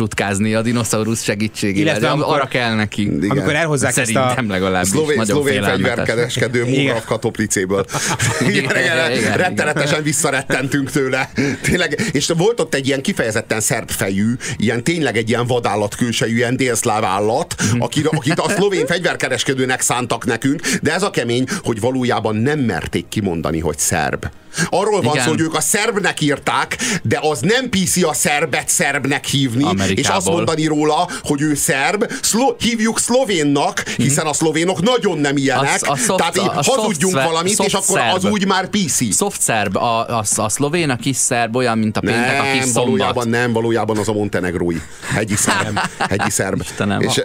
visszacsutkázni 0.00 0.54
a 0.54 0.62
dinoszaurusz 0.62 1.22
segítségével. 1.22 1.82
Illetve 1.82 2.10
amikor- 2.10 2.34
arra 2.34 2.46
kell 2.46 2.74
neki. 2.74 3.02
Igen. 3.02 3.30
Amikor 3.30 3.54
elhozzák 3.54 3.96
ezt 3.96 3.98
a... 3.98 4.20
Szerintem 4.20 4.48
legalábbis 4.48 4.90
Szlovén, 4.90 5.24
szlovén 5.24 5.62
fegyverkereskedő 5.62 6.64
Igen. 6.66 6.84
Muravka 6.84 7.18
Toplicéből. 7.18 7.84
Igen, 8.40 8.64
Igen, 8.64 9.12
igen, 9.12 9.36
Rettenetesen 9.36 10.02
visszarettentünk 10.02 10.90
tőle. 10.90 11.30
Tényleg, 11.62 12.00
és 12.12 12.32
volt 12.36 12.60
ott 12.60 12.74
egy 12.74 12.86
ilyen 12.86 13.02
kifejezetten 13.02 13.60
szerb 13.60 13.90
fejű, 13.90 14.32
ilyen 14.56 14.84
tényleg 14.84 15.16
egy 15.16 15.28
ilyen 15.28 15.46
vadállatkősejű, 15.46 16.36
ilyen 16.36 16.56
délszláv 16.56 17.04
állat, 17.04 17.54
akit, 17.78 18.06
akit 18.06 18.38
a 18.38 18.48
szlovén 18.48 18.86
fegyverkereskedőnek 18.86 19.80
szántak 19.80 20.24
nekünk, 20.24 20.60
de 20.82 20.92
ez 20.92 21.02
a 21.02 21.10
kemény, 21.10 21.44
hogy 21.62 21.80
valójában 21.80 22.36
nem 22.36 22.58
merték 22.58 23.08
kimondani, 23.08 23.58
hogy 23.58 23.78
szerb. 23.78 24.26
Arról 24.70 25.00
van 25.00 25.12
Igen. 25.12 25.24
szó, 25.24 25.30
hogy 25.30 25.40
ők 25.40 25.54
a 25.54 25.60
szerbnek 25.60 26.20
írták, 26.20 26.76
de 27.02 27.18
az 27.22 27.40
nem 27.40 27.68
piszi 27.68 28.02
a 28.02 28.12
szerbet 28.12 28.68
szerbnek 28.68 29.24
hívni, 29.24 29.62
és 29.62 29.68
azt 29.68 29.80
Amerikából. 29.80 30.32
mondani 30.34 30.66
róla, 30.66 31.08
hogy 31.22 31.40
ő 31.40 31.54
szerb, 31.54 32.12
szlo- 32.22 32.62
hívjuk 32.62 32.98
szlovénnak, 32.98 33.78
hiszen 33.88 34.26
a 34.26 34.32
szlovénok 34.32 34.82
nagyon 34.82 35.18
nem 35.18 35.36
ilyenek, 35.36 35.82
A- 35.82 35.90
a 35.92 35.96
soft- 35.96 36.16
tehát 36.16 36.36
így 36.38 36.50
a 36.54 36.62
soft 36.62 36.78
hazudjunk 36.80 37.12
szve- 37.14 37.26
valamit, 37.26 37.58
és 37.58 37.70
soft 37.72 37.88
akkor 37.88 38.00
az 38.14 38.20
szerb. 38.22 38.32
úgy 38.32 38.46
már 38.46 38.68
PC. 38.68 39.14
Soft 39.16 39.40
szerb, 39.40 39.76
a, 39.76 40.08
a, 40.18 40.24
a 40.36 40.48
szlovén, 40.48 40.90
a 40.90 40.96
kis 40.96 41.16
szerb, 41.16 41.56
olyan, 41.56 41.78
mint 41.78 41.96
a 41.96 42.00
péntek, 42.00 42.40
a 42.40 42.42
kis 42.42 42.60
Nem, 42.60 42.68
szombat. 42.68 42.74
valójában 42.84 43.28
nem, 43.28 43.52
valójában 43.52 43.96
az 43.98 44.08
a 44.08 44.12
montenegrói. 44.12 44.76
Hegyi 45.14 45.36
szerb. 45.36 45.78
Hegyi 45.98 46.30
szerb. 46.30 46.60
Istenem. 46.60 47.00
És, 47.00 47.20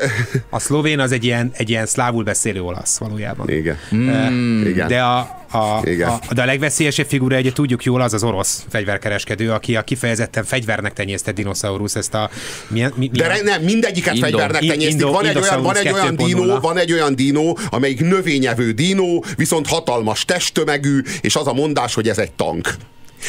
A 0.49 0.59
szlovén 0.59 0.99
az 0.99 1.11
egy 1.11 1.23
ilyen, 1.23 1.51
egy 1.53 1.69
ilyen 1.69 1.85
szlávul 1.85 2.23
beszélő 2.23 2.61
olasz 2.61 2.97
valójában. 2.97 3.49
igen. 3.49 3.77
Hmm. 3.89 4.63
igen. 4.67 4.87
De 4.87 5.01
a, 5.03 5.44
a, 5.55 5.81
Igen. 5.83 6.09
a, 6.09 6.33
de 6.33 6.41
a 6.41 6.45
legveszélyesebb 6.45 7.05
figura, 7.07 7.37
ugye 7.37 7.51
tudjuk 7.51 7.83
jól, 7.83 8.01
az 8.01 8.13
az 8.13 8.23
orosz 8.23 8.65
fegyverkereskedő, 8.69 9.51
aki 9.51 9.75
a 9.75 9.81
kifejezetten 9.81 10.43
fegyvernek 10.43 10.93
tenyésztett 10.93 11.35
dinoszaurusz, 11.35 11.95
ezt 11.95 12.13
a... 12.13 12.29
Milyen, 12.67 12.93
mi, 12.95 13.09
mi 13.11 13.17
De 13.17 13.25
a, 13.25 13.27
re, 13.27 13.41
nem, 13.41 13.61
mindegyiket 13.61 14.13
Indo- 14.15 14.29
fegyvernek 14.29 14.61
tenyésztik. 14.61 14.91
Indo- 14.91 15.11
Van 15.11 15.25
egy 15.25 15.37
olyan, 15.37 15.61
van 15.63 15.75
egy 15.75 15.91
olyan 15.91 16.15
2.0. 16.17 16.57
van 16.61 16.77
egy 16.77 16.91
olyan 16.91 17.15
dínó, 17.15 17.57
amelyik 17.69 17.99
növényevő 17.99 18.71
dínó, 18.71 19.25
viszont 19.35 19.67
hatalmas 19.67 20.25
testtömegű, 20.25 21.01
és 21.21 21.35
az 21.35 21.47
a 21.47 21.53
mondás, 21.53 21.93
hogy 21.93 22.09
ez 22.09 22.17
egy 22.17 22.31
tank. 22.31 22.75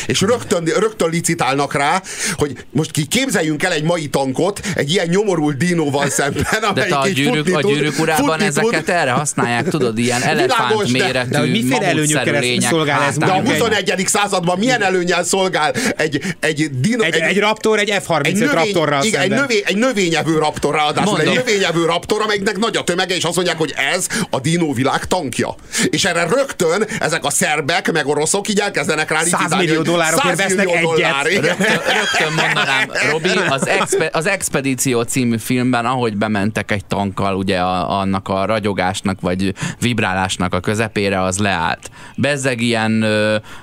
És 0.06 0.20
rögtön, 0.20 0.64
rögtön 0.64 1.10
licitálnak 1.10 1.74
rá, 1.74 2.02
hogy 2.34 2.64
most 2.70 2.90
ki 2.90 3.06
képzeljünk 3.06 3.62
el 3.62 3.72
egy 3.72 3.82
mai 3.82 4.08
tankot 4.08 4.60
egy 4.74 4.90
ilyen 4.90 5.06
nyomorult 5.06 5.56
dinóval 5.56 6.10
szemben, 6.10 6.44
De 6.74 6.84
te 6.86 6.96
a 6.96 7.08
gyűrűk, 7.08 7.56
a 7.56 7.60
gyűrűk 7.60 7.98
urában 7.98 8.40
ezeket 8.40 8.84
tud. 8.84 8.94
erre 8.94 9.10
használják, 9.10 9.68
tudod, 9.68 9.98
ilyen 9.98 10.22
elefánt 10.22 10.92
méretű, 10.92 11.30
de, 11.30 11.38
de 11.38 11.46
miféle 11.46 11.86
előnyökkel 11.86 12.60
szolgál 12.60 13.02
ez? 13.02 13.16
De 13.16 13.26
a 13.26 13.40
21. 13.40 14.04
században 14.06 14.58
milyen 14.58 14.82
előnyel 14.82 15.24
szolgál 15.24 15.72
egy, 15.96 16.20
egy, 16.40 16.70
dino, 16.80 17.02
egy, 17.02 17.14
egy, 17.14 17.20
egy 17.20 17.38
raptor, 17.38 17.78
egy 17.78 17.94
F-35 18.06 18.26
egy 18.26 18.34
növény, 18.34 18.54
raptorral 18.54 19.04
igen, 19.04 19.20
egy, 19.20 19.30
növény, 19.30 19.62
egy 19.64 19.76
növényevő 19.76 20.38
raptor 20.38 20.74
ráadásul, 20.74 21.20
egy 21.20 21.34
növényevő 21.34 21.84
raptor, 21.84 22.22
amelynek 22.22 22.58
nagy 22.58 22.76
a 22.76 22.84
tömege, 22.84 23.14
és 23.16 23.24
azt 23.24 23.36
mondják, 23.36 23.58
hogy 23.58 23.74
ez 23.94 24.06
a 24.30 24.40
dinóvilág 24.40 25.04
tankja. 25.04 25.54
És 25.90 26.04
erre 26.04 26.26
rögtön 26.34 26.86
ezek 27.00 27.24
a 27.24 27.30
szerbek, 27.30 27.92
meg 27.92 28.06
oroszok 28.06 28.48
így 28.48 28.58
elkezdenek 28.58 29.10
rá 29.10 29.22
100 29.22 29.54
millió 29.56 29.82
dollárokért 29.86 30.36
vesznek 30.36 30.68
egyet. 30.68 30.82
Dollár, 30.82 31.26
rögtön, 31.26 31.66
rögtön 31.66 32.32
mondanám, 32.44 32.90
Robi, 33.10 33.28
az, 33.48 33.66
expe, 33.68 34.10
az 34.12 34.26
Expedíció 34.26 35.02
című 35.02 35.38
filmben, 35.38 35.86
ahogy 35.86 36.16
bementek 36.16 36.70
egy 36.70 36.84
tankkal, 36.84 37.34
ugye 37.34 37.58
a, 37.58 37.98
annak 38.00 38.28
a 38.28 38.44
ragyogásnak, 38.44 39.20
vagy 39.20 39.54
vibrálásnak 39.80 40.54
a 40.54 40.60
közepére, 40.60 41.22
az 41.22 41.38
leállt. 41.38 41.90
Bezzeg 42.16 42.60
ilyen, 42.60 43.04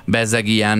bezzeg 0.04 0.46
ilyen, 0.46 0.78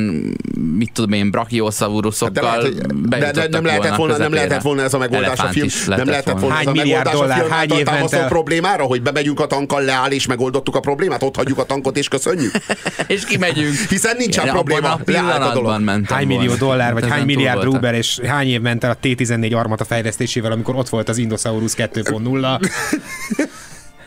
mit 0.76 0.92
tudom 0.92 1.12
én, 1.12 1.30
brachiosaurusokkal 1.30 2.45
hát 2.45 2.62
de, 3.09 3.16
lehet, 3.18 3.34
de, 3.34 3.40
de 3.40 3.49
nem 3.49 3.64
lehetett 3.64 3.95
volna, 3.95 4.16
nem 4.16 4.32
lehetett 4.32 4.62
volna 4.62 4.82
ez 4.82 4.95
a 4.95 4.99
megoldás 4.99 5.38
a 5.38 5.47
film. 5.47 5.68
Nem 5.86 6.07
lehetett 6.07 6.38
volna 6.38 6.55
hány 6.55 6.62
ez 6.62 6.66
a 6.66 6.72
milliárd 6.72 7.11
dollár, 7.11 7.49
hány 7.49 7.70
év 7.70 7.84
ment 7.84 8.26
problémára, 8.26 8.84
hogy 8.84 9.03
bemegyünk 9.03 9.40
a 9.40 9.47
tankkal, 9.47 9.82
leáll 9.82 10.11
és 10.11 10.26
megoldottuk 10.26 10.76
a 10.76 10.80
problémát, 10.80 11.22
ott 11.22 11.36
hagyjuk 11.36 11.59
a 11.59 11.64
tankot 11.64 11.97
és 11.97 12.09
köszönjük. 12.09 12.53
és 13.07 13.24
kimegyünk. 13.24 13.74
Hiszen 13.88 14.16
nincsen 14.16 14.49
probléma. 14.49 14.92
A 14.92 14.99
pillanatban 15.25 16.05
Hány 16.09 16.27
millió 16.27 16.55
dollár, 16.55 16.93
vagy 16.93 17.09
hány 17.09 17.25
milliárd 17.25 17.62
rúber, 17.62 17.95
és 17.95 18.18
hány 18.27 18.47
év 18.47 18.61
ment 18.61 18.85
el 18.85 18.91
a 18.91 18.95
T-14 18.95 19.57
armata 19.57 19.85
fejlesztésével, 19.85 20.53
amikor 20.53 20.77
ott 20.77 20.89
volt 20.89 21.09
az 21.09 21.18
Indosaurus 21.18 21.72
2.0 21.77 22.61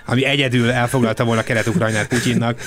ami 0.08 0.26
egyedül 0.26 0.72
elfoglalta 0.72 1.24
volna 1.24 1.42
Kelet-Ukrajnát 1.42 2.08
Putyinnak. 2.08 2.60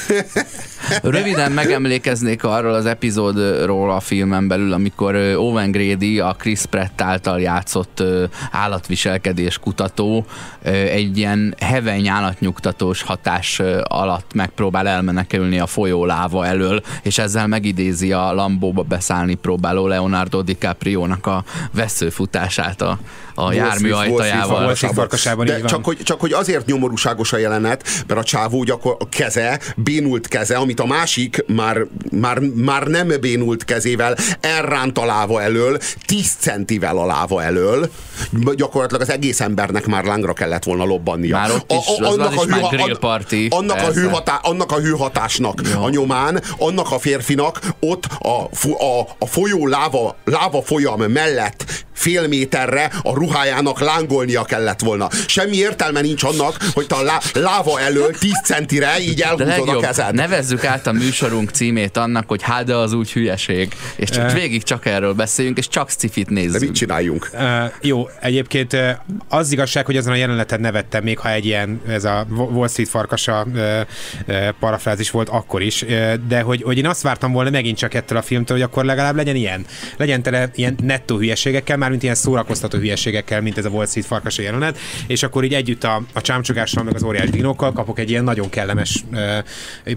Röviden 1.03 1.53
megemlékeznék 1.53 2.45
arról 2.45 2.74
az 2.74 2.86
epizódról 2.86 3.91
a 3.91 4.01
filmen 4.01 4.49
belül, 4.49 4.72
amikor 4.72 5.14
Owen 5.16 5.70
Grady, 5.70 6.18
a 6.18 6.36
Chris 6.38 6.61
Pratt 6.70 7.01
által 7.01 7.41
játszott 7.41 8.03
állatviselkedés 8.51 9.59
kutató 9.59 10.26
egy 10.91 11.18
ilyen 11.18 11.55
heveny 11.59 12.09
állatnyugtatós 12.09 13.03
hatás 13.03 13.61
alatt 13.82 14.34
megpróbál 14.34 14.88
elmenekülni 14.88 15.59
a 15.59 15.66
folyó 15.66 16.05
láva 16.05 16.47
elől, 16.47 16.82
és 17.03 17.18
ezzel 17.18 17.47
megidézi 17.47 18.12
a 18.12 18.32
Lambóba 18.32 18.82
beszállni 18.82 19.34
próbáló 19.34 19.86
Leonardo 19.86 20.43
DiCaprio-nak 20.43 21.26
a 21.26 21.45
veszőfutását 21.72 22.82
a, 22.82 22.99
a 23.45 23.53
jármű 23.53 23.91
ajtajával. 23.91 24.74
De 25.45 25.61
csak 25.61 25.84
hogy, 25.84 25.99
csak 26.03 26.20
hogy 26.20 26.32
azért 26.32 26.66
nyomorúságos 26.66 27.32
a 27.32 27.36
jelenet, 27.36 27.88
mert 28.07 28.20
a 28.20 28.24
csávó 28.24 28.62
gyakor, 28.62 28.97
a 28.99 29.09
keze, 29.09 29.61
bénult 29.76 30.28
keze, 30.28 30.57
amit 30.57 30.80
a 30.80 30.86
másik 30.86 31.45
már, 31.47 31.86
már, 32.11 32.38
már 32.38 32.86
nem 32.86 33.12
bénult 33.20 33.64
kezével 33.64 34.16
elránt 34.41 34.99
a 34.99 35.05
láva 35.05 35.43
elől, 35.43 35.78
10 36.07 36.36
centivel 36.38 36.97
a 36.97 37.07
láva 37.07 37.43
elől, 37.43 37.91
gyakorlatilag 38.55 39.03
az 39.03 39.11
egész 39.11 39.41
embernek 39.41 39.86
már 39.86 40.05
lángra 40.05 40.32
kellett 40.32 40.64
volna 40.64 40.84
lobbannia. 40.84 41.36
Már 41.36 41.51
ott 41.51 41.72
is, 41.72 41.99
a, 41.99 42.05
a, 42.05 42.11
annak, 42.11 42.32
a 42.36 42.45
hű, 42.45 42.76
grill 42.76 42.99
party, 42.99 43.47
annak, 43.49 43.76
a 43.76 43.93
hőhatá, 43.93 44.41
annak 44.43 44.72
a 44.72 44.78
hőhatásnak 44.78 45.61
Jó. 45.74 45.82
a 45.82 45.88
nyomán, 45.88 46.43
annak 46.59 46.93
a 46.93 46.99
férfinak 46.99 47.61
ott 47.80 48.05
a, 48.18 48.28
a, 48.84 49.09
a 49.18 49.26
folyó 49.26 49.66
láva, 49.66 50.16
láva 50.24 50.62
folyam 50.62 51.01
mellett 51.01 51.64
fél 52.01 52.28
méterre 52.28 52.91
a 53.03 53.14
ruhájának 53.31 53.81
lángolnia 53.81 54.45
kellett 54.45 54.81
volna. 54.81 55.09
Semmi 55.26 55.57
értelme 55.57 56.01
nincs 56.01 56.22
annak, 56.22 56.57
hogy 56.72 56.87
te 56.87 56.95
a 56.95 57.03
lá, 57.03 57.18
láva 57.33 57.81
elől 57.81 58.11
10 58.18 58.33
centire 58.45 59.01
így 59.01 59.20
elhúzod 59.20 59.68
a 59.68 59.81
kezed. 59.81 60.14
Nevezzük 60.14 60.64
át 60.64 60.87
a 60.87 60.93
műsorunk 60.93 61.51
címét 61.51 61.97
annak, 61.97 62.28
hogy 62.28 62.43
hát 62.43 62.64
de 62.64 62.74
az 62.74 62.93
úgy 62.93 63.12
hülyeség. 63.12 63.74
És 63.97 64.11
csak 64.11 64.24
uh, 64.24 64.33
végig 64.33 64.62
csak 64.62 64.87
erről 64.87 65.12
beszéljünk, 65.12 65.59
és 65.59 65.68
csak 65.68 65.91
szifit 65.91 66.31
nézzük. 66.31 66.61
De 66.61 66.66
mit 66.66 66.74
csináljunk? 66.74 67.31
Uh, 67.33 67.41
jó, 67.81 68.09
egyébként 68.20 68.72
uh, 68.72 68.91
az 69.28 69.53
igazság, 69.53 69.87
hogy 69.87 69.97
azon 69.97 70.12
a 70.12 70.16
jeleneten 70.16 70.61
nevettem, 70.61 71.03
még 71.03 71.18
ha 71.18 71.31
egy 71.31 71.45
ilyen, 71.45 71.81
ez 71.89 72.05
a 72.05 72.26
Wall 72.31 72.68
Street 72.68 72.89
farkasa 72.89 73.47
uh, 73.53 73.81
uh, 74.26 74.49
parafrázis 74.61 75.11
volt 75.11 75.28
akkor 75.28 75.62
is, 75.62 75.83
uh, 75.83 76.14
de 76.28 76.41
hogy, 76.41 76.62
hogy 76.62 76.78
én 76.78 76.87
azt 76.87 77.03
vártam 77.03 77.33
volna 77.33 77.51
megint 77.51 77.78
csak 77.78 77.95
ettől 77.95 78.18
a 78.18 78.22
filmtől, 78.22 78.57
hogy 78.57 78.66
akkor 78.66 78.85
legalább 78.85 79.16
legyen 79.16 79.37
ilyen. 79.37 79.66
Legyen 79.97 80.22
tele 80.22 80.51
ilyen 80.55 80.76
nettó 80.83 81.16
hülyeségekkel, 81.16 81.76
már 81.76 81.91
mint 81.91 82.03
ilyen 82.03 82.14
szórakoztató 82.14 82.78
hülyeségekkel, 82.78 83.20
mint 83.41 83.59
ez 83.59 83.64
a 83.64 83.68
Wall 83.68 83.87
Street 83.87 84.07
farkasa 84.07 84.43
jelenet, 84.43 84.79
és 85.07 85.23
akkor 85.23 85.45
így 85.45 85.55
együtt 85.55 85.85
a, 85.85 86.03
a 86.12 86.21
csámcsogással, 86.21 86.83
meg 86.83 86.95
az 86.95 87.03
óriás 87.03 87.31
dinókkal 87.31 87.73
kapok 87.73 87.99
egy 87.99 88.11
ilyen 88.11 88.25
nagyon 88.25 88.49
kellemes 88.49 89.05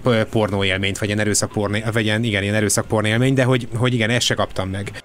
uh, 0.04 0.22
pornó 0.22 0.64
élményt, 0.64 0.98
vagy 0.98 1.08
ilyen 1.08 1.20
erőszak 1.20 1.50
pornó, 1.50 1.78
vagy 1.92 2.04
ilyen, 2.04 2.24
igen, 2.24 2.42
ilyen 2.42 2.54
erőszak 2.54 2.86
pornó 2.86 3.08
élmény, 3.08 3.34
de 3.34 3.44
hogy, 3.44 3.68
hogy 3.76 3.94
igen, 3.94 4.10
ezt 4.10 4.26
se 4.26 4.34
kaptam 4.34 4.68
meg. 4.68 5.02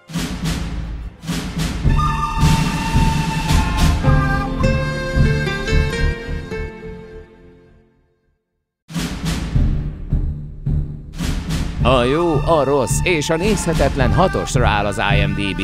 A 11.81 12.03
jó, 12.03 12.33
a 12.33 12.63
rossz 12.63 12.99
és 13.03 13.29
a 13.29 13.35
nézhetetlen 13.35 14.13
hatosra 14.13 14.67
áll 14.67 14.85
az 14.85 15.01
imdb 15.23 15.61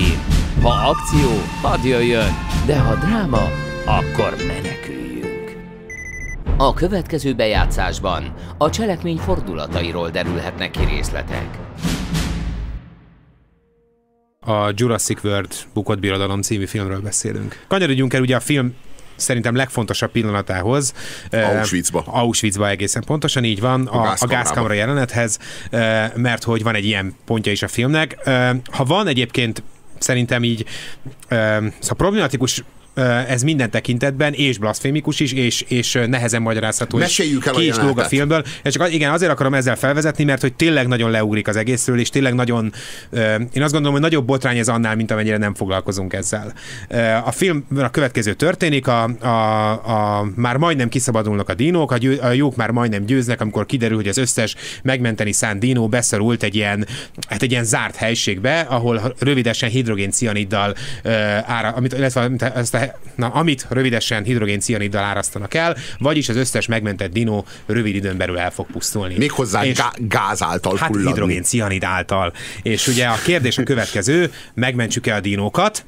Ha 0.66 0.90
akció, 0.90 1.30
hadd 1.62 1.86
jöjjön, 1.86 2.32
de 2.66 2.80
ha 2.80 2.96
dráma, 2.96 3.50
akkor 3.86 4.36
meneküljünk. 4.48 5.56
A 6.58 6.74
következő 6.74 7.34
bejátszásban 7.34 8.34
a 8.58 8.70
cselekmény 8.70 9.18
fordulatairól 9.18 10.10
derülhetnek 10.10 10.72
ki 10.72 10.86
részletek. 10.86 11.48
A 14.40 14.72
Jurassic 14.76 15.24
World 15.24 15.54
Bukott 15.74 16.00
Birodalom 16.00 16.42
című 16.42 16.66
filmről 16.66 17.02
beszélünk. 17.02 17.64
Kanyarodjunk 17.68 18.14
el 18.14 18.22
ugye 18.22 18.36
a 18.36 18.40
film 18.40 18.74
szerintem 19.16 19.56
legfontosabb 19.56 20.12
pillanatához. 20.12 20.94
Auschwitzba. 21.32 22.04
Uh, 22.08 22.18
Auschwitzba 22.18 22.70
egészen 22.70 23.04
pontosan 23.06 23.44
így 23.44 23.60
van, 23.60 23.88
a, 23.88 24.14
a 24.20 24.28
gázkamra 24.28 24.74
jelenethez, 24.74 25.40
uh, 25.72 26.16
mert 26.16 26.44
hogy 26.44 26.64
van 26.64 26.76
egy 26.76 26.86
ilyen 26.86 27.16
pontja 27.26 27.52
is 27.52 27.62
a 27.62 27.68
filmnek. 27.68 28.18
Uh, 28.26 28.50
ha 28.72 28.84
van 28.84 29.08
egyébként 29.08 29.64
szerintem 30.06 30.44
így 30.44 30.66
szóval 31.80 31.98
problematikus 31.98 32.64
ez 33.28 33.44
minden 33.44 33.70
tekintetben, 33.70 34.34
és 34.34 34.58
blasfémikus 34.58 35.20
is, 35.20 35.34
és, 35.34 35.66
és 35.68 36.00
nehezen 36.08 36.42
magyarázható. 36.42 36.98
Meséljük 36.98 37.46
el 37.46 37.54
ki 37.54 37.70
a, 37.70 37.92
a 37.96 38.04
filmből. 38.04 38.44
És 38.64 38.74
csak 38.74 38.94
igen, 38.94 39.12
azért 39.12 39.32
akarom 39.32 39.54
ezzel 39.54 39.76
felvezetni, 39.76 40.24
mert 40.24 40.42
hogy 40.42 40.54
tényleg 40.54 40.88
nagyon 40.88 41.12
leugrik 41.12 41.48
az 41.48 41.56
egészről, 41.56 42.00
és 42.00 42.10
tényleg 42.10 42.34
nagyon, 42.34 42.74
én 43.52 43.62
azt 43.62 43.72
gondolom, 43.72 43.92
hogy 43.92 44.02
nagyobb 44.02 44.26
botrány 44.26 44.58
ez 44.58 44.68
annál, 44.68 44.96
mint 44.96 45.12
amennyire 45.12 45.38
nem 45.38 45.54
foglalkozunk 45.54 46.14
ezzel. 46.14 46.54
A 47.26 47.32
film 47.32 47.66
a 47.78 47.90
következő 47.90 48.34
történik, 48.34 48.88
a, 48.88 49.04
a, 49.04 50.20
a 50.20 50.28
már 50.36 50.58
majdnem 50.58 50.90
kiszabadulnak 50.90 51.50
a 51.50 51.54
dinók, 51.54 51.92
a, 51.92 51.98
győ, 51.98 52.18
a 52.18 52.32
jók 52.32 52.56
már 52.56 52.70
majdnem 52.70 53.06
győznek, 53.06 53.42
amikor 53.42 53.66
kiderül, 53.66 53.96
hogy 53.96 54.08
az 54.08 54.18
összes 54.18 54.56
megmenteni 54.84 55.32
szánt 55.32 55.60
dinó 55.60 55.88
beszorult 55.88 56.44
egy 56.44 56.56
ilyen, 56.56 56.88
hát 57.28 57.42
egy 57.42 57.52
ilyen 57.52 57.64
zárt 57.64 57.96
helységbe, 57.96 58.60
ahol 58.60 59.16
rövidesen 59.20 59.70
hidrogén-cianiddal 59.70 60.76
ára, 61.46 61.70
amit, 61.70 61.94
illetve 61.94 62.52
ezt 62.56 62.74
a 62.74 62.85
na, 63.16 63.28
amit 63.28 63.66
rövidesen 63.70 64.24
hidrogén-cianiddal 64.24 65.04
árasztanak 65.04 65.54
el, 65.54 65.78
vagyis 66.00 66.30
az 66.30 66.36
összes 66.36 66.68
megmentett 66.68 67.12
dinó 67.12 67.46
rövid 67.66 67.96
időn 67.96 68.18
belül 68.18 68.38
el 68.38 68.52
fog 68.52 68.66
pusztulni. 68.72 69.16
Méghozzá 69.18 69.66
és, 69.66 69.78
gá- 69.78 70.08
gáz 70.08 70.44
által 70.44 70.78
Hát 70.78 70.96
hidrogén-cianid 70.96 71.84
által. 71.84 72.34
És 72.62 72.88
ugye 72.88 73.06
a 73.06 73.18
kérdés 73.26 73.58
a 73.58 73.64
következő, 73.64 74.32
megmentsük-e 74.54 75.16
a 75.16 75.20
dinókat, 75.20 75.86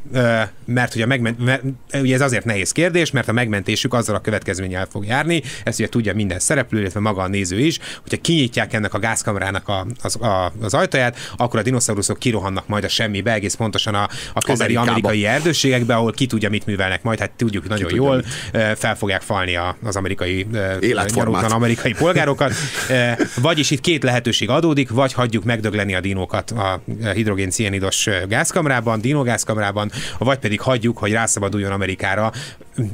mert 0.66 0.96
ugye, 0.96 1.06
megment, 1.06 1.46
mert, 1.46 1.64
ugye 1.94 2.16
ez 2.16 2.22
azért 2.22 2.46
nehéz 2.46 2.72
kérdés, 2.72 3.12
mert 3.12 3.28
a 3.28 3.32
megmentésük 3.32 3.94
azzal 3.94 4.16
a 4.16 4.20
következménnyel 4.20 4.88
fog 4.92 5.06
járni, 5.06 5.42
ezt 5.64 5.80
ugye 5.80 5.90
tudja 5.90 6.14
minden 6.14 6.40
szereplő, 6.40 6.80
illetve 6.80 7.00
maga 7.00 7.22
a 7.22 7.28
néző 7.28 7.60
is, 7.60 7.80
hogyha 8.02 8.22
kinyitják 8.22 8.74
ennek 8.74 8.94
a 8.94 9.00
gázkamerának 9.00 9.68
a, 9.68 9.86
az, 10.02 10.22
a, 10.22 10.54
az 10.62 10.74
ajtaját, 10.74 11.18
akkor 11.38 11.60
a 11.60 11.64
dinoszauruszok 11.64 12.20
kirohannak 12.20 12.68
majd 12.68 12.84
a 12.84 12.88
semmibe, 12.88 13.34
egész 13.34 13.54
pontosan 13.54 13.94
a, 13.94 14.10
a 14.34 14.40
közeli 14.40 14.76
Amerikába. 14.76 15.08
amerikai 15.08 15.26
erdőségekbe, 15.26 15.96
ahol 15.96 16.12
ki 16.12 16.26
tudja, 16.26 16.50
mit 16.50 16.66
művel 16.66 16.87
művelnek 16.88 17.04
majd, 17.04 17.20
hát 17.20 17.32
tudjuk 17.32 17.68
nagyon 17.68 17.88
tudja, 17.88 18.04
jól, 18.04 18.16
mit. 18.16 18.78
fel 18.78 18.96
fogják 18.96 19.22
falni 19.22 19.56
az 19.84 19.96
amerikai 19.96 20.48
életformát. 20.80 21.52
amerikai 21.52 21.94
polgárokat. 21.94 22.54
Vagyis 23.42 23.72
itt 23.72 23.82
két 23.82 24.04
lehetőség 24.04 24.50
adódik, 24.50 24.90
vagy 24.90 25.14
hagyjuk 25.14 25.44
megdögleni 25.44 25.96
a 25.96 26.00
dinókat 26.00 26.52
a 26.52 26.82
hidrogén-cianidos 27.14 28.08
gázkamrában, 28.28 29.02
dinogázkamrában, 29.02 29.92
vagy 30.18 30.38
pedig 30.38 30.62
hagyjuk, 30.62 30.98
hogy 30.98 31.12
rászabaduljon 31.12 31.72
Amerikára 31.72 32.32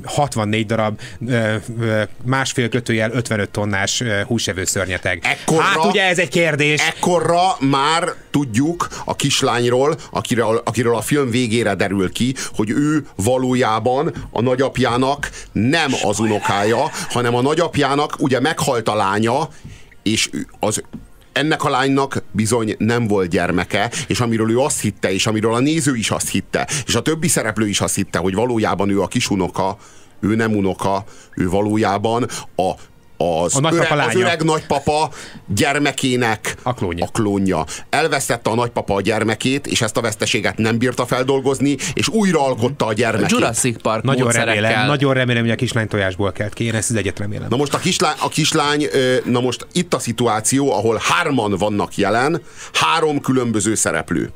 64 0.03 0.65
darab 0.65 0.99
másfél 2.25 2.69
kötőjel 2.69 3.11
55 3.11 3.49
tonnás 3.49 4.03
húsevő 4.27 4.65
szörnyeteg. 4.65 5.19
Ekkorra- 5.23 5.65
hát 5.65 5.85
ugye 5.85 6.03
ez 6.03 6.19
egy 6.19 6.29
kérdés. 6.29 6.81
Ekkorra 6.81 7.41
már 7.59 8.13
tudjuk 8.31 8.87
a 9.05 9.15
kislányról, 9.15 9.95
akiről, 10.11 10.61
akiről 10.65 10.95
a 10.95 11.01
film 11.01 11.29
végére 11.29 11.75
derül 11.75 12.11
ki, 12.11 12.35
hogy 12.55 12.69
ő 12.69 13.05
valójában 13.15 13.82
a 14.31 14.41
nagyapjának 14.41 15.29
nem 15.51 15.91
az 16.03 16.19
unokája, 16.19 16.89
hanem 17.09 17.36
a 17.36 17.41
nagyapjának 17.41 18.15
ugye 18.19 18.39
meghalt 18.39 18.89
a 18.89 18.95
lánya, 18.95 19.49
és 20.03 20.29
az 20.59 20.84
ennek 21.31 21.63
a 21.63 21.69
lánynak 21.69 22.23
bizony 22.31 22.75
nem 22.77 23.07
volt 23.07 23.29
gyermeke, 23.29 23.91
és 24.07 24.19
amiről 24.19 24.51
ő 24.51 24.59
azt 24.59 24.81
hitte, 24.81 25.13
és 25.13 25.27
amiről 25.27 25.53
a 25.53 25.59
néző 25.59 25.95
is 25.95 26.11
azt 26.11 26.29
hitte, 26.29 26.67
és 26.86 26.95
a 26.95 27.01
többi 27.01 27.27
szereplő 27.27 27.67
is 27.67 27.81
azt 27.81 27.95
hitte, 27.95 28.17
hogy 28.17 28.34
valójában 28.34 28.89
ő 28.89 29.01
a 29.01 29.07
kisunoka, 29.07 29.77
ő 30.19 30.36
nem 30.36 30.55
unoka, 30.55 31.03
ő 31.36 31.49
valójában 31.49 32.27
a 32.55 32.71
az, 33.24 33.55
A 33.55 33.69
öreg, 33.74 33.91
az 33.91 34.15
öreg 34.15 34.43
nagypapa 34.43 35.09
gyermekének 35.47 36.55
A 36.61 36.74
klónja. 36.74 37.05
a 37.05 37.07
klónja. 37.11 37.65
Elvesztette 37.89 38.49
a 38.49 38.55
nagypapa 38.55 38.95
a 38.95 39.01
gyermekét, 39.01 39.67
és 39.67 39.82
ezt 39.82 39.97
a 39.97 40.01
veszteséget 40.01 40.57
nem 40.57 40.78
bírta 40.78 41.05
feldolgozni, 41.05 41.78
és 41.93 42.07
újra 42.07 42.45
alkotta 42.45 42.86
a 42.86 42.93
gyermekét. 42.93 43.30
Jurassic 43.32 43.82
Park 43.82 44.03
Nagyon 44.03 44.32
remélem, 44.32 44.86
nagyon 44.86 45.13
remélem, 45.13 45.41
hogy 45.41 45.51
a 45.51 45.55
kislány 45.55 45.88
tojásból 45.88 46.32
kelt 46.32 46.53
ki. 46.53 46.63
Én 46.63 46.76
ezt 46.76 46.89
az 46.89 46.95
egyet 46.95 47.19
remélem. 47.19 47.47
Na 47.49 47.55
most 47.55 47.74
a 47.74 47.78
kislány, 47.78 48.15
a 48.19 48.30
kislány, 48.30 48.88
na 49.26 49.39
most 49.39 49.67
itt 49.71 49.93
a 49.93 49.99
szituáció, 49.99 50.74
ahol 50.74 51.01
hárman 51.01 51.51
vannak 51.57 51.95
jelen, 51.97 52.41
három 52.74 53.21
különböző 53.21 53.76
szereplő. 53.76 54.32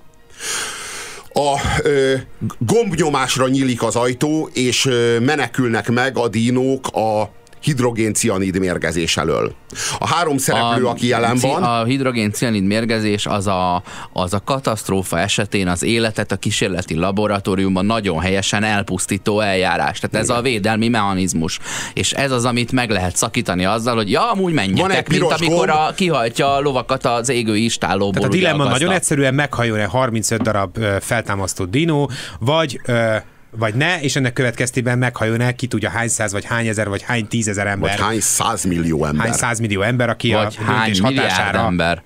A 1.33 1.61
ö, 1.83 2.13
gombnyomásra 2.59 3.47
nyílik 3.47 3.83
az 3.83 3.95
ajtó, 3.95 4.49
és 4.53 4.85
ö, 4.85 5.19
menekülnek 5.19 5.89
meg 5.89 6.17
a 6.17 6.27
dínók 6.27 6.87
a 6.87 7.29
hidrogén-cianid 7.67 8.59
mérgezés 8.59 9.17
elől. 9.17 9.53
A 9.99 10.07
három 10.07 10.37
szereplő, 10.37 10.85
a, 10.85 10.89
aki 10.89 11.07
jelen 11.07 11.37
van, 11.41 11.63
A 11.63 11.83
hidrogén 11.83 12.31
cianid 12.31 12.63
mérgezés 12.63 13.25
az 13.25 13.47
a, 13.47 13.83
az 14.13 14.33
a 14.33 14.39
katasztrófa 14.39 15.19
esetén 15.19 15.67
az 15.67 15.83
életet 15.83 16.31
a 16.31 16.35
kísérleti 16.35 16.95
laboratóriumban 16.95 17.85
nagyon 17.85 18.19
helyesen 18.19 18.63
elpusztító 18.63 19.39
eljárás. 19.39 19.99
Tehát 19.99 20.15
ez 20.15 20.29
a 20.29 20.41
védelmi 20.41 20.87
mechanizmus. 20.87 21.59
És 21.93 22.11
ez 22.11 22.31
az, 22.31 22.45
amit 22.45 22.71
meg 22.71 22.89
lehet 22.89 23.15
szakítani 23.15 23.65
azzal, 23.65 23.95
hogy 23.95 24.11
ja, 24.11 24.31
amúgy 24.31 24.53
Van 24.53 24.63
egy 24.63 24.69
menjetek, 24.69 25.09
mint 25.09 25.21
piros 25.21 25.39
amikor 25.39 25.69
a, 25.69 25.93
kihajtja 25.95 26.53
a 26.53 26.59
lovakat 26.59 27.05
az 27.05 27.29
égő 27.29 27.55
istállóból. 27.55 28.11
Tehát 28.11 28.27
a 28.27 28.35
dilemma 28.35 28.63
nagyon 28.63 28.91
egyszerűen 28.91 29.33
meghajol-e 29.33 29.85
35 29.85 30.41
darab 30.41 30.77
ö, 30.77 30.95
feltámasztott 31.01 31.71
dinó, 31.71 32.11
vagy 32.39 32.79
ö, 32.85 33.15
vagy 33.51 33.73
ne, 33.75 34.01
és 34.01 34.15
ennek 34.15 34.33
következtében 34.33 34.97
meghajol-e 34.97 35.55
ki 35.55 35.67
tudja 35.67 35.89
hány 35.89 36.07
száz, 36.07 36.31
vagy 36.31 36.45
hány 36.45 36.67
ezer, 36.67 36.89
vagy 36.89 37.01
hány 37.01 37.27
tízezer 37.27 37.67
ember. 37.67 37.89
vagy 37.89 37.99
hány 38.05 38.19
százmillió 38.19 39.05
ember. 39.05 39.25
hány 39.25 39.35
százmillió 39.37 39.81
ember, 39.81 40.09
aki 40.09 40.31
Vagy 40.31 40.57
a 40.59 40.63
hány 40.63 40.99
hatására 41.01 41.59
ember. 41.59 42.01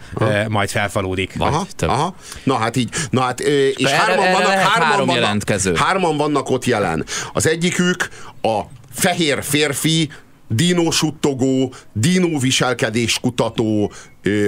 majd 0.48 0.70
felfalódik. 0.70 1.36
Vagy 1.38 1.48
Aha, 1.54 1.68
több. 1.76 1.90
aha. 1.90 2.16
Na 2.44 2.56
hát 2.58 2.76
így, 2.76 2.90
na 3.10 3.22
hát, 3.22 3.40
és 3.40 3.74
Erre- 3.78 3.96
hárman 3.98 4.26
erre 4.26 4.34
vannak, 4.34 4.52
hárman, 4.52 4.88
három 4.88 5.06
vannak, 5.06 5.16
jelentkező. 5.22 5.74
hárman 5.76 6.18
vannak 6.18 6.50
ott 6.50 6.66
jelen. 6.66 7.06
Az 7.34 7.48
egyikük 7.48 8.10
a 8.42 8.62
fehér 8.94 9.44
férfi, 9.44 10.10
dinósuttogó, 10.48 11.74
dinóviselkedés 11.94 13.20
kutató, 13.20 13.92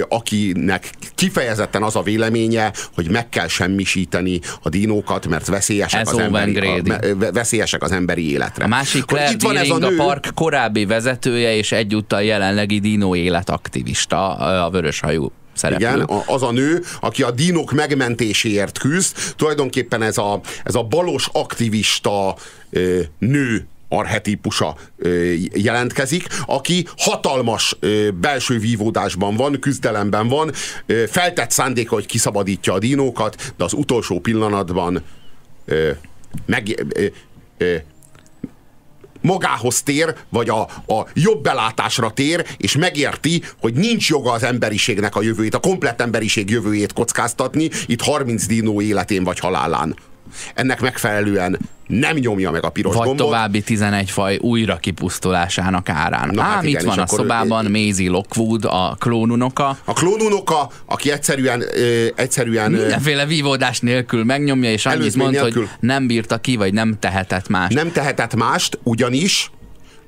akinek 0.08 0.90
kifejezetten 1.14 1.82
az 1.82 1.96
a 1.96 2.02
véleménye, 2.02 2.72
hogy 2.94 3.10
meg 3.10 3.28
kell 3.28 3.48
semmisíteni 3.48 4.40
a 4.62 4.68
dinókat, 4.68 5.26
mert 5.26 5.46
veszélyesek, 5.46 6.00
Ez 6.00 6.12
az, 6.12 6.18
emberi, 6.18 6.66
a, 6.66 7.32
veszélyesek 7.32 7.82
az 7.82 7.92
emberi 7.92 8.30
életre. 8.30 8.64
A 8.64 8.68
másik 8.68 9.04
Claire 9.04 9.30
itt 9.30 9.42
van 9.42 9.56
ez 9.56 9.70
a 9.70 9.78
Deering, 9.78 9.84
a, 9.84 9.88
nő, 9.88 9.96
park 9.96 10.30
korábbi 10.34 10.84
vezetője, 10.84 11.56
és 11.56 11.72
egyúttal 11.72 12.22
jelenlegi 12.22 12.78
dino 12.78 13.14
életaktivista, 13.14 14.34
a 14.64 14.70
vöröshajú 14.70 15.32
szereplő. 15.52 15.86
Igen, 15.86 16.08
az 16.26 16.42
a 16.42 16.52
nő, 16.52 16.82
aki 17.00 17.22
a 17.22 17.30
dinok 17.30 17.72
megmentéséért 17.72 18.78
küzd, 18.78 19.16
tulajdonképpen 19.36 20.02
ez 20.02 20.18
a, 20.18 20.40
ez 20.64 20.74
a 20.74 20.82
balos 20.82 21.28
aktivista 21.32 22.36
ö, 22.70 23.00
nő 23.18 23.66
arhetípusa 23.98 24.76
jelentkezik, 25.54 26.26
aki 26.46 26.86
hatalmas 26.96 27.76
belső 28.20 28.58
vívódásban 28.58 29.36
van, 29.36 29.60
küzdelemben 29.60 30.28
van, 30.28 30.52
feltett 31.10 31.50
szándéka, 31.50 31.94
hogy 31.94 32.06
kiszabadítja 32.06 32.72
a 32.72 32.78
dinókat, 32.78 33.52
de 33.56 33.64
az 33.64 33.72
utolsó 33.72 34.20
pillanatban 34.20 35.02
meg, 36.46 36.84
magához 39.24 39.82
tér, 39.82 40.14
vagy 40.28 40.48
a, 40.48 40.60
a 40.86 41.06
jobb 41.14 41.42
belátásra 41.42 42.10
tér, 42.10 42.46
és 42.56 42.76
megérti, 42.76 43.42
hogy 43.60 43.74
nincs 43.74 44.08
joga 44.08 44.32
az 44.32 44.42
emberiségnek 44.42 45.16
a 45.16 45.22
jövőjét, 45.22 45.54
a 45.54 45.58
komplett 45.60 46.00
emberiség 46.00 46.50
jövőjét 46.50 46.92
kockáztatni, 46.92 47.70
itt 47.86 48.00
30 48.00 48.46
dinó 48.46 48.80
életén 48.80 49.24
vagy 49.24 49.38
halálán. 49.38 49.96
Ennek 50.54 50.80
megfelelően 50.80 51.58
nem 51.86 52.16
nyomja 52.16 52.50
meg 52.50 52.64
a 52.64 52.70
piros 52.70 52.94
Vagy 52.94 53.06
gombot. 53.06 53.26
további 53.26 53.62
11 53.62 54.10
faj 54.10 54.36
újra 54.36 54.76
kipusztulásának 54.76 55.88
árán. 55.88 56.30
Na 56.32 56.42
hát 56.42 56.56
Ám 56.56 56.64
igen, 56.64 56.80
itt 56.80 56.86
van 56.86 56.98
a 56.98 57.06
szobában 57.06 57.70
Maisie 57.70 58.10
Lockwood, 58.10 58.64
a 58.64 58.96
klónunoka, 58.98 59.78
A 59.84 59.92
klónunoka, 59.92 60.70
aki 60.86 61.10
egyszerűen, 61.10 61.64
ö, 61.74 62.06
egyszerűen 62.14 62.70
mindenféle 62.70 63.26
vívódás 63.26 63.80
nélkül 63.80 64.24
megnyomja, 64.24 64.70
és 64.70 64.86
annyit 64.86 65.16
mond, 65.16 65.30
nélkül. 65.30 65.62
hogy 65.62 65.70
nem 65.80 66.06
bírta 66.06 66.38
ki, 66.38 66.56
vagy 66.56 66.72
nem 66.72 66.96
tehetett 66.98 67.48
más. 67.48 67.74
nem 67.74 67.92
tehetett 67.92 68.34
mást, 68.34 68.78
ugyanis 68.82 69.50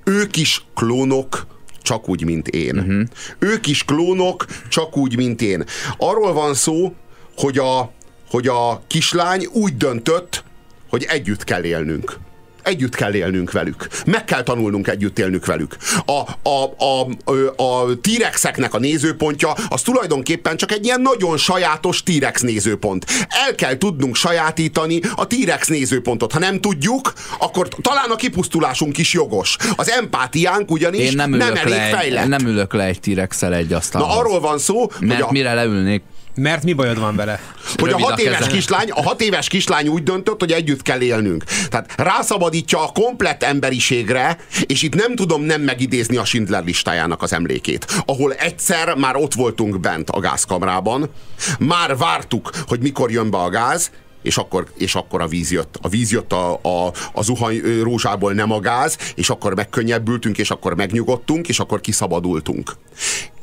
ők 0.05 0.37
is 0.37 0.65
klónok, 0.75 1.47
csak 1.83 2.09
úgy, 2.09 2.25
mint 2.25 2.49
én. 2.49 2.79
Uh-huh. 2.79 3.03
Ők 3.39 3.67
is 3.67 3.85
klónok, 3.85 4.45
csak 4.69 4.97
úgy, 4.97 5.17
mint 5.17 5.43
én. 5.43 5.65
Arról 5.97 6.33
van 6.33 6.55
szó, 6.55 6.95
hogy 7.37 7.59
a, 7.59 7.93
hogy 8.37 8.49
a 8.49 8.83
kislány 8.87 9.47
úgy 9.53 9.77
döntött, 9.77 10.45
hogy 10.89 11.05
együtt 11.09 11.45
kell 11.45 11.65
élnünk. 11.65 12.19
Együtt 12.63 12.95
kell 12.95 13.15
élnünk 13.15 13.53
velük. 13.53 13.89
Meg 14.07 14.25
kell 14.25 14.43
tanulnunk 14.43 14.89
együtt 14.89 15.19
élnünk 15.19 15.47
velük. 15.47 15.77
A, 16.07 16.49
a, 16.49 16.75
a, 16.79 17.09
a, 17.25 17.63
a 17.63 17.99
T-rexeknek 18.01 18.75
a 18.75 18.79
nézőpontja 18.79 19.53
az 19.69 19.83
tulajdonképpen 19.83 20.57
csak 20.57 20.73
egy 20.73 20.85
ilyen 20.85 21.01
nagyon 21.01 21.37
sajátos 21.37 22.03
T-rex 22.03 22.41
nézőpont. 22.41 23.07
El 23.47 23.55
kell 23.55 23.79
tudnunk 23.79 24.17
sajátítani 24.17 25.01
a 25.15 25.27
T-rex 25.27 25.67
nézőpontot. 25.69 26.33
Ha 26.33 26.39
nem 26.39 26.61
tudjuk, 26.61 27.13
akkor 27.39 27.69
talán 27.69 28.11
a 28.11 28.17
kipusztulásunk 28.17 28.99
is 28.99 29.13
jogos. 29.13 29.57
Az 29.77 29.91
empátiánk 29.91 30.71
ugyanis 30.71 31.11
Én 31.11 31.17
nem 31.17 31.31
nem, 31.31 31.57
elég 31.57 31.75
le 31.75 31.87
egy, 31.87 31.95
fejlett. 31.95 32.27
nem 32.29 32.47
ülök 32.47 32.73
le 32.73 32.85
egy 32.85 33.01
T-rexel 33.01 33.55
egy 33.55 33.73
asztalhoz. 33.73 34.11
Na 34.11 34.19
arról 34.19 34.41
van 34.41 34.59
szó, 34.59 34.91
Mert 35.01 35.21
hogy 35.21 35.29
a, 35.29 35.33
mire 35.33 35.55
leülnék, 35.55 36.03
Mert 36.37 36.63
mi 36.63 36.73
bajod 36.73 36.99
van 36.99 37.17
vele? 37.17 37.41
hogy 37.77 37.91
a 37.91 37.99
hat 37.99 38.19
éves 38.19 38.39
keze. 38.39 38.51
kislány, 38.51 38.91
a 38.91 39.03
hat 39.03 39.21
éves 39.21 39.49
kislány 39.49 39.89
úgy 39.89 40.03
döntött, 40.03 40.41
hogy 40.41 40.53
együtt 40.53 40.83
kell 40.83 41.01
élnünk. 41.01 41.45
Tehát 41.71 41.93
rászabadítja 41.97 42.83
a 42.83 42.93
komplett 42.93 43.43
emberiségre, 43.43 44.39
és 44.67 44.83
itt 44.83 44.95
nem 44.95 45.15
tudom 45.15 45.43
nem 45.43 45.61
megidézni 45.61 46.17
a 46.17 46.25
Schindler 46.25 46.65
listájának 46.65 47.23
az 47.23 47.33
emlékét, 47.33 48.03
ahol 48.05 48.33
egyszer 48.33 48.95
már 48.95 49.17
ott 49.17 49.35
voltunk 49.35 49.81
bent 49.81 50.11
a 50.11 50.21
gázkamrában, 50.21 51.11
már 51.59 51.97
vártuk, 51.97 52.51
hogy 52.67 52.81
mikor 52.81 53.11
jön 53.11 53.31
be 53.31 53.39
a 53.39 53.49
gáz, 53.49 53.91
és 54.23 54.37
akkor, 54.37 54.67
és 54.77 54.95
akkor 54.95 55.21
a 55.21 55.27
víz 55.27 55.51
jött. 55.51 55.79
A 55.83 55.89
víz 55.89 56.13
jött 56.13 56.33
a, 56.33 56.59
a, 56.63 56.93
a 57.13 57.23
zuhany 57.23 57.61
rózsából, 57.83 58.33
nem 58.33 58.53
a 58.53 58.61
gáz, 58.61 58.99
és 59.15 59.31
akkor 59.31 59.55
megkönnyebbültünk, 59.55 60.39
és 60.39 60.51
akkor 60.51 60.75
megnyugodtunk, 60.75 61.49
és 61.49 61.59
akkor 61.59 61.81
kiszabadultunk. 61.81 62.73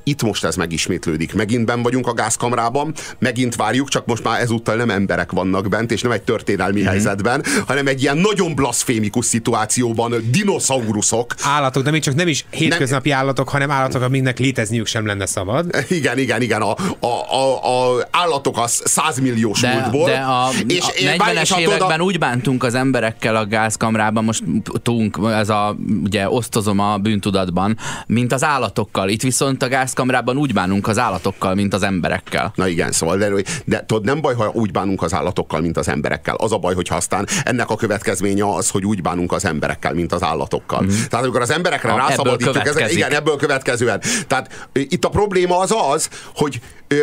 Itt 0.03 0.21
most 0.21 0.43
ez 0.43 0.55
megismétlődik. 0.55 1.33
Megint 1.33 1.65
ben 1.65 1.81
vagyunk 1.81 2.07
a 2.07 2.13
gázkamrában, 2.13 2.93
megint 3.19 3.55
várjuk, 3.55 3.89
csak 3.89 4.05
most 4.05 4.23
már 4.23 4.41
ezúttal 4.41 4.75
nem 4.75 4.89
emberek 4.89 5.31
vannak 5.31 5.69
bent, 5.69 5.91
és 5.91 6.01
nem 6.01 6.11
egy 6.11 6.21
történelmi 6.21 6.79
mm-hmm. 6.79 6.89
helyzetben, 6.89 7.43
hanem 7.67 7.87
egy 7.87 8.01
ilyen 8.01 8.17
nagyon 8.17 8.55
blaszfémikus 8.55 9.25
szituációban 9.25 10.13
dinoszauruszok. 10.31 11.33
Állatok, 11.43 11.83
de 11.83 11.91
még 11.91 12.01
csak 12.01 12.15
nem 12.15 12.27
is 12.27 12.45
hétköznapi 12.49 13.11
állatok, 13.11 13.49
hanem 13.49 13.71
állatok, 13.71 14.01
amiknek 14.01 14.39
létezniük 14.39 14.87
sem 14.87 15.05
lenne 15.05 15.25
szabad. 15.25 15.65
Igen, 15.89 16.17
igen, 16.17 16.41
igen, 16.41 16.61
a, 16.61 16.75
a, 16.99 17.35
a, 17.35 17.97
a 17.97 18.07
állatok 18.11 18.57
az 18.57 18.81
százmilliós 18.85 19.59
De, 19.59 19.73
múltból. 19.73 20.05
de 20.09 20.17
a, 20.17 20.49
és, 20.67 20.79
a 20.79 20.91
és 20.93 21.17
bár- 21.17 21.33
40-es 21.35 21.41
és 21.41 21.51
attól 21.51 21.61
években 21.61 21.99
a- 21.99 22.03
úgy 22.03 22.19
bántunk 22.19 22.63
az 22.63 22.73
emberekkel 22.73 23.35
a 23.35 23.45
gázkamrában, 23.45 24.23
most 24.23 24.43
tunk, 24.81 25.19
ez 25.33 25.49
a, 25.49 25.75
ugye 26.03 26.29
osztozom 26.29 26.79
a 26.79 26.97
bűntudatban, 26.97 27.77
mint 28.07 28.33
az 28.33 28.43
állatokkal. 28.43 29.09
Itt 29.09 29.21
viszont 29.21 29.63
a 29.63 29.67
gázkamrában 29.67 29.91
gázkamrában 29.93 30.37
úgy 30.37 30.53
bánunk 30.53 30.87
az 30.87 30.97
állatokkal, 30.97 31.55
mint 31.55 31.73
az 31.73 31.83
emberekkel. 31.83 32.51
Na 32.55 32.67
igen, 32.67 32.91
szóval, 32.91 33.17
de, 33.17 33.29
de 33.65 33.85
tudod, 33.85 34.05
nem 34.05 34.21
baj, 34.21 34.35
ha 34.35 34.51
úgy 34.53 34.71
bánunk 34.71 35.01
az 35.01 35.13
állatokkal, 35.13 35.61
mint 35.61 35.77
az 35.77 35.87
emberekkel. 35.87 36.35
Az 36.35 36.51
a 36.51 36.57
baj, 36.57 36.73
hogyha 36.73 36.95
aztán 36.95 37.27
ennek 37.43 37.69
a 37.69 37.75
következménye 37.75 38.45
az, 38.45 38.69
hogy 38.69 38.85
úgy 38.85 39.01
bánunk 39.01 39.31
az 39.31 39.45
emberekkel, 39.45 39.93
mint 39.93 40.13
az 40.13 40.23
állatokkal. 40.23 40.81
Mm. 40.81 40.87
Tehát 40.87 41.25
amikor 41.25 41.41
az 41.41 41.49
emberekre 41.49 41.91
A- 41.91 41.97
rászabadítjuk, 41.97 42.67
ezek, 42.67 42.91
igen, 42.91 43.11
ebből 43.11 43.35
következően. 43.35 44.01
Tehát 44.27 44.67
itt 44.73 45.05
a 45.05 45.09
probléma 45.09 45.57
az 45.59 45.73
az, 45.91 46.09
hogy 46.35 46.59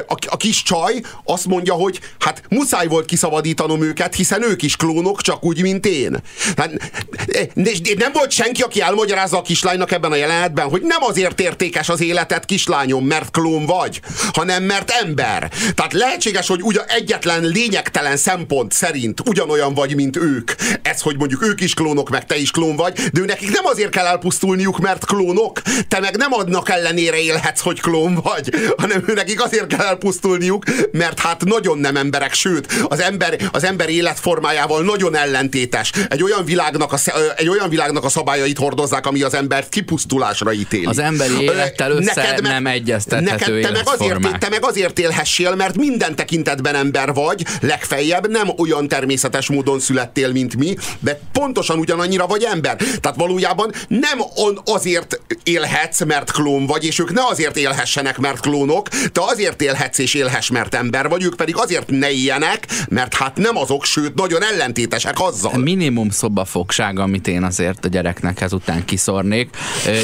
a, 0.06 0.14
a 0.26 0.36
kis 0.36 0.62
csaj 0.62 1.00
azt 1.24 1.46
mondja, 1.46 1.74
hogy 1.74 2.00
hát 2.18 2.42
muszáj 2.48 2.86
volt 2.86 3.04
kiszabadítanom 3.04 3.82
őket, 3.82 4.14
hiszen 4.14 4.42
ők 4.42 4.62
is 4.62 4.76
klónok, 4.76 5.20
csak 5.20 5.44
úgy, 5.44 5.62
mint 5.62 5.86
én. 5.86 6.22
De, 6.54 6.70
de 7.54 7.70
nem 7.96 8.12
volt 8.12 8.30
senki, 8.30 8.62
aki 8.62 8.80
elmagyarázza 8.80 9.38
a 9.38 9.42
kislánynak 9.42 9.92
ebben 9.92 10.12
a 10.12 10.16
jelenetben, 10.16 10.68
hogy 10.68 10.82
nem 10.82 11.02
azért 11.02 11.40
értékes 11.40 11.88
az 11.88 12.00
életet, 12.00 12.44
kislányom, 12.80 13.06
mert 13.06 13.30
klón 13.30 13.66
vagy, 13.66 14.00
hanem 14.32 14.62
mert 14.62 14.90
ember. 14.90 15.50
Tehát 15.74 15.92
lehetséges, 15.92 16.48
hogy 16.48 16.62
ugyan 16.62 16.84
egyetlen 16.88 17.44
lényegtelen 17.44 18.16
szempont 18.16 18.72
szerint 18.72 19.20
ugyanolyan 19.24 19.74
vagy, 19.74 19.94
mint 19.94 20.16
ők. 20.16 20.52
Ez, 20.82 21.00
hogy 21.00 21.16
mondjuk 21.16 21.42
ők 21.42 21.60
is 21.60 21.74
klónok, 21.74 22.10
meg 22.10 22.26
te 22.26 22.36
is 22.36 22.50
klón 22.50 22.76
vagy, 22.76 23.00
de 23.12 23.20
nekik 23.24 23.52
nem 23.52 23.66
azért 23.66 23.90
kell 23.90 24.06
elpusztulniuk, 24.06 24.78
mert 24.78 25.04
klónok, 25.04 25.62
te 25.88 26.00
meg 26.00 26.16
nem 26.16 26.32
adnak 26.32 26.68
ellenére 26.68 27.20
élhetsz, 27.20 27.60
hogy 27.60 27.80
klón 27.80 28.14
vagy, 28.14 28.50
hanem 28.76 29.04
nekik 29.14 29.44
azért 29.44 29.66
kell 29.66 29.86
elpusztulniuk, 29.86 30.64
mert 30.92 31.20
hát 31.20 31.44
nagyon 31.44 31.78
nem 31.78 31.96
emberek, 31.96 32.32
sőt, 32.32 32.72
az 32.88 33.00
ember, 33.00 33.36
az 33.52 33.64
ember 33.64 33.88
életformájával 33.88 34.82
nagyon 34.82 35.16
ellentétes. 35.16 35.92
Egy 36.08 36.22
olyan 36.22 36.44
világnak 36.44 36.92
a, 36.92 36.98
egy 37.36 37.48
olyan 37.48 37.68
világnak 37.68 38.04
a 38.04 38.08
szabályait 38.08 38.58
hordozzák, 38.58 39.06
ami 39.06 39.22
az 39.22 39.34
embert 39.34 39.68
kipusztulásra 39.68 40.52
ítéli. 40.52 40.84
Az 40.84 40.98
emberi 40.98 41.40
élettel 41.40 41.90
össze 41.90 42.38
nem 42.42 42.66
egyeztethető 42.70 43.60
neked, 43.60 43.60
te, 43.60 43.70
meg 43.70 43.82
azért, 43.98 44.38
te 44.38 44.48
meg 44.48 44.64
azért 44.64 44.98
élhessél, 44.98 45.54
mert 45.54 45.76
minden 45.76 46.14
tekintetben 46.14 46.74
ember 46.74 47.12
vagy, 47.12 47.44
legfeljebb 47.60 48.30
nem 48.30 48.48
olyan 48.58 48.88
természetes 48.88 49.48
módon 49.48 49.80
születtél, 49.80 50.32
mint 50.32 50.56
mi, 50.56 50.74
de 50.98 51.20
pontosan 51.32 51.78
ugyanannyira 51.78 52.26
vagy 52.26 52.42
ember. 52.52 52.76
Tehát 52.76 53.16
valójában 53.16 53.72
nem 53.88 54.18
on, 54.34 54.60
azért 54.64 55.20
élhetsz, 55.42 56.04
mert 56.04 56.32
klón 56.32 56.66
vagy, 56.66 56.84
és 56.84 56.98
ők 56.98 57.12
ne 57.12 57.26
azért 57.30 57.56
élhessenek, 57.56 58.18
mert 58.18 58.40
klónok, 58.40 58.88
te 58.88 59.20
azért 59.24 59.62
élhetsz 59.62 59.98
és 59.98 60.14
élhess, 60.14 60.48
mert 60.48 60.74
ember 60.74 61.08
vagy, 61.08 61.22
ők 61.22 61.36
pedig 61.36 61.56
azért 61.56 61.90
ne 61.90 62.10
éljenek, 62.10 62.66
mert 62.88 63.14
hát 63.14 63.36
nem 63.36 63.56
azok, 63.56 63.84
sőt, 63.84 64.14
nagyon 64.14 64.42
ellentétesek 64.42 65.20
azzal. 65.20 65.58
minimum 65.58 66.10
szobafogság, 66.10 66.98
amit 66.98 67.26
én 67.26 67.42
azért 67.42 67.84
a 67.84 67.88
gyereknek 67.88 68.40
ezután 68.40 68.84
kiszornék. 68.84 69.48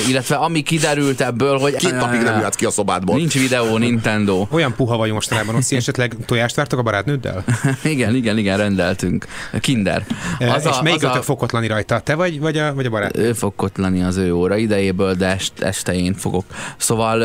Illetve 0.08 0.36
ami 0.36 0.62
kiderült 0.62 1.20
ebből, 1.20 1.58
hogy... 1.58 1.76
Két 1.76 1.94
napig 1.94 2.20
nem 2.20 2.40
ki 2.56 2.64
a 2.64 2.70
szobádból. 2.70 3.16
Nincs 3.16 3.34
videó, 3.34 3.76
Nintendo. 3.76 4.46
Olyan 4.50 4.74
puha 4.74 4.96
vagy 4.96 5.12
mostanában, 5.12 5.54
Oszi, 5.54 5.76
esetleg 5.76 6.16
tojást 6.26 6.54
vártak 6.54 6.78
a 6.78 6.82
barátnőddel? 6.82 7.44
igen, 7.84 8.14
igen, 8.14 8.38
igen, 8.38 8.56
rendeltünk. 8.56 9.26
Kinder. 9.60 10.06
Az 10.38 10.66
és 10.66 10.76
melyik 10.82 11.04
a... 11.04 11.22
fog 11.22 11.38
kotlani 11.38 11.66
rajta? 11.66 12.00
Te 12.00 12.14
vagy, 12.14 12.40
vagy 12.40 12.58
a, 12.58 12.74
vagy 12.74 12.86
a 12.86 12.90
barát? 12.90 13.16
ő 13.16 13.32
fog 13.32 13.52
kotlani 13.56 14.02
az 14.02 14.16
ő 14.16 14.34
óra 14.34 14.56
idejéből, 14.56 15.14
de 15.14 15.26
est, 15.26 15.52
este 15.60 15.94
én 15.94 16.14
fogok. 16.14 16.44
Szóval 16.76 17.22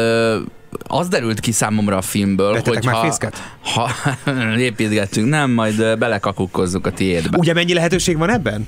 az 0.87 1.07
derült 1.07 1.39
ki 1.39 1.51
számomra 1.51 1.97
a 1.97 2.01
filmből, 2.01 2.61
hogy 2.65 2.85
már 2.85 2.95
ha, 2.95 3.01
fészket? 3.01 3.53
ha 3.61 3.89
építgettünk, 4.57 5.29
nem, 5.29 5.51
majd 5.51 5.97
belekakukkozzuk 5.97 6.85
a 6.85 6.91
tiédbe. 6.91 7.37
Ugye 7.37 7.53
mennyi 7.53 7.73
lehetőség 7.73 8.17
van 8.17 8.29
ebben? 8.29 8.67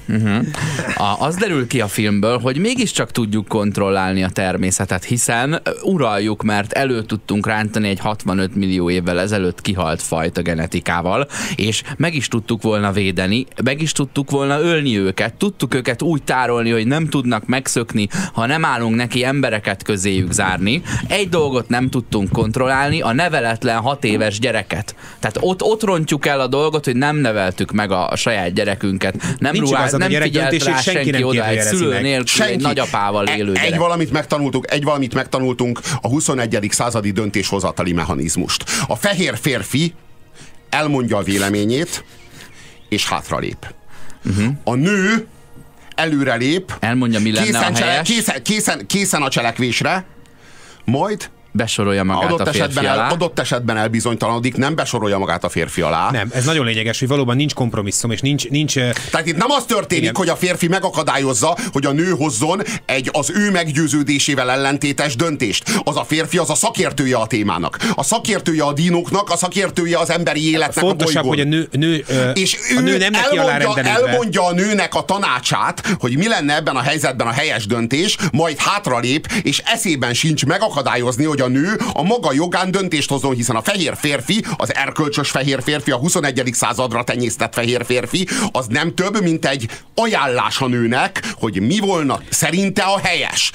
A, 0.96 1.16
az 1.20 1.36
derül 1.36 1.68
ki 1.68 1.82
a 1.82 1.88
filmből, 1.88 2.40
hogy 2.40 2.58
mégiscsak 2.58 3.12
tudjuk 3.12 3.48
kontrollálni 3.48 4.24
a 4.24 4.30
természetet, 4.30 5.04
hiszen 5.04 5.62
uraljuk, 5.84 6.44
mert 6.44 6.72
elő 6.72 7.04
tudtunk 7.04 7.48
rántani 7.48 7.88
egy 7.88 8.00
65 8.00 8.56
millió 8.56 8.90
évvel 8.90 9.20
ezelőtt 9.20 9.62
kihalt 9.62 10.02
fajta 10.02 10.42
genetikával, 10.42 11.28
és 11.56 11.84
meg 11.98 12.16
is 12.16 12.28
tudtuk 12.28 12.62
volna 12.62 12.92
védeni, 12.92 13.46
meg 13.64 13.82
is 13.82 13.92
tudtuk 13.92 14.32
volna 14.32 14.60
ölni 14.60 14.98
őket, 14.98 15.34
tudtuk 15.34 15.74
őket 15.74 16.02
úgy 16.02 16.24
tárolni, 16.24 16.72
hogy 16.72 16.88
nem 16.88 17.10
tudnak 17.10 17.46
megszökni, 17.46 18.08
ha 18.34 18.46
nem 18.46 18.66
állunk 18.66 18.96
neki 18.96 19.24
embereket 19.24 19.84
közéjük 19.84 20.32
zárni. 20.32 20.82
Egy 21.08 21.30
dolgot 21.30 21.70
nem 21.70 21.90
tudtunk 21.94 22.32
kontrollálni, 22.32 23.02
a 23.02 23.14
neveletlen 23.14 23.80
hat 23.80 24.04
éves 24.04 24.40
gyereket. 24.40 24.96
Tehát 25.20 25.38
ott, 25.40 25.62
ott 25.62 25.84
rontjuk 25.84 26.26
el 26.26 26.40
a 26.40 26.48
dolgot, 26.48 26.86
hogy 26.86 26.96
nem 26.96 27.16
neveltük 27.16 27.72
meg 27.72 27.92
a, 27.92 28.10
a 28.10 28.16
saját 28.16 28.54
gyerekünket. 28.54 29.16
Nem, 29.40 29.52
Nincs 29.52 29.70
ruház, 29.70 29.92
nem 29.92 30.10
figyelt 30.10 30.64
rá 30.64 30.80
senki 30.80 31.10
senki, 31.10 31.24
oda 31.24 31.48
egy 31.48 31.62
szülő 31.62 32.02
nélkül, 32.02 32.44
egy 32.46 32.62
nagyapával 32.62 33.28
élő 33.28 33.54
egy, 33.54 33.72
egy 33.72 33.78
valamit 33.78 34.12
megtanultunk, 34.12 34.72
egy 34.72 34.84
valamit 34.84 35.14
megtanultunk, 35.14 35.80
a 36.02 36.08
21. 36.08 36.68
századi 36.72 37.12
döntéshozatali 37.12 37.94
mechanizmust. 37.94 38.64
A 38.88 38.96
fehér 38.96 39.38
férfi 39.42 39.94
elmondja 40.70 41.18
a 41.18 41.24
véleményét, 41.24 42.04
és 42.90 43.08
hátralép. 43.08 43.74
Uh-huh. 44.26 44.54
A 44.64 44.76
nő 44.76 45.28
előrelép, 45.96 46.74
Elmondja, 46.80 47.20
mi 47.20 47.32
lenne 47.32 47.46
készen, 47.46 47.74
a 47.74 47.76
helyes, 47.76 48.08
készen, 48.08 48.44
készen, 48.44 48.86
készen 48.88 49.22
a 49.22 49.30
cselekvésre, 49.30 50.06
majd 50.86 51.30
besorolja 51.54 52.04
magát 52.04 52.24
adott 52.24 52.40
a 52.40 52.44
férfi 52.44 52.60
esetben, 52.60 52.86
el, 52.86 52.94
alá. 52.94 53.10
adott 53.10 53.40
esetben 53.40 53.78
elbizonytalanodik, 53.78 54.56
nem 54.56 54.76
besorolja 54.76 55.18
magát 55.18 55.44
a 55.44 55.50
férfi 55.50 55.82
alá. 55.82 56.10
Nem, 56.12 56.30
ez 56.34 56.46
nagyon 56.46 56.66
lényeges, 56.66 57.00
hogy 57.00 57.08
valóban 57.08 57.36
nincs 57.36 57.54
kompromisszum, 57.54 58.12
és 58.12 58.22
nincs, 58.22 58.50
nincs 58.50 58.74
Tehát 59.12 59.28
itt 59.28 59.38
nem 59.38 59.52
az 59.52 59.64
történik, 59.66 60.04
Igen. 60.04 60.16
hogy 60.16 60.30
a 60.30 60.36
férfi 60.36 60.68
megakadályozza, 60.68 61.58
hogy 61.72 61.86
a 61.86 61.92
nő 61.92 62.10
hozzon 62.10 62.62
egy 62.86 63.10
az 63.12 63.32
ő 63.36 63.52
meggyőződésével 63.52 64.52
ellentétes 64.52 65.16
döntést. 65.16 65.64
Az 65.84 65.98
a 65.98 66.04
férfi 66.04 66.38
az 66.38 66.50
a 66.50 66.56
szakértője 66.56 67.18
a 67.18 67.28
témának. 67.28 67.78
A 67.96 68.04
szakértője 68.04 68.64
a 68.64 68.74
dínóknak, 68.74 69.30
a 69.30 69.38
szakértője 69.38 69.98
az 69.98 70.10
emberi 70.10 70.52
életnek 70.52 70.86
fontosabb, 70.86 71.24
a 71.24 71.28
hogy 71.28 71.48
bolygón. 71.48 71.68
a 71.72 71.78
nő, 71.78 71.88
nő, 71.88 72.04
ö, 72.08 72.30
és 72.32 72.58
a 72.78 72.80
ő 72.80 72.82
nő 72.82 72.98
nem 72.98 73.12
neki 73.12 73.38
elmondja, 73.38 73.84
elmondja 73.84 74.46
a 74.46 74.54
nőnek 74.54 74.96
a 74.96 75.06
tanácsát, 75.06 75.96
hogy 76.00 76.18
mi 76.18 76.28
lenne 76.28 76.56
ebben 76.56 76.76
a 76.76 76.82
helyzetben 76.82 77.28
a 77.28 77.32
helyes 77.32 77.66
döntés, 77.66 78.18
majd 78.32 78.58
hátralép, 78.58 79.28
és 79.44 79.62
eszében 79.66 80.14
sincs 80.14 80.46
megakadályozni, 80.46 81.24
hogy 81.24 81.42
a 81.44 81.48
nő 81.48 81.80
a 81.94 82.04
maga 82.04 82.34
jogán 82.34 82.72
döntést 82.72 83.10
hozzon, 83.10 83.36
hiszen 83.36 83.56
a 83.56 83.62
fehér 83.62 83.96
férfi, 83.98 84.46
az 84.58 84.76
erkölcsös 84.76 85.30
fehér 85.30 85.64
férfi, 85.64 85.92
a 85.92 85.98
21. 85.98 86.50
századra 86.54 87.04
tenyésztett 87.04 87.54
fehér 87.54 87.86
férfi, 87.86 88.28
az 88.52 88.66
nem 88.68 88.96
több, 88.96 89.22
mint 89.22 89.46
egy 89.46 89.70
ajánlás 89.96 90.62
a 90.62 90.68
nőnek, 90.68 91.34
hogy 91.40 91.62
mi 91.62 91.80
volna 91.80 92.20
szerinte 92.30 92.82
a 92.82 93.00
helyes. 93.00 93.52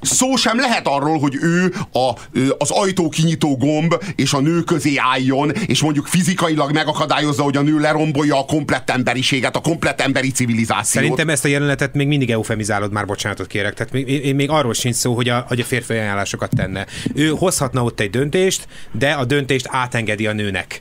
Szó 0.00 0.36
sem 0.36 0.58
lehet 0.58 0.86
arról, 0.86 1.18
hogy 1.18 1.38
ő 1.40 1.74
a, 1.92 2.12
az 2.58 2.70
ajtó 2.70 3.08
kinyitó 3.08 3.56
gomb 3.56 3.94
és 4.16 4.32
a 4.32 4.40
nő 4.40 4.60
közé 4.60 4.96
álljon, 4.96 5.52
és 5.66 5.82
mondjuk 5.82 6.06
fizikailag 6.06 6.72
megakadályozza, 6.72 7.42
hogy 7.42 7.56
a 7.56 7.62
nő 7.62 7.78
lerombolja 7.78 8.38
a 8.38 8.44
komplett 8.44 8.90
emberiséget, 8.90 9.56
a 9.56 9.60
komplett 9.60 10.00
emberi 10.00 10.30
civilizációt. 10.30 11.04
Szerintem 11.04 11.28
ezt 11.28 11.44
a 11.44 11.48
jelenetet 11.48 11.94
még 11.94 12.06
mindig 12.06 12.30
eufemizálod, 12.30 12.92
már 12.92 13.06
bocsánatot 13.06 13.46
kérek. 13.46 13.74
Tehát 13.74 13.92
még, 13.92 14.08
én 14.08 14.34
még 14.34 14.50
arról 14.50 14.74
sincs 14.74 14.94
szó, 14.94 15.14
hogy 15.14 15.28
a, 15.28 15.44
hogy 15.48 15.60
a 15.60 15.64
férfi 15.64 15.92
ajánlásokat 15.92 16.50
tenne. 16.56 16.86
Ő 17.14 17.28
hozhatna 17.28 17.82
ott 17.82 18.00
egy 18.00 18.10
döntést, 18.10 18.66
de 18.92 19.10
a 19.10 19.24
döntést 19.24 19.66
átengedi 19.70 20.26
a 20.26 20.32
nőnek. 20.32 20.80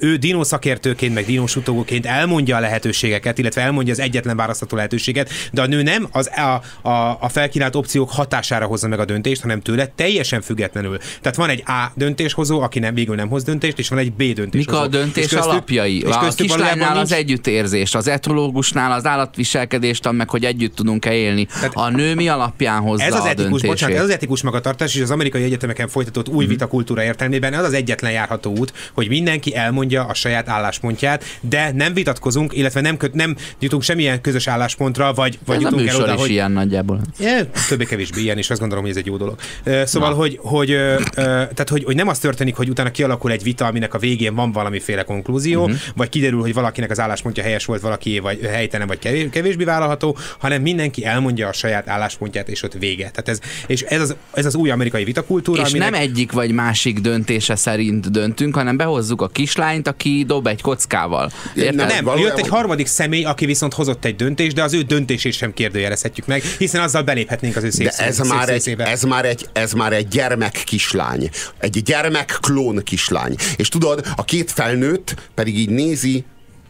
Ő 0.00 0.16
dinószakértőként, 0.16 1.14
meg 1.14 1.24
dinósutóként 1.24 2.06
elmondja 2.06 2.56
a 2.56 2.60
lehetőségeket, 2.60 3.38
illetve 3.38 3.60
elmondja 3.60 3.92
az 3.92 3.98
egyetlen 4.00 4.36
választható 4.36 4.76
lehetőséget, 4.76 5.30
de 5.52 5.62
a 5.62 5.66
nő 5.66 5.82
nem 5.82 6.08
az 6.12 6.30
a, 6.36 6.88
a, 6.88 7.18
a 7.20 7.28
felkínált 7.28 7.76
opciók 7.76 8.10
hatására 8.10 8.66
hozza 8.66 8.88
meg 8.88 8.98
a 8.98 9.04
döntést, 9.04 9.40
hanem 9.42 9.60
tőle 9.60 9.86
teljesen 9.86 10.40
függetlenül. 10.40 10.98
Tehát 11.20 11.36
van 11.36 11.48
egy 11.48 11.62
A 11.66 11.90
döntéshozó, 11.94 12.60
aki 12.60 12.78
nem 12.78 12.94
végül 12.94 13.14
nem 13.14 13.28
hoz 13.28 13.42
döntést, 13.44 13.78
és 13.78 13.88
van 13.88 13.98
egy 13.98 14.12
B 14.12 14.22
döntéshozó. 14.22 14.78
Mik 14.80 14.86
a 14.86 14.86
döntés 14.88 15.24
És 15.24 15.30
köztük- 15.30 15.50
alapjai? 15.50 15.96
és 15.98 16.04
a 16.04 16.28
kislánynál 16.28 16.58
valójában 16.58 16.96
az 16.96 17.08
nincs- 17.08 17.22
együttérzés, 17.22 17.94
az 17.94 18.08
etológusnál 18.08 18.92
az 18.92 19.06
állatviselkedést, 19.06 20.10
meg 20.12 20.30
hogy 20.30 20.44
együtt 20.44 20.74
tudunk-e 20.74 21.12
élni. 21.14 21.46
a 21.72 21.88
nő 21.88 22.14
mi 22.14 22.28
alapján 22.28 22.80
hozza 22.80 23.04
Ez 23.04 23.14
az 23.14 23.20
a 23.20 23.28
etikus, 23.28 23.42
döntését? 23.44 23.68
bocsánat, 23.70 23.96
ez 23.96 24.02
az 24.02 24.10
etikus 24.10 24.42
magatartás, 24.42 24.94
és 24.94 25.00
az 25.00 25.10
amerikai 25.10 25.42
egyetemeken 25.52 25.88
folytatott 25.88 26.28
új 26.28 26.44
Mhm. 26.44 26.52
vitakultúra 26.52 27.02
értelmében 27.02 27.54
ez 27.54 27.64
az 27.64 27.72
egyetlen 27.72 28.12
járható 28.12 28.56
út, 28.58 28.72
hogy 28.92 29.08
mindenki 29.08 29.56
elmondja 29.56 30.04
a 30.04 30.14
saját 30.14 30.48
álláspontját, 30.48 31.24
de 31.40 31.72
nem 31.72 31.94
vitatkozunk, 31.94 32.56
illetve 32.56 32.80
nem, 32.80 32.96
köt, 32.96 33.14
nem 33.14 33.36
jutunk 33.58 33.82
semmilyen 33.82 34.20
közös 34.20 34.46
álláspontra, 34.46 35.12
vagy, 35.12 35.38
vagy 35.46 35.56
Ez 35.56 35.62
a 35.62 35.64
jutunk 35.64 35.88
el 35.88 35.94
műsor 35.94 36.02
oda, 36.02 36.14
is 36.14 36.20
hogy 36.20 36.30
ilyen 36.30 36.52
nagyjából. 36.52 37.00
Ja, 37.18 37.50
többé-kevésbé 37.68 38.20
ilyen, 38.20 38.38
és 38.38 38.50
azt 38.50 38.60
gondolom, 38.60 38.84
hogy 38.84 38.92
ez 38.92 38.98
egy 39.00 39.06
jó 39.06 39.16
dolog. 39.16 39.38
Szóval, 39.84 40.10
Na. 40.10 40.16
hogy, 40.16 40.38
hogy, 40.42 40.68
tehát, 41.14 41.68
hogy, 41.68 41.84
hogy 41.84 41.96
nem 41.96 42.08
az 42.08 42.18
történik, 42.18 42.54
hogy 42.54 42.68
utána 42.68 42.90
kialakul 42.90 43.30
egy 43.30 43.42
vita, 43.42 43.66
aminek 43.66 43.94
a 43.94 43.98
végén 43.98 44.34
van 44.34 44.52
valamiféle 44.52 45.02
konklúzió, 45.02 45.62
uh-huh. 45.62 45.78
vagy 45.96 46.08
kiderül, 46.08 46.40
hogy 46.40 46.54
valakinek 46.54 46.90
az 46.90 47.00
álláspontja 47.00 47.42
helyes 47.42 47.64
volt, 47.64 47.80
valaki 47.80 48.18
vagy 48.18 48.40
helytelen, 48.46 48.86
vagy 48.86 48.98
kevés, 48.98 49.26
kevésbé 49.30 49.64
vállalható, 49.64 50.16
hanem 50.38 50.62
mindenki 50.62 51.04
elmondja 51.04 51.48
a 51.48 51.52
saját 51.52 51.88
álláspontját, 51.88 52.48
és 52.48 52.62
ott 52.62 52.72
vége. 52.72 53.10
Tehát 53.10 53.28
ez, 53.28 53.40
és 53.66 53.82
ez 53.82 54.00
az, 54.00 54.16
ez 54.32 54.46
az 54.46 54.54
új 54.54 54.70
amerikai 54.70 55.04
kultúra, 55.42 55.66
És 55.66 55.72
aminek... 55.72 55.90
nem 55.90 56.00
egyik 56.00 56.32
vagy 56.32 56.50
másik 56.52 56.98
döntése 56.98 57.56
szerint 57.56 58.10
döntünk, 58.10 58.54
hanem 58.54 58.76
behozzuk 58.76 59.22
a 59.22 59.28
kislányt, 59.28 59.88
aki 59.88 60.24
dob 60.26 60.46
egy 60.46 60.60
kockával. 60.60 61.30
Érted? 61.54 61.74
Nem, 61.74 61.86
Nem, 61.86 62.04
valójában- 62.04 62.36
jött 62.36 62.44
egy 62.46 62.52
harmadik 62.52 62.86
személy, 62.86 63.24
aki 63.24 63.46
viszont 63.46 63.74
hozott 63.74 64.04
egy 64.04 64.16
döntést, 64.16 64.54
de 64.54 64.62
az 64.62 64.72
ő 64.72 64.80
döntését 64.82 65.32
sem 65.32 65.52
kérdőjelezhetjük 65.52 66.26
meg, 66.26 66.42
hiszen 66.58 66.80
azzal 66.82 67.02
beléphetnénk 67.02 67.56
az 67.56 67.64
ő 67.64 67.70
szép 67.70 67.86
De 67.86 68.04
ez 68.04 68.14
szép 68.16 68.26
már, 68.26 68.48
egy, 68.48 68.60
szészébe. 68.60 68.84
ez, 68.86 69.02
már 69.02 69.24
egy, 69.24 69.46
ez 69.52 69.72
már 69.72 69.92
egy 69.92 70.08
gyermek 70.08 70.62
kislány. 70.66 71.30
Egy 71.58 71.82
gyermek 71.82 72.38
klón 72.40 72.80
kislány. 72.84 73.34
És 73.56 73.68
tudod, 73.68 74.06
a 74.16 74.24
két 74.24 74.50
felnőtt 74.50 75.14
pedig 75.34 75.58
így 75.58 75.70
nézi, 75.70 76.24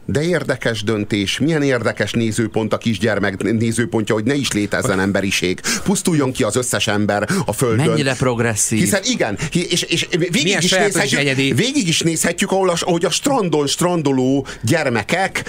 de 0.04 0.22
érdekes 0.22 0.82
döntés, 0.82 1.38
milyen 1.38 1.62
érdekes 1.62 2.12
nézőpont 2.12 2.72
a 2.72 2.78
kisgyermek 2.78 3.42
nézőpontja, 3.42 4.14
hogy 4.14 4.24
ne 4.24 4.34
is 4.34 4.52
létezzen 4.52 5.00
emberiség. 5.00 5.60
Pusztuljon 5.84 6.32
ki 6.32 6.42
az 6.42 6.56
összes 6.56 6.86
ember 6.86 7.28
a 7.44 7.52
Földön. 7.52 7.86
Mennyire 7.86 8.14
progresszív. 8.14 8.78
Hiszen 8.78 9.02
igen, 9.04 9.38
és, 9.52 9.82
és 9.82 10.06
végig, 10.10 10.42
Milyen 10.42 10.62
is 10.62 10.70
nézhetjük, 10.70 11.20
egyedi. 11.20 11.52
végig 11.52 11.88
is 11.88 12.00
nézhetjük, 12.00 12.50
ahol 12.50 12.68
a, 12.70 12.74
ahogy 12.80 13.04
a 13.04 13.10
strandon 13.10 13.66
strandoló 13.66 14.46
gyermekek 14.62 15.42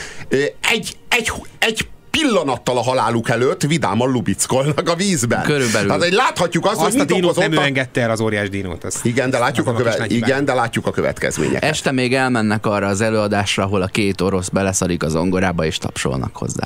egy, 0.72 0.98
egy, 1.10 1.32
egy 1.60 1.88
pillanattal 2.20 2.78
a 2.78 2.82
haláluk 2.82 3.30
előtt 3.30 3.62
vidáman 3.62 4.12
lubickolnak 4.12 4.90
a 4.90 4.96
vízben. 4.96 5.44
Körülbelül. 5.44 5.88
Tehát 5.88 6.04
egy 6.04 6.14
láthatjuk 6.14 6.66
azt, 6.66 6.80
Azt 6.80 6.92
hogy 6.92 7.00
a 7.00 7.04
dinót 7.04 7.24
okozott 7.24 7.50
nem 7.50 7.64
engedte 7.64 8.02
el 8.02 8.12
az 8.12 8.20
óriás 8.20 8.50
dinót. 8.50 8.84
Azt 8.84 9.06
Igen, 9.06 9.30
de 9.30 9.38
látjuk, 9.38 9.68
a 9.68 9.74
köve... 9.74 10.06
Igen, 10.08 10.46
de 10.46 10.54
látjuk 10.54 10.88
a 10.88 10.92
következményeket. 10.92 11.64
Este 11.64 11.92
még 11.92 12.14
elmennek 12.14 12.66
arra 12.66 12.88
az 12.88 13.02
előadásra, 13.02 13.64
ahol 13.64 13.82
a 13.82 13.88
két 13.88 14.22
orosz 14.22 14.50
beleszarik 14.50 15.04
az 15.04 15.12
zongorába 15.12 15.66
és 15.66 15.78
tapsolnak 15.78 16.38
hozzá. 16.38 16.64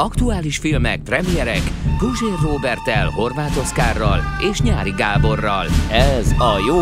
Aktuális 0.00 0.58
filmek, 0.58 1.00
premierek, 1.02 1.62
Guzsér 1.98 2.38
Robertel, 2.42 3.08
Horváth 3.08 3.58
Oszkárral 3.58 4.20
és 4.50 4.60
Nyári 4.60 4.90
Gáborral. 4.90 5.66
Ez 5.90 6.32
a 6.38 6.58
jó, 6.66 6.80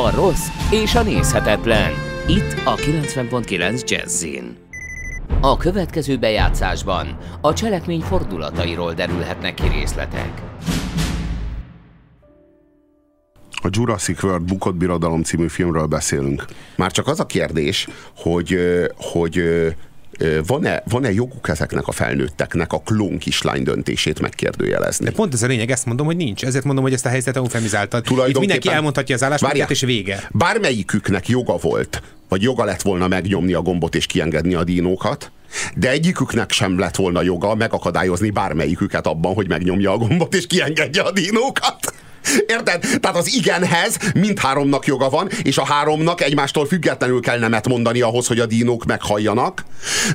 a 0.00 0.10
rossz 0.14 0.46
és 0.70 0.94
a 0.94 1.02
nézhetetlen. 1.02 1.90
Itt 2.26 2.54
a 2.64 2.74
90.9 2.74 3.88
Jazzin. 3.88 4.56
A 5.40 5.56
következő 5.56 6.18
bejátszásban 6.18 7.18
a 7.40 7.52
cselekmény 7.52 8.00
fordulatairól 8.00 8.94
derülhetnek 8.94 9.54
ki 9.54 9.68
részletek. 9.68 10.42
A 13.62 13.68
Jurassic 13.70 14.22
World 14.22 14.44
Bukott 14.44 14.74
Birodalom 14.74 15.22
című 15.22 15.48
filmről 15.48 15.86
beszélünk. 15.86 16.44
Már 16.76 16.90
csak 16.90 17.06
az 17.06 17.20
a 17.20 17.26
kérdés, 17.26 17.88
hogy, 18.16 18.58
hogy 18.96 19.42
van-e, 20.46 20.82
van-e 20.88 21.12
joguk 21.12 21.48
ezeknek 21.48 21.86
a 21.86 21.92
felnőtteknek 21.92 22.72
a 22.72 22.78
klón 22.78 23.18
kislány 23.18 23.62
döntését 23.62 24.20
megkérdőjelezni? 24.20 25.04
De 25.04 25.10
pont 25.10 25.34
ez 25.34 25.42
a 25.42 25.46
lényeg, 25.46 25.70
ezt 25.70 25.86
mondom, 25.86 26.06
hogy 26.06 26.16
nincs. 26.16 26.44
Ezért 26.44 26.64
mondom, 26.64 26.84
hogy 26.84 26.92
ezt 26.92 27.06
a 27.06 27.08
helyzetet 27.08 27.36
eufemizáltad. 27.36 28.06
Itt 28.26 28.38
mindenki 28.38 28.68
elmondhatja 28.68 29.14
az 29.14 29.22
álláspontját, 29.22 29.70
és 29.70 29.80
vége. 29.80 30.28
Bármelyiküknek 30.30 31.28
joga 31.28 31.56
volt, 31.56 32.02
vagy 32.28 32.42
joga 32.42 32.64
lett 32.64 32.82
volna 32.82 33.08
megnyomni 33.08 33.52
a 33.52 33.62
gombot 33.62 33.94
és 33.94 34.06
kiengedni 34.06 34.54
a 34.54 34.64
dinókat, 34.64 35.32
de 35.74 35.90
egyiküknek 35.90 36.52
sem 36.52 36.78
lett 36.78 36.96
volna 36.96 37.22
joga 37.22 37.54
megakadályozni 37.54 38.30
bármelyiküket 38.30 39.06
abban, 39.06 39.34
hogy 39.34 39.48
megnyomja 39.48 39.92
a 39.92 39.96
gombot 39.96 40.34
és 40.34 40.46
kiengedje 40.46 41.02
a 41.02 41.12
dinókat. 41.12 41.94
Érted? 42.46 42.80
Tehát 43.00 43.16
az 43.16 43.34
igenhez 43.34 43.96
mindháromnak 44.14 44.86
joga 44.86 45.08
van, 45.08 45.28
és 45.42 45.58
a 45.58 45.64
háromnak 45.64 46.20
egymástól 46.20 46.66
függetlenül 46.66 47.20
kell 47.20 47.38
nemet 47.38 47.68
mondani 47.68 48.00
ahhoz, 48.00 48.26
hogy 48.26 48.38
a 48.38 48.46
dinók 48.46 48.84
meghalljanak, 48.84 49.64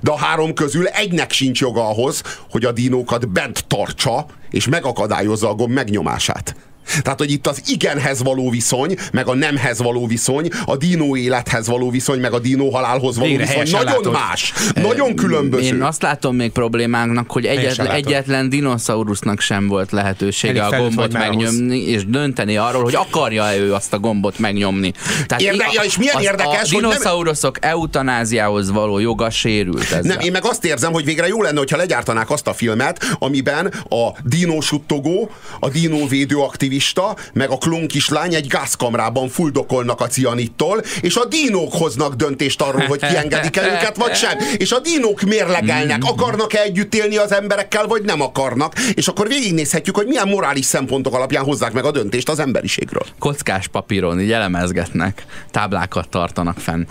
de 0.02 0.12
a 0.12 0.18
három 0.18 0.54
közül 0.54 0.88
egynek 0.88 1.32
sincs 1.32 1.60
joga 1.60 1.90
ahhoz, 1.90 2.22
hogy 2.50 2.66
a 2.66 2.72
dinókat 2.72 3.30
bent 3.30 3.66
tartsa, 3.68 4.26
és 4.50 4.68
megakadályozza 4.68 5.50
a 5.50 5.54
gomb 5.56 5.74
megnyomását. 5.74 6.56
Tehát, 7.02 7.20
hogy 7.20 7.32
itt 7.32 7.48
az 7.48 7.62
igenhez 7.68 8.24
való 8.24 8.50
viszony, 8.50 8.96
meg 9.12 9.28
a 9.28 9.36
nemhez 9.36 9.78
való 9.82 10.08
viszony, 10.08 10.48
a 10.66 10.78
dínó 10.78 11.16
élethez 11.18 11.68
való 11.68 11.90
viszony, 11.90 12.20
meg 12.20 12.34
a 12.34 12.40
dínó 12.40 12.70
halálhoz 12.70 13.16
való 13.16 13.30
Végre 13.30 13.46
viszony 13.46 13.70
nagyon 13.72 13.86
látod. 13.86 14.12
más, 14.12 14.54
nagyon 14.76 15.16
különböző. 15.16 15.64
Én 15.76 15.82
azt 15.82 16.02
látom 16.02 16.36
még 16.36 16.52
problémánknak, 16.52 17.32
hogy 17.32 17.46
egyetlen, 17.46 17.88
egyetlen 17.88 18.50
dinoszaurusznak 18.50 19.40
sem 19.40 19.68
volt 19.68 19.92
lehetősége 19.92 20.62
Elég 20.62 20.74
a 20.74 20.82
gombot 20.84 21.14
megnyomni, 21.14 21.78
és 21.88 22.06
dönteni 22.06 22.58
arról, 22.58 22.84
hogy 22.84 22.96
akarja 22.96 23.58
ő 23.58 23.74
azt 23.74 23.94
a 23.94 24.00
gombot 24.00 24.40
megnyomni. 24.40 24.92
Tehát 25.26 25.42
Érde- 25.44 25.74
ja, 25.74 25.82
és 25.82 25.98
milyen 25.98 26.16
az- 26.16 26.24
érdekes, 26.24 26.54
a 26.72 26.74
hogy 26.74 26.82
nem- 26.82 26.90
dinoszauruszok 26.90 27.58
eutanáziához 27.66 28.72
való 28.72 29.00
joga 29.00 29.30
sérült 29.30 29.84
ezzel. 29.84 30.02
Nem, 30.02 30.20
én 30.20 30.32
meg 30.32 30.46
azt 30.46 30.66
érzem, 30.66 30.92
hogy 30.92 31.06
végre 31.06 31.28
jó 31.28 31.42
lenne, 31.42 31.58
hogyha 31.58 31.78
legyártanák 31.78 32.30
azt 32.30 32.48
a 32.48 32.54
filmet, 32.54 33.16
amiben 33.20 33.66
a 33.90 34.10
dinósuttogó, 34.24 35.30
a 35.60 35.70
dinóvédő 35.70 36.36
aktivista, 36.76 37.16
meg 37.34 37.50
a 37.50 37.58
klón 37.58 37.88
kislány 37.88 38.34
egy 38.34 38.48
gázkamrában 38.48 39.30
fuldokolnak 39.30 40.02
a 40.02 40.08
cianittól, 40.08 40.82
és 41.02 41.16
a 41.16 41.26
dinók 41.26 41.74
hoznak 41.74 42.14
döntést 42.14 42.62
arról, 42.62 42.86
hogy 42.86 43.00
kiengedik 43.00 43.58
el 43.58 43.66
őket, 43.76 43.98
vagy 43.98 44.16
sem. 44.16 44.38
És 44.58 44.72
a 44.72 44.80
dinók 44.80 45.22
mérlegelnek, 45.22 46.04
akarnak-e 46.04 46.62
együtt 46.62 46.96
élni 46.96 47.18
az 47.18 47.34
emberekkel, 47.34 47.88
vagy 47.88 48.02
nem 48.04 48.22
akarnak. 48.22 48.74
És 48.94 49.08
akkor 49.08 49.28
végignézhetjük, 49.28 49.96
hogy 49.96 50.08
milyen 50.08 50.28
morális 50.28 50.66
szempontok 50.66 51.14
alapján 51.14 51.44
hozzák 51.44 51.74
meg 51.74 51.86
a 51.86 51.92
döntést 51.92 52.30
az 52.30 52.40
emberiségről. 52.40 53.06
kockás 53.20 53.68
papíron 53.68 54.20
így 54.20 54.32
elemezgetnek, 54.32 55.26
táblákat 55.52 56.10
tartanak 56.10 56.58
fenn. 56.58 56.86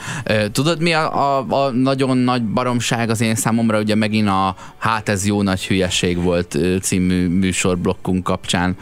Tudod, 0.53 0.81
mi 0.81 0.93
a, 0.93 1.39
a, 1.39 1.47
a 1.49 1.71
nagyon 1.71 2.17
nagy 2.17 2.43
baromság 2.43 3.11
az 3.11 3.21
én 3.21 3.35
számomra, 3.35 3.79
ugye 3.79 3.95
megint 3.95 4.29
a 4.29 4.57
Hát 4.79 5.09
ez 5.09 5.27
jó 5.27 5.43
nagy 5.43 5.67
hülyeség 5.67 6.23
volt 6.23 6.59
című 6.83 7.29
műsorblokkunk 7.29 8.23
kapcsán, 8.23 8.77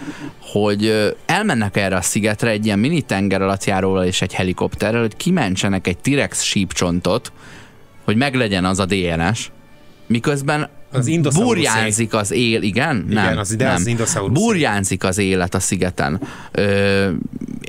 hogy 0.52 0.91
elmennek 1.26 1.76
erre 1.76 1.96
a 1.96 2.00
szigetre 2.02 2.50
egy 2.50 2.66
ilyen 2.66 2.78
mini 2.78 3.00
tenger 3.00 3.42
alattjáróval 3.42 4.04
és 4.04 4.22
egy 4.22 4.32
helikopterrel, 4.34 5.00
hogy 5.00 5.16
kimentsenek 5.16 5.86
egy 5.86 5.98
T-rex 5.98 6.42
sípcsontot, 6.42 7.32
hogy 8.04 8.16
meglegyen 8.16 8.64
az 8.64 8.78
a 8.78 8.84
DNS, 8.86 9.50
miközben 10.06 10.68
Az 10.92 11.10
burjánzik 11.34 12.14
az 12.14 12.30
él, 12.30 12.62
igen? 12.62 13.06
Igen, 13.10 13.24
nem, 13.24 13.38
az- 13.38 13.56
de 13.56 13.64
nem. 13.64 13.74
az 13.74 14.18
Burjánzik 14.32 15.04
az 15.04 15.18
élet 15.18 15.54
a 15.54 15.60
szigeten. 15.60 16.20
Ö, 16.52 17.08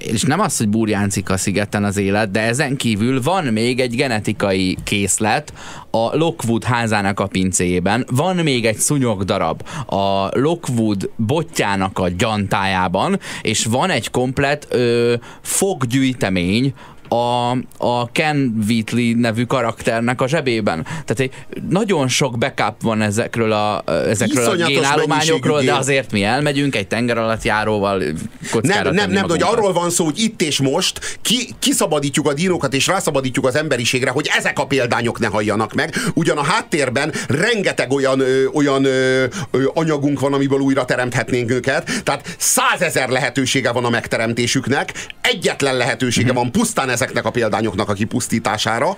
és 0.04 0.22
nem 0.22 0.40
az, 0.40 0.58
hogy 0.58 0.70
burjánzik 0.70 1.30
a 1.30 1.38
szigeten 1.38 1.84
az 1.84 1.98
élet, 1.98 2.32
de 2.32 2.42
ezen 2.42 2.76
kívül 2.76 3.22
van 3.22 3.44
még 3.44 3.80
egy 3.80 3.96
genetikai 3.96 4.78
készlet 4.84 5.54
a 5.92 6.18
Lockwood 6.18 6.64
házának 6.64 7.20
a 7.20 7.28
pincéjében, 7.28 8.06
van 8.12 8.36
még 8.36 8.66
egy 8.66 8.78
szúnyogdarab 8.78 9.62
a 9.86 10.40
Lockwood 10.40 11.10
botjának 11.16 12.00
a 12.00 12.10
gyantájában, 12.10 13.20
és 13.42 13.66
van 13.66 13.90
egy 13.90 14.12
komplet 14.12 14.68
ö, 14.70 15.14
foggyűjtemény 15.42 16.74
a, 17.14 17.52
a 17.78 18.12
Ken 18.12 18.64
Wheatley 18.68 19.14
nevű 19.20 19.44
karakternek 19.44 20.22
a 20.22 20.28
zsebében. 20.28 20.84
Tehát 20.84 21.20
egy 21.20 21.32
nagyon 21.70 22.08
sok 22.08 22.38
backup 22.38 22.82
van 22.82 23.02
ezekről 23.02 23.52
a, 23.52 23.84
ezekről 24.08 24.46
a 24.46 24.56
génállományokról, 24.56 25.62
de 25.62 25.74
azért 25.74 26.12
mi 26.12 26.24
elmegyünk 26.24 26.76
egy 26.76 26.88
tenger 26.88 27.18
alatt 27.18 27.44
járóval 27.44 28.04
kockára 28.52 28.84
Nem, 28.84 28.94
nem, 28.94 29.12
nem, 29.12 29.28
de 29.28 29.34
hogy 29.34 29.44
arról 29.44 29.74
van 29.74 29.90
szó, 29.90 30.06
hogy 30.06 30.20
itt 30.20 30.42
és 30.42 30.60
most 30.60 31.18
ki, 31.22 31.50
kiszabadítjuk 31.60 32.28
a 32.28 32.34
dinókat 32.34 32.74
és 32.74 32.88
rászabadítjuk 32.88 33.46
az 33.46 33.56
emberiségre, 33.56 34.10
hogy 34.10 34.30
ezek 34.38 34.60
a 34.60 34.66
példányok 34.66 35.20
ne 35.20 35.28
halljanak 35.28 35.74
meg. 35.74 35.96
Ugyan 36.14 36.38
a 36.38 36.44
háttérben 36.44 37.14
rengeteg 37.28 37.92
olyan, 37.92 38.20
ö, 38.20 38.46
olyan 38.54 38.84
ö, 38.86 39.26
ö, 39.52 39.64
anyagunk 39.74 40.20
van, 40.20 40.34
amiből 40.34 40.60
újra 40.60 40.86
teremthetnénk 40.86 41.52
őket. 41.52 42.02
Tehát 42.04 42.36
százezer 42.38 43.10
lehetősége 43.10 43.72
van 43.72 43.86
a 43.86 43.90
megteremtésüknek, 43.90 44.94
egyetlen 45.22 45.78
lehetősége 45.78 46.32
Mhm. 46.32 46.36
van 46.36 46.52
pusztán 46.52 46.90
ezeknek 47.04 47.26
a 47.26 47.32
példányoknak 47.32 47.90
a 47.90 47.94
kipusztítására 47.94 48.98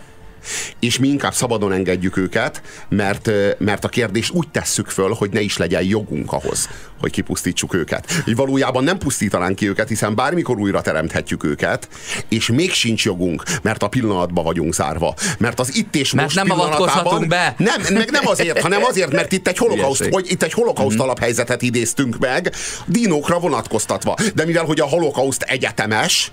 és 0.79 0.99
mi 0.99 1.07
inkább 1.07 1.33
szabadon 1.33 1.71
engedjük 1.71 2.17
őket, 2.17 2.61
mert, 2.89 3.29
mert 3.57 3.83
a 3.83 3.87
kérdést 3.87 4.31
úgy 4.31 4.47
tesszük 4.49 4.87
föl, 4.87 5.13
hogy 5.13 5.29
ne 5.29 5.41
is 5.41 5.57
legyen 5.57 5.83
jogunk 5.83 6.33
ahhoz, 6.33 6.69
hogy 6.99 7.11
kipusztítsuk 7.11 7.73
őket. 7.73 8.11
Hogy 8.23 8.35
valójában 8.35 8.83
nem 8.83 8.97
pusztítanánk 8.97 9.55
ki 9.55 9.67
őket, 9.67 9.87
hiszen 9.87 10.15
bármikor 10.15 10.57
újra 10.59 10.81
teremthetjük 10.81 11.43
őket, 11.43 11.87
és 12.29 12.47
még 12.47 12.71
sincs 12.71 13.05
jogunk, 13.05 13.43
mert 13.61 13.83
a 13.83 13.87
pillanatban 13.87 14.43
vagyunk 14.43 14.73
zárva. 14.73 15.13
Mert 15.37 15.59
az 15.59 15.75
itt 15.75 15.95
és 15.95 16.13
Mert 16.13 16.33
most 16.33 16.47
nem 16.47 16.59
avatkozhatunk 16.59 17.27
be. 17.27 17.55
Nem, 17.57 17.81
meg 17.93 18.11
nem 18.11 18.27
azért, 18.27 18.61
hanem 18.61 18.83
azért, 18.83 19.11
mert 19.11 19.31
itt 19.31 19.47
egy 19.47 19.57
holokauszt, 19.57 20.07
hogy 20.11 20.31
itt 20.31 20.43
egy 20.43 20.53
holokauszt 20.53 20.99
alaphelyzetet 20.99 21.61
idéztünk 21.61 22.17
meg, 22.17 22.53
dinókra 22.85 23.39
vonatkoztatva. 23.39 24.15
De 24.35 24.45
mivel, 24.45 24.65
hogy 24.65 24.79
a 24.79 24.85
holokauszt 24.85 25.41
egyetemes, 25.41 26.31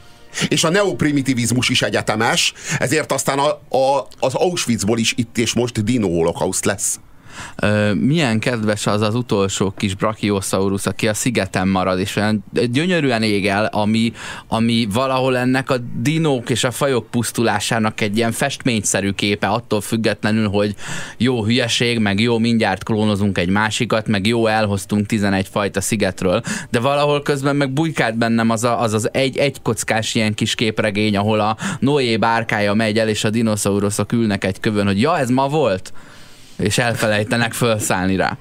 és 0.49 0.65
a 0.65 0.71
neoprimitivizmus 0.71 1.69
is 1.69 1.83
egyetemes, 1.83 2.53
ezért 2.79 3.13
aztán 3.13 3.39
a, 3.39 3.49
a, 3.77 4.07
az 4.19 4.35
Auschwitzból 4.35 4.99
is 4.99 5.13
itt 5.17 5.39
és 5.39 5.55
most 5.55 5.85
dinó 5.85 6.17
holokauszt 6.17 6.65
lesz. 6.65 7.01
Milyen 7.95 8.39
kedves 8.39 8.87
az 8.87 9.01
az 9.01 9.15
utolsó 9.15 9.75
kis 9.77 9.95
Brachiosaurus, 9.95 10.87
aki 10.87 11.09
a 11.09 11.15
szigeten 11.15 11.69
marad, 11.69 11.99
és 11.99 12.17
olyan 12.17 12.45
gyönyörűen 12.53 13.23
ég 13.23 13.47
el, 13.47 13.65
ami, 13.65 14.13
ami 14.49 14.89
valahol 14.93 15.37
ennek 15.37 15.71
a 15.71 15.77
dinók 15.97 16.51
és 16.51 16.65
a 16.65 16.71
fajok 16.71 17.11
pusztulásának 17.11 18.01
egy 18.01 18.17
ilyen 18.17 18.33
festményszerű 18.33 19.11
képe, 19.11 19.47
attól 19.47 19.81
függetlenül, 19.81 20.49
hogy 20.49 20.75
jó 21.17 21.45
hülyeség, 21.45 21.99
meg 21.99 22.21
jó 22.21 22.39
mindjárt 22.39 22.85
klónozunk 22.85 23.39
egy 23.39 23.49
másikat, 23.49 24.07
meg 24.07 24.27
jó 24.27 24.47
elhoztunk 24.47 25.07
11 25.07 25.49
fajta 25.49 25.81
szigetről, 25.81 26.43
de 26.71 26.81
valahol 26.81 27.23
közben 27.23 27.57
meg 27.57 27.73
bujkált 27.73 28.17
bennem 28.17 28.51
az 28.51 28.65
a, 28.65 28.81
az, 28.81 28.93
az 28.93 29.09
egy, 29.13 29.37
egy 29.37 29.63
kockás 29.63 30.15
ilyen 30.15 30.35
kis 30.35 30.55
képregény, 30.55 31.17
ahol 31.17 31.41
a 31.41 31.57
Noé 31.81 32.17
bárkája 32.17 32.75
megy 32.75 32.99
el, 32.99 33.09
és 33.09 33.25
a 33.25 33.31
dinoszauruszok 33.31 34.13
ülnek 34.13 34.45
egy 34.45 34.61
kövön, 34.61 34.87
hogy 34.87 35.01
ja, 35.01 35.19
ez 35.19 35.31
ma 35.31 35.49
volt, 35.49 35.93
és 36.63 36.79
elfelejtenek 36.79 37.53
felszállni 37.53 38.17
rá. 38.17 38.39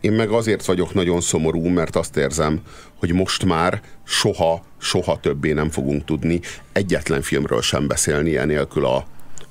Én 0.00 0.12
meg 0.12 0.30
azért 0.30 0.64
vagyok 0.64 0.94
nagyon 0.94 1.20
szomorú, 1.20 1.66
mert 1.66 1.96
azt 1.96 2.16
érzem, 2.16 2.60
hogy 2.98 3.12
most 3.12 3.44
már 3.44 3.80
soha, 4.04 4.64
soha 4.78 5.20
többé 5.20 5.52
nem 5.52 5.70
fogunk 5.70 6.04
tudni 6.04 6.40
egyetlen 6.72 7.22
filmről 7.22 7.62
sem 7.62 7.86
beszélni 7.86 8.36
enélkül 8.36 8.86
a 8.86 9.04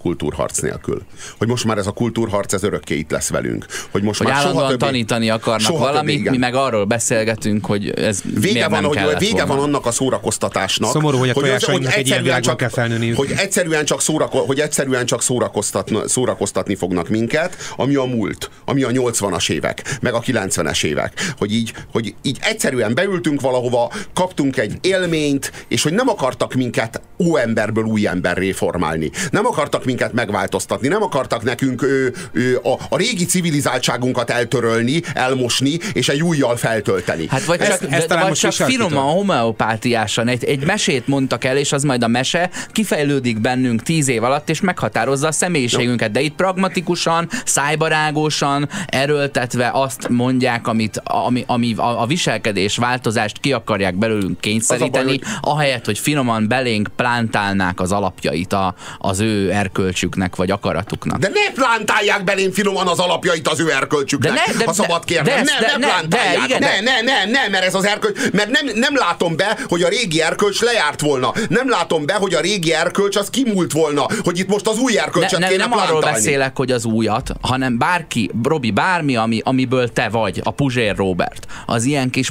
kultúrharc 0.03 0.59
nélkül. 0.59 1.01
Hogy 1.37 1.47
most 1.47 1.65
már 1.65 1.77
ez 1.77 1.87
a 1.87 1.91
kultúrharc, 1.91 2.53
ez 2.53 2.63
örökké 2.63 2.95
itt 2.97 3.11
lesz 3.11 3.29
velünk. 3.29 3.65
Hogy 3.91 4.03
most 4.03 4.17
hogy 4.17 4.27
már 4.27 4.35
állandóan 4.35 4.63
soha 4.65 4.77
többé, 4.77 4.85
tanítani 4.85 5.29
akarnak 5.29 5.61
soha 5.71 5.79
valamit, 5.79 6.17
többé, 6.17 6.29
mi 6.29 6.37
meg 6.37 6.55
arról 6.55 6.85
beszélgetünk, 6.85 7.65
hogy 7.65 7.89
ez 7.89 8.21
Vége 8.23 8.51
miért 8.51 8.69
van, 8.69 8.79
nem 8.79 8.83
hogy 8.89 8.97
kellett 8.97 9.19
vége 9.19 9.33
volna. 9.45 9.55
van 9.55 9.63
annak 9.63 9.85
a 9.85 9.91
szórakoztatásnak. 9.91 10.91
Szomorú, 10.91 11.17
hogy 11.17 11.29
a 11.29 11.33
az- 11.35 11.41
tojásainknak 11.41 11.93
egy 11.93 12.07
ilyen 12.07 12.17
egyszerűen 12.17 12.23
világban 12.23 12.55
kell 12.55 12.69
felnőniük. 12.69 13.17
Hogy 13.17 13.31
egyszerűen 13.37 13.85
csak, 13.85 14.01
szórako, 14.01 14.37
hogy 14.37 14.59
egyszerűen 14.59 15.05
csak 15.05 15.21
szórakoztatni, 15.21 15.97
szórakoztatni 16.05 16.75
fognak 16.75 17.09
minket, 17.09 17.57
ami 17.75 17.95
a 17.95 18.03
múlt, 18.03 18.49
ami 18.65 18.83
a 18.83 18.89
80-as 18.89 19.49
évek, 19.49 19.97
meg 20.01 20.13
a 20.13 20.19
90-es 20.19 20.83
évek. 20.83 21.33
Hogy 21.37 21.53
így, 21.53 21.73
hogy 21.91 22.15
így 22.21 22.37
egyszerűen 22.41 22.93
beültünk 22.93 23.41
valahova, 23.41 23.91
kaptunk 24.13 24.57
egy 24.57 24.77
élményt, 24.81 25.51
és 25.67 25.83
hogy 25.83 25.93
nem 25.93 26.09
akartak 26.09 26.53
minket 26.53 27.01
óemberből 27.19 27.83
új 27.83 28.07
emberré 28.07 28.51
formálni. 28.51 29.11
Nem 29.31 29.45
akartak 29.45 29.85
minket 29.85 29.92
megváltoztatni, 30.13 30.87
nem 30.87 31.03
akartak 31.03 31.43
nekünk 31.43 31.81
ö, 31.81 32.07
ö, 32.31 32.55
a, 32.55 32.77
a 32.89 32.97
régi 32.97 33.25
civilizáltságunkat 33.25 34.29
eltörölni, 34.29 35.01
elmosni, 35.13 35.79
és 35.93 36.09
egy 36.09 36.23
újjal 36.23 36.55
feltölteni. 36.55 37.27
Hát 37.29 37.43
vagy 37.43 37.59
csak, 37.59 37.91
ez 37.91 38.05
de, 38.05 38.21
vagy 38.21 38.33
csak 38.33 38.51
finoman, 38.51 39.03
homeopátiásan 39.03 40.27
egy, 40.27 40.43
egy 40.43 40.65
mesét 40.65 41.07
mondtak 41.07 41.43
el, 41.43 41.57
és 41.57 41.71
az 41.71 41.83
majd 41.83 42.03
a 42.03 42.07
mese 42.07 42.49
kifejlődik 42.71 43.39
bennünk 43.39 43.81
tíz 43.81 44.07
év 44.07 44.23
alatt, 44.23 44.49
és 44.49 44.61
meghatározza 44.61 45.27
a 45.27 45.31
személyiségünket. 45.31 46.11
De 46.11 46.21
itt 46.21 46.35
pragmatikusan, 46.35 47.29
szájbarágosan, 47.45 48.69
erőltetve 48.87 49.69
azt 49.73 50.09
mondják, 50.09 50.67
amit, 50.67 51.01
ami, 51.03 51.43
ami 51.47 51.73
a, 51.77 52.01
a 52.01 52.05
viselkedés 52.05 52.77
változást 52.77 53.39
ki 53.39 53.53
akarják 53.53 53.95
belőlünk 53.95 54.39
kényszeríteni, 54.39 55.19
baj, 55.19 55.53
ahelyett, 55.53 55.85
hogy 55.85 55.99
finoman 55.99 56.47
belénk 56.47 56.89
plántálnák 56.95 57.79
az 57.79 57.91
alapjait 57.91 58.53
a, 58.53 58.75
az 58.97 59.19
ő 59.19 59.51
erkölcsüknek, 59.83 60.35
vagy 60.35 60.51
akaratuknak. 60.51 61.17
De 61.19 61.27
ne 61.33 61.51
plántálják 61.63 62.23
belém 62.23 62.51
finoman 62.51 62.87
az 62.87 62.99
alapjait 62.99 63.47
az 63.47 63.59
ő 63.59 63.71
erkölcsüknek, 63.71 64.33
De 64.33 64.41
ne- 64.47 64.57
de- 64.57 64.65
ha 64.65 64.73
szabad 64.73 65.05
kérnem. 65.05 65.25
de 65.25 65.35
ezt- 65.35 65.59
ne, 65.59 65.65
de- 65.65 65.77
ne- 65.77 65.87
plántálják. 65.87 66.37
de 66.39 66.45
igen, 66.45 66.59
ne, 66.59 66.81
ne, 66.81 67.01
ne, 67.01 67.25
ne, 67.31 67.47
mert 67.47 67.63
ez 67.65 67.75
az 67.75 67.85
erkölcs, 67.85 68.31
mert 68.31 68.49
nem, 68.49 68.65
nem 68.75 68.95
látom 68.95 69.35
be, 69.35 69.57
hogy 69.67 69.81
a 69.81 69.87
régi 69.87 70.21
erkölcs 70.21 70.61
lejárt 70.61 71.01
volna. 71.01 71.31
Nem 71.49 71.69
látom 71.69 72.05
be, 72.05 72.13
hogy 72.13 72.33
a 72.33 72.39
régi 72.39 72.73
erkölcs 72.73 73.15
az 73.15 73.29
kimúlt 73.29 73.71
volna, 73.71 74.05
hogy 74.23 74.39
itt 74.39 74.47
most 74.47 74.67
az 74.67 74.77
új 74.77 74.99
erkölcset 74.99 75.39
ne, 75.39 75.45
ne, 75.45 75.51
kéne 75.51 75.63
nem 75.63 75.71
arról 75.71 75.87
plántálni. 75.99 76.15
beszélek, 76.25 76.57
hogy 76.57 76.71
az 76.71 76.85
újat, 76.85 77.31
hanem 77.41 77.77
bárki, 77.77 78.31
Robi, 78.43 78.71
bármi, 78.71 79.15
ami, 79.15 79.41
amiből 79.43 79.93
te 79.93 80.09
vagy, 80.09 80.41
a 80.43 80.51
Puzsér 80.51 80.95
Robert, 80.95 81.45
az 81.65 81.83
ilyen 81.83 82.09
kis 82.09 82.29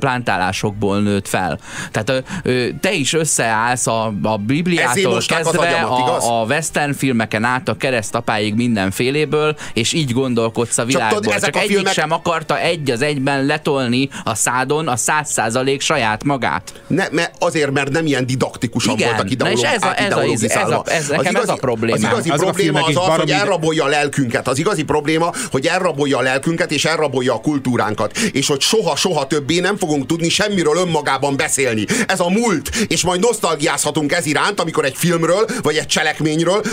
plántálásokból 0.00 1.00
nőtt 1.00 1.28
fel. 1.28 1.58
Tehát 1.90 2.24
te 2.80 2.92
is 2.92 3.12
összeállsz 3.12 3.86
a, 3.86 4.12
a 4.22 4.36
Bibliától 4.36 5.12
az 5.14 5.26
kezdve 5.26 5.58
agyamat, 5.66 5.98
igaz? 5.98 6.24
A, 6.26 6.40
a 6.40 6.44
western 6.44 6.92
filmeken 6.92 7.44
át 7.44 7.68
a 7.68 7.76
keresztapáig 7.76 8.54
mindenféléből, 8.54 9.56
és 9.72 9.92
így 9.92 10.12
gondolkodsz 10.12 10.78
a 10.78 10.84
világból. 10.84 11.18
tudod, 11.18 11.32
Csak, 11.32 11.42
ezek 11.42 11.54
a 11.54 11.58
egyik 11.58 11.70
filmek- 11.74 11.92
sem 11.94 12.10
akarta 12.12 12.58
egy 12.60 12.90
az 12.90 13.02
egyben 13.02 13.44
letolni 13.46 14.08
a 14.24 14.34
szádon 14.34 14.88
a 14.88 14.96
száz 14.96 15.30
százalék 15.32 15.80
saját 15.80 16.24
magát. 16.24 16.72
Ne, 16.86 17.04
mert 17.10 17.34
azért, 17.38 17.70
mert 17.70 17.90
nem 17.90 18.06
ilyen 18.06 18.26
didaktikusan 18.26 18.94
Igen, 18.94 19.08
voltak 19.08 19.30
ideológ, 19.30 19.56
és 19.58 19.62
ez 19.62 19.70
a- 19.70 19.74
ez 19.74 19.82
a- 19.82 19.88
átideologizálva. 19.88 20.82
ez 20.86 20.92
a- 20.92 20.92
ez- 20.96 21.08
nekem 21.08 21.34
Az 21.34 21.42
ez 21.42 21.48
a 21.48 21.54
problémám. 21.54 21.98
Az 22.02 22.06
igazi 22.10 22.30
Azok 22.30 22.48
a 22.48 22.50
probléma 22.50 22.84
az 22.84 22.96
az, 22.96 23.16
hogy 23.16 23.30
elrabolja 23.30 23.84
a 23.84 23.88
lelkünket. 23.88 24.48
Az 24.48 24.58
igazi 24.58 24.82
probléma, 24.84 25.32
hogy 25.50 25.66
elrabolja 25.66 26.18
a 26.18 26.20
lelkünket, 26.22 26.70
és 26.70 26.84
elrabolja 26.84 27.34
a 27.34 27.40
kultúránkat. 27.40 28.16
És 28.16 28.46
hogy 28.46 28.60
soha-soha 28.60 29.26
többé 29.26 29.58
nem 29.60 29.76
fogunk 29.76 30.06
tudni 30.06 30.28
semmiről 30.28 30.76
önmagában 30.76 31.36
beszélni. 31.36 31.84
Ez 32.06 32.20
a 32.20 32.28
múlt, 32.28 32.68
és 32.88 33.02
majd 33.02 33.20
nosztalgiázhatunk 33.20 34.12
ez 34.12 34.26
iránt, 34.26 34.60
amikor 34.60 34.84
egy 34.84 34.94
filmről, 34.96 35.46
vagy 35.62 35.76
egy 35.76 35.86
cselekményről, 35.86 36.14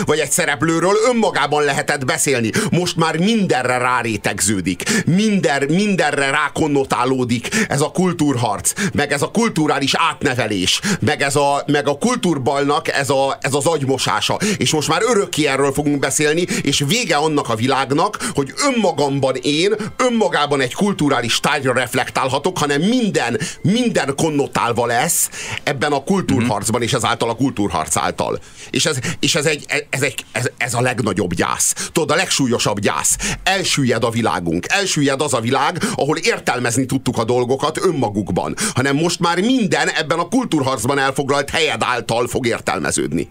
vagy 0.04 0.18
egy 0.18 0.30
szereplőről 0.30 0.94
önmagában 1.08 1.64
lehetett 1.64 2.04
beszélni. 2.04 2.50
Most 2.70 2.96
már 2.96 3.18
mindenre 3.18 3.78
rárétegződik. 3.78 4.82
Minden, 5.06 5.62
mindenre 5.68 6.30
rákonnotálódik 6.30 7.48
ez 7.68 7.80
a 7.80 7.90
kultúrharc, 7.90 8.72
meg 8.94 9.12
ez 9.12 9.22
a 9.22 9.30
kulturális 9.30 9.94
átnevelés, 9.94 10.80
meg, 11.00 11.22
ez 11.22 11.36
a, 11.36 11.62
meg 11.66 11.88
a 11.88 11.98
kultúrbalnak 11.98 12.88
ez, 12.88 13.10
a, 13.10 13.38
ez 13.40 13.54
az 13.54 13.66
agymosása. 13.66 14.38
És 14.56 14.72
most 14.72 14.88
már 14.88 15.02
örökké 15.02 15.46
erről 15.46 15.72
fogunk 15.72 15.98
beszélni, 15.98 16.46
és 16.62 16.84
vége 16.86 17.16
annak 17.16 17.48
a 17.48 17.54
világnak, 17.54 18.18
hogy 18.34 18.52
önmagamban 18.66 19.34
én, 19.42 19.74
önmagában 19.96 20.60
egy 20.60 20.74
kulturális 20.74 21.40
tárgyra 21.40 21.72
reflektálhatok, 21.72 22.58
hanem 22.58 22.80
minden, 22.80 23.40
minden 23.62 24.14
konnotálva 24.16 24.86
lesz 24.86 25.30
ebben 25.62 25.92
a 25.92 26.04
kultúrharcban, 26.04 26.82
és 26.82 26.92
ezáltal 26.92 27.28
a 27.28 27.34
kultúrharc 27.34 27.96
által. 27.96 28.38
És 28.70 28.86
ez, 28.86 28.98
és 29.20 29.33
ez, 29.34 29.46
egy, 29.46 29.86
ez, 29.90 30.02
egy, 30.02 30.24
ez, 30.32 30.50
ez 30.56 30.74
a 30.74 30.80
legnagyobb 30.80 31.34
gyász. 31.34 31.88
Tudod, 31.92 32.10
a 32.10 32.14
legsúlyosabb 32.14 32.78
gyász. 32.78 33.16
Elsüllyed 33.42 34.04
a 34.04 34.10
világunk. 34.10 34.66
Elsüllyed 34.68 35.20
az 35.20 35.34
a 35.34 35.40
világ, 35.40 35.82
ahol 35.94 36.16
értelmezni 36.16 36.86
tudtuk 36.86 37.18
a 37.18 37.24
dolgokat 37.24 37.78
önmagukban. 37.84 38.54
Hanem 38.74 38.96
most 38.96 39.20
már 39.20 39.40
minden 39.40 39.88
ebben 39.88 40.18
a 40.18 40.28
kultúrharcban 40.28 40.98
elfoglalt 40.98 41.50
helyed 41.50 41.82
által 41.82 42.26
fog 42.26 42.46
értelmeződni. 42.46 43.28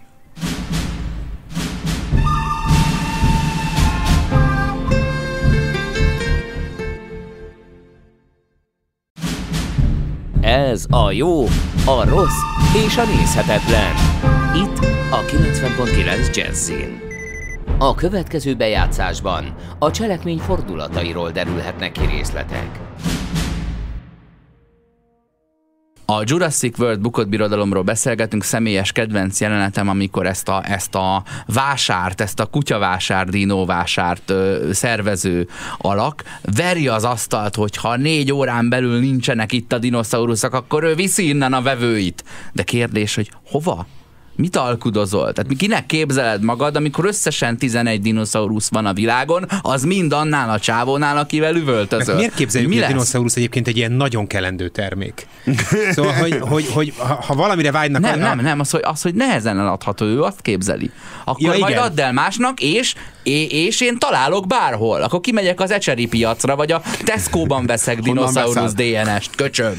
Ez 10.40 10.84
a 10.90 11.10
jó, 11.10 11.44
a 11.84 12.04
rossz 12.04 12.42
és 12.86 12.96
a 12.96 13.04
nézhetetlen. 13.04 14.33
Itt 14.56 14.78
a 15.10 15.20
90.9 15.20 16.36
Jazzin. 16.36 17.00
A 17.78 17.94
következő 17.94 18.54
bejátszásban 18.54 19.54
a 19.78 19.90
cselekmény 19.90 20.38
fordulatairól 20.38 21.30
derülhetnek 21.30 21.92
ki 21.92 22.06
részletek. 22.06 22.80
A 26.06 26.22
Jurassic 26.24 26.78
World 26.78 27.00
bukott 27.00 27.28
birodalomról 27.28 27.82
beszélgetünk, 27.82 28.44
személyes 28.44 28.92
kedvenc 28.92 29.40
jelenetem, 29.40 29.88
amikor 29.88 30.26
ezt 30.26 30.48
a, 30.48 30.62
ezt 30.66 30.94
a 30.94 31.22
vásárt, 31.46 32.20
ezt 32.20 32.40
a 32.40 32.46
kutyavásár, 32.46 33.28
dinóvásárt 33.28 34.30
ö, 34.30 34.68
szervező 34.72 35.48
alak 35.78 36.22
veri 36.56 36.88
az 36.88 37.04
asztalt, 37.04 37.54
hogy 37.54 37.76
ha 37.76 37.96
négy 37.96 38.32
órán 38.32 38.68
belül 38.68 39.00
nincsenek 39.00 39.52
itt 39.52 39.72
a 39.72 39.78
dinoszauruszok, 39.78 40.54
akkor 40.54 40.84
ő 40.84 40.94
viszi 40.94 41.28
innen 41.28 41.52
a 41.52 41.62
vevőit. 41.62 42.24
De 42.52 42.62
kérdés, 42.62 43.14
hogy 43.14 43.30
hova? 43.44 43.86
Mit 44.36 44.56
alkudozol? 44.56 45.32
Tehát 45.32 45.56
kinek 45.56 45.86
képzeled 45.86 46.42
magad, 46.42 46.76
amikor 46.76 47.04
összesen 47.04 47.56
11 47.56 48.00
dinoszaurusz 48.00 48.68
van 48.70 48.86
a 48.86 48.92
világon, 48.92 49.46
az 49.62 49.84
mind 49.84 50.12
annál 50.12 50.50
a 50.50 50.58
csávónál, 50.58 51.16
akivel 51.16 51.54
üvöltözöl? 51.56 52.14
Miért 52.16 52.34
képzeljük, 52.34 52.70
Mi 52.70 52.76
hogy 52.76 52.84
a 52.84 52.88
dinoszaurusz 52.88 53.36
egyébként 53.36 53.68
egy 53.68 53.76
ilyen 53.76 53.92
nagyon 53.92 54.26
kelendő 54.26 54.68
termék? 54.68 55.26
Szóval, 55.90 56.12
hogy, 56.12 56.38
hogy, 56.40 56.66
hogy 56.72 56.92
ha, 56.96 57.14
ha 57.26 57.34
valamire 57.34 57.70
vágynak... 57.70 58.00
Nem, 58.00 58.12
a- 58.12 58.16
nem, 58.16 58.40
nem, 58.40 58.60
az 58.60 58.70
hogy, 58.70 58.80
az, 58.84 59.02
hogy 59.02 59.14
nehezen 59.14 59.58
eladható, 59.58 60.04
ő 60.06 60.22
azt 60.22 60.40
képzeli. 60.40 60.90
Akkor 61.24 61.42
Ja, 61.54 61.58
majd 61.58 61.72
igen. 61.72 61.82
add 61.82 62.00
el 62.00 62.12
másnak, 62.12 62.60
és, 62.60 62.94
és 63.48 63.80
én 63.80 63.98
találok 63.98 64.46
bárhol. 64.46 65.02
Akkor 65.02 65.20
kimegyek 65.20 65.60
az 65.60 65.70
ecseri 65.70 66.06
piacra, 66.06 66.56
vagy 66.56 66.72
a 66.72 66.82
Tesco-ban 67.04 67.66
veszek 67.66 68.00
dinoszaurusz 68.00 68.72
DNS-t, 68.72 69.34
köcsög. 69.36 69.74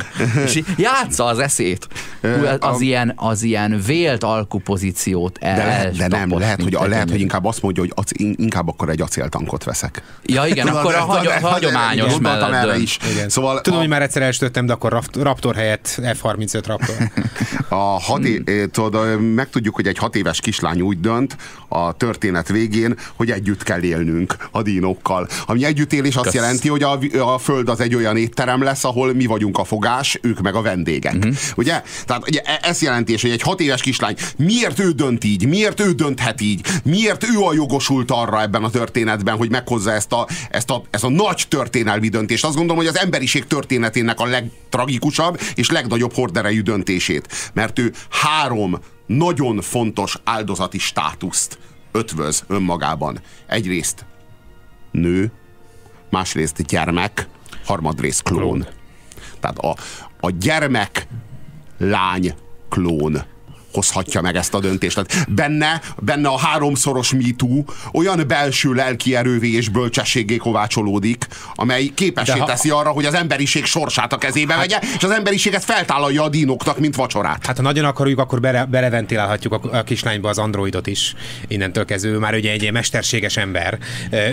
És 0.45 0.61
játsza 0.77 1.25
az 1.25 1.39
eszét. 1.39 1.87
Az, 2.21 2.57
az, 2.59 2.81
ilyen, 2.81 3.13
az 3.15 3.43
ilyen 3.43 3.81
vélt 3.85 4.23
alkú 4.45 4.59
pozíciót 4.59 5.37
el, 5.41 5.55
De, 5.55 5.65
lehet, 5.65 5.95
de 5.97 6.07
nem, 6.07 6.37
lehet 6.37 6.61
hogy, 6.61 6.71
tehát 6.71 6.87
lehet, 6.87 7.09
hogy 7.09 7.19
inkább 7.19 7.45
azt 7.45 7.61
mondja, 7.61 7.81
hogy 7.83 7.91
ac, 7.95 8.09
inkább 8.35 8.67
akkor 8.67 8.89
egy 8.89 9.01
acéltankot 9.01 9.63
veszek. 9.63 10.01
Ja 10.23 10.45
igen, 10.45 10.67
akkor 10.67 10.95
a 10.95 10.99
hagy, 10.99 11.27
hagyományos 11.41 12.17
mellett 12.19 12.51
erre 12.53 12.77
is. 12.77 12.97
Igen. 13.11 13.29
Szóval 13.29 13.61
Tudom, 13.61 13.77
a, 13.77 13.81
hogy 13.81 13.89
már 13.91 14.01
egyszer 14.01 14.21
elsütöttem, 14.21 14.65
de 14.65 14.73
akkor 14.73 14.91
Rapt- 14.91 15.15
Raptor 15.15 15.55
helyett 15.55 15.99
F-35 16.01 16.63
Raptor. 16.65 16.95
a 17.69 17.99
hat 18.01 18.23
Hmm. 18.25 18.69
tudod, 18.71 19.21
megtudjuk, 19.33 19.75
hogy 19.75 19.87
egy 19.87 19.97
hat 19.97 20.15
éves 20.15 20.39
kislány 20.39 20.81
úgy 20.81 20.99
dönt 20.99 21.37
a 21.67 21.91
történet 21.97 22.47
végén, 22.47 22.95
hogy 23.15 23.31
együtt 23.31 23.63
kell 23.63 23.81
élnünk 23.83 24.35
a 24.51 24.61
dinókkal. 24.61 25.27
Ami 25.45 25.65
együttélés 25.65 26.15
azt 26.15 26.25
Kösz. 26.25 26.33
jelenti, 26.33 26.69
hogy 26.69 26.83
a, 26.83 26.99
a 27.33 27.37
Föld 27.37 27.69
az 27.69 27.79
egy 27.79 27.95
olyan 27.95 28.17
étterem 28.17 28.61
lesz, 28.63 28.83
ahol 28.83 29.13
mi 29.13 29.25
vagyunk 29.25 29.57
a 29.57 29.63
fogás, 29.63 30.19
ők 30.21 30.41
meg 30.41 30.55
a 30.55 30.61
vendégek. 30.61 31.13
Uh-huh. 31.13 31.33
Ugye? 31.55 31.81
Tehát 32.05 32.27
ugye, 32.27 32.41
e- 32.41 32.59
ez 32.61 32.81
jelenti, 32.81 33.13
és 33.13 33.21
hogy 33.21 33.31
egy 33.31 33.41
hat 33.41 33.59
éves 33.61 33.81
kislány, 33.81 34.15
miért 34.37 34.79
ő 34.79 34.91
dönt 34.91 35.23
így, 35.23 35.47
miért 35.47 35.79
ő 35.79 35.91
dönthet 35.91 36.41
így, 36.41 36.67
miért 36.83 37.23
ő 37.23 37.39
a 37.39 37.53
jogosult 37.53 38.11
arra 38.11 38.41
ebben 38.41 38.63
a 38.63 38.69
történetben, 38.69 39.37
hogy 39.37 39.49
meghozza 39.49 39.91
ezt 39.91 40.11
a, 40.11 40.27
ezt 40.49 40.69
a, 40.69 40.83
ezt 40.89 41.03
a 41.03 41.09
nagy 41.09 41.45
történelmi 41.47 42.07
döntést. 42.07 42.45
Azt 42.45 42.55
gondolom, 42.55 42.77
hogy 42.77 42.91
az 42.91 42.99
emberiség 42.99 43.45
történetének 43.45 44.19
a 44.19 44.25
legtragikusabb 44.25 45.39
és 45.55 45.69
legnagyobb 45.69 46.13
horderejű 46.13 46.61
döntését. 46.61 47.51
Mert 47.53 47.79
ő 47.79 47.93
három 48.09 48.79
nagyon 49.05 49.61
fontos 49.61 50.17
áldozati 50.23 50.77
státuszt 50.77 51.57
ötvöz 51.91 52.43
önmagában. 52.47 53.19
Egyrészt 53.47 54.05
nő, 54.91 55.31
másrészt 56.09 56.65
gyermek, 56.65 57.27
harmadrészt 57.65 58.23
klón. 58.23 58.41
Klón. 58.41 58.67
Tehát 59.39 59.57
a, 59.57 59.75
a 60.19 60.29
gyermek 60.29 61.07
lány 61.77 62.33
klón 62.69 63.23
hozhatja 63.75 64.21
meg 64.21 64.35
ezt 64.35 64.53
a 64.53 64.59
döntést. 64.59 64.95
Tehát 64.95 65.31
benne, 65.31 65.81
benne 66.01 66.27
a 66.27 66.37
háromszoros 66.37 67.13
MeToo 67.13 67.63
olyan 67.93 68.23
belső 68.27 68.73
lelki 68.73 69.15
erővé 69.15 69.51
és 69.51 69.69
bölcsességé 69.69 70.35
kovácsolódik, 70.37 71.27
amely 71.55 71.85
képessé 71.85 72.39
ha- 72.39 72.45
teszi 72.45 72.69
arra, 72.69 72.89
hogy 72.89 73.05
az 73.05 73.13
emberiség 73.13 73.65
sorsát 73.65 74.13
a 74.13 74.17
kezébe 74.17 74.55
vegye, 74.55 74.79
és 74.97 75.03
az 75.03 75.11
emberiséget 75.11 75.63
feltállalja 75.63 76.23
a 76.23 76.29
dínoknak, 76.29 76.79
mint 76.79 76.95
vacsorát. 76.95 77.45
Hát 77.45 77.55
ha 77.57 77.61
nagyon 77.63 77.85
akarjuk, 77.85 78.19
akkor 78.19 78.39
bele, 78.39 78.65
beleventilálhatjuk 78.65 79.53
a, 79.53 79.77
a 79.77 79.83
kislányba 79.83 80.29
az 80.29 80.37
androidot 80.37 80.87
is 80.87 81.13
innentől 81.47 81.85
kezdve. 81.85 82.17
Már 82.17 82.33
ugye 82.33 82.51
egy 82.51 82.61
ilyen 82.61 82.73
mesterséges 82.73 83.37
ember. 83.37 83.77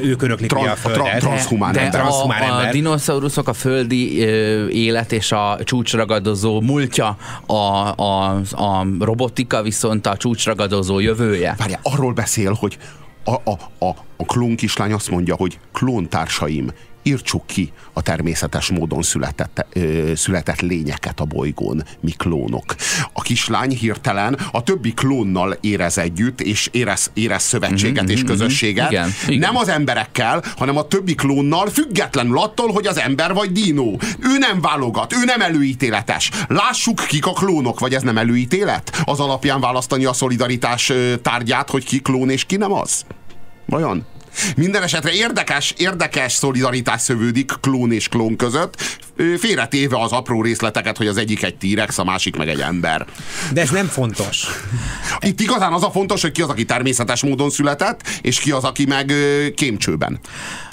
Ő 0.02 0.16
körökli 0.16 0.46
ki 0.46 0.54
Tran- 0.54 0.66
a 0.68 0.70
a 0.70 0.74
tra- 0.74 0.94
földet. 0.94 1.18
transzhumán 1.20 1.72
de 1.72 1.80
ember. 1.80 2.00
a, 2.00 2.02
Transzhumán 2.02 2.42
a 2.42 2.56
ember. 2.56 2.72
dinoszauruszok, 2.72 3.48
a 3.48 3.52
földi 3.52 4.22
ö, 4.24 4.68
élet 4.68 5.12
és 5.12 5.32
a 5.32 5.58
csúcsragadozó 5.64 6.60
múltja, 6.60 7.16
a, 7.46 7.54
a, 8.02 8.40
a 8.50 8.86
robotika 9.32 9.62
viszont 9.62 10.06
a 10.06 10.16
csúcsragadozó 10.16 10.98
jövője. 10.98 11.54
Várjál, 11.58 11.80
arról 11.82 12.12
beszél, 12.12 12.52
hogy 12.52 12.78
a, 13.24 13.30
a, 13.30 13.58
a, 13.78 13.88
a 14.16 14.24
klón 14.26 14.56
kislány 14.56 14.92
azt 14.92 15.10
mondja, 15.10 15.36
hogy 15.36 15.58
klóntársaim, 15.72 16.70
írtsuk 17.02 17.46
ki 17.46 17.72
a 17.92 18.02
természetes 18.02 18.70
módon 18.70 19.02
született, 19.02 19.66
ö, 19.72 20.12
született 20.14 20.60
lényeket 20.60 21.20
a 21.20 21.24
bolygón, 21.24 21.84
mi 22.00 22.10
klónok. 22.10 22.74
A 23.12 23.22
kislány 23.22 23.70
hirtelen 23.70 24.38
a 24.52 24.62
többi 24.62 24.94
klónnal 24.94 25.56
érez 25.60 25.98
együtt, 25.98 26.40
és 26.40 26.68
érez, 26.72 27.10
érez 27.14 27.42
szövetséget 27.42 28.08
és 28.08 28.24
közösséget. 28.24 28.90
Igen, 28.90 29.10
igen. 29.26 29.38
Nem 29.38 29.56
az 29.56 29.68
emberekkel, 29.68 30.42
hanem 30.56 30.76
a 30.76 30.86
többi 30.86 31.14
klónnal, 31.14 31.66
függetlenül 31.66 32.38
attól, 32.38 32.72
hogy 32.72 32.86
az 32.86 32.98
ember 32.98 33.32
vagy 33.32 33.52
dínó. 33.52 34.00
Ő 34.20 34.38
nem 34.38 34.60
válogat, 34.60 35.12
ő 35.12 35.24
nem 35.24 35.40
előítéletes. 35.40 36.30
Lássuk, 36.48 37.04
kik 37.08 37.26
a 37.26 37.32
klónok, 37.32 37.80
vagy 37.80 37.94
ez 37.94 38.02
nem 38.02 38.18
előítélet? 38.18 39.02
Az 39.04 39.20
alapján 39.20 39.60
választani 39.60 40.04
a 40.04 40.12
szolidaritás 40.12 40.92
tárgyát, 41.22 41.70
hogy 41.70 41.84
ki 41.84 42.00
klón 42.00 42.30
és 42.30 42.44
ki 42.44 42.56
nem 42.56 42.72
az? 42.72 43.04
Vajon? 43.66 44.06
Minden 44.56 44.82
esetre 44.82 45.12
érdekes, 45.12 45.74
érdekes 45.76 46.32
szolidaritás 46.32 47.00
szövődik 47.00 47.52
klón 47.60 47.92
és 47.92 48.08
klón 48.08 48.36
között, 48.36 49.00
félretéve 49.38 50.00
az 50.00 50.12
apró 50.12 50.42
részleteket, 50.42 50.96
hogy 50.96 51.06
az 51.06 51.16
egyik 51.16 51.42
egy 51.42 51.56
T-rex, 51.56 51.98
a 51.98 52.04
másik 52.04 52.36
meg 52.36 52.48
egy 52.48 52.60
ember. 52.60 53.06
De 53.52 53.60
ez 53.60 53.70
nem 53.70 53.86
fontos. 53.86 54.46
Itt 55.20 55.40
igazán 55.40 55.72
az 55.72 55.82
a 55.82 55.90
fontos, 55.90 56.22
hogy 56.22 56.32
ki 56.32 56.42
az, 56.42 56.48
aki 56.48 56.64
természetes 56.64 57.22
módon 57.22 57.50
született, 57.50 58.00
és 58.22 58.38
ki 58.38 58.50
az, 58.50 58.64
aki 58.64 58.84
meg 58.84 59.12
kémcsőben. 59.54 60.20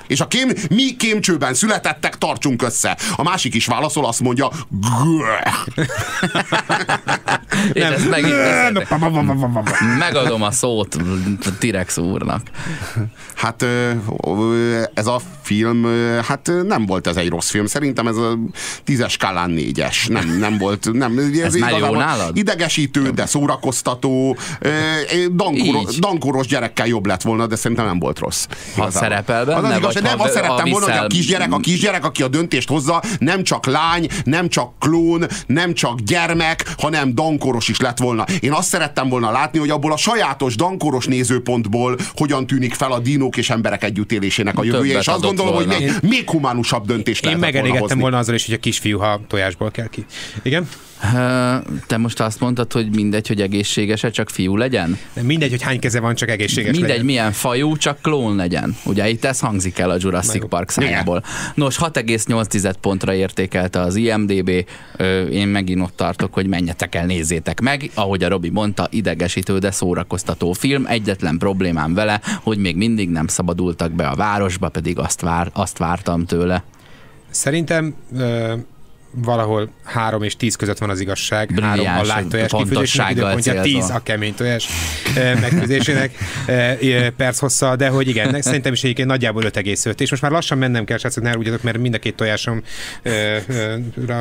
És 0.09 0.19
a 0.19 0.27
kém, 0.27 0.49
mi 0.69 0.95
kémcsőben 0.95 1.53
születettek, 1.53 2.17
tartsunk 2.17 2.61
össze. 2.61 2.97
A 3.15 3.23
másik 3.23 3.55
is 3.55 3.65
válaszol, 3.65 4.05
azt 4.05 4.19
mondja, 4.19 4.49
"Grrr." 4.69 5.47
Én 7.73 7.83
ezt 7.83 8.09
megint 8.09 8.35
Nem. 8.35 9.97
megadom 9.99 10.41
a 10.43 10.51
szót 10.51 10.97
T-rex 11.59 11.97
úrnak. 11.97 12.41
hát 13.35 13.65
ez 14.93 15.07
a 15.07 15.19
film, 15.41 15.85
hát 16.27 16.51
nem 16.67 16.85
volt 16.85 17.07
ez 17.07 17.15
egy 17.15 17.29
rossz 17.29 17.49
film. 17.49 17.65
Szerintem 17.65 18.07
ez 18.07 18.15
a 18.15 18.37
tízes 18.83 19.11
skálán 19.11 19.49
négyes. 19.49 20.07
Nem, 20.07 20.37
nem 20.37 20.57
volt, 20.57 20.89
nem. 20.93 21.17
Ez 21.43 21.53
már 21.55 21.77
jó 21.77 21.95
nálad? 21.95 22.37
Idegesítő, 22.37 23.09
de 23.09 23.25
szórakoztató. 23.25 24.37
Dankoros, 25.31 25.95
dankoros 25.99 26.47
gyerekkel 26.47 26.87
jobb 26.87 27.05
lett 27.05 27.21
volna, 27.21 27.47
de 27.47 27.55
szerintem 27.55 27.85
nem 27.85 27.99
volt 27.99 28.19
rossz. 28.19 28.45
Igazából. 28.71 28.91
szerepel 28.91 29.45
benne, 29.45 29.57
Az 29.67 29.73
az 29.73 29.81
vagy 29.81 29.98
hogy 29.99 30.09
nem 30.09 30.17
ha 30.17 30.23
azt 30.23 30.33
szerettem 30.33 30.69
volna, 30.69 30.85
hogy 30.85 31.05
a 31.05 31.07
kisgyerek, 31.07 31.53
a 31.53 31.57
kisgyerek, 31.57 32.05
aki 32.05 32.23
a 32.23 32.27
döntést 32.27 32.69
hozza, 32.69 33.03
nem 33.19 33.43
csak 33.43 33.65
lány, 33.65 34.07
nem 34.23 34.49
csak 34.49 34.79
klón, 34.79 35.25
nem 35.45 35.73
csak 35.73 35.99
gyermek, 35.99 36.73
hanem 36.77 37.15
dankoros 37.15 37.67
is 37.67 37.79
lett 37.79 37.97
volna. 37.97 38.25
Én 38.39 38.51
azt 38.51 38.67
szerettem 38.67 39.09
volna 39.09 39.31
látni, 39.31 39.59
hogy 39.59 39.69
abból 39.69 39.91
a 39.91 39.97
sajátos 39.97 40.55
dankoros 40.55 41.05
nézőpontból 41.05 41.97
hogyan 42.13 42.47
tűnik 42.47 42.73
fel 42.73 42.91
a 42.91 42.99
dinók 42.99 43.37
és 43.37 43.49
emberek 43.49 43.83
együttélésének 43.83 44.57
a 44.57 44.63
jövője, 44.63 44.87
Többet 44.87 45.01
és 45.01 45.07
azt 45.07 45.21
gondolom, 45.21 45.53
hogy 45.53 45.65
volna. 45.65 45.79
még, 45.79 45.93
még 46.01 46.29
humánusabb 46.29 46.85
döntést 46.85 47.25
Én 47.25 47.39
lehetett 47.39 47.91
volna 47.97 48.09
volna 48.09 48.17
azzal 48.17 48.35
is, 48.35 48.45
hogy 48.45 48.53
a 48.53 48.59
kisfiú, 48.59 48.99
ha 48.99 49.19
tojásból 49.27 49.71
kell 49.71 49.87
ki. 49.87 50.05
Igen? 50.41 50.69
Te 51.87 51.97
most 51.97 52.19
azt 52.19 52.39
mondtad, 52.39 52.71
hogy 52.71 52.95
mindegy, 52.95 53.27
hogy 53.27 53.41
egészséges 53.41 54.05
csak 54.11 54.29
fiú 54.29 54.55
legyen? 54.55 54.97
De 55.13 55.21
mindegy, 55.21 55.49
hogy 55.49 55.61
hány 55.61 55.79
keze 55.79 55.99
van, 55.99 56.15
csak 56.15 56.29
egészséges 56.29 56.71
Mindegy, 56.71 56.89
legyen. 56.89 57.05
milyen 57.05 57.31
fajú, 57.31 57.77
csak 57.77 58.01
klón 58.01 58.35
legyen. 58.35 58.77
Ugye 58.85 59.09
itt 59.09 59.25
ez 59.25 59.39
hangzik 59.39 59.79
el 59.79 59.89
a 59.89 59.95
Jurassic 59.99 60.41
jó. 60.41 60.47
Park 60.47 60.69
szájából. 60.69 61.23
Nos, 61.55 61.77
6,8 61.77 62.73
pontra 62.81 63.13
értékelte 63.13 63.79
az 63.79 63.95
IMDB. 63.95 64.65
Én 65.31 65.47
megint 65.47 65.81
ott 65.81 65.95
tartok, 65.95 66.33
hogy 66.33 66.47
menjetek 66.47 66.95
el, 66.95 67.05
nézzétek 67.05 67.59
meg. 67.59 67.89
Ahogy 67.93 68.23
a 68.23 68.29
Robi 68.29 68.49
mondta, 68.49 68.87
idegesítő, 68.91 69.57
de 69.57 69.71
szórakoztató 69.71 70.53
film. 70.53 70.85
Egyetlen 70.85 71.37
problémám 71.37 71.93
vele, 71.93 72.21
hogy 72.43 72.57
még 72.57 72.75
mindig 72.75 73.09
nem 73.09 73.27
szabadultak 73.27 73.91
be 73.91 74.07
a 74.07 74.15
városba, 74.15 74.69
pedig 74.69 74.97
azt, 74.99 75.21
vár, 75.21 75.49
azt 75.53 75.77
vártam 75.77 76.25
tőle. 76.25 76.63
Szerintem 77.29 77.95
ö, 78.17 78.53
valahol 79.11 79.69
három 79.83 80.23
és 80.23 80.35
tíz 80.35 80.55
között 80.55 80.77
van 80.77 80.89
az 80.89 80.99
igazság. 80.99 81.49
Három 81.49 81.69
a 81.69 81.73
Brilliáns 81.73 82.07
lágy 82.07 82.27
tojás 82.27 82.51
kifőzésének 82.57 83.11
időpontja, 83.11 83.53
célzol. 83.53 83.63
tíz 83.63 83.89
a 83.89 84.03
kemény 84.03 84.35
tojás 84.35 84.67
ö, 85.15 85.39
megfőzésének 85.39 86.15
ö, 86.47 86.71
ö, 86.81 87.09
perc 87.09 87.39
hossza, 87.39 87.75
de 87.75 87.87
hogy 87.87 88.07
igen, 88.07 88.41
szerintem 88.41 88.73
is 88.73 88.83
egyébként 88.83 89.07
nagyjából 89.07 89.43
5,5. 89.43 89.99
És 89.99 90.09
most 90.09 90.21
már 90.21 90.31
lassan 90.31 90.57
mennem 90.57 90.85
kell, 90.85 90.97
srácok, 90.97 91.23
ne 91.23 91.29
haragudjatok, 91.29 91.63
mert 91.63 91.77
mind 91.77 91.93
a 91.93 91.97
két 91.97 92.15
tojásom 92.15 92.61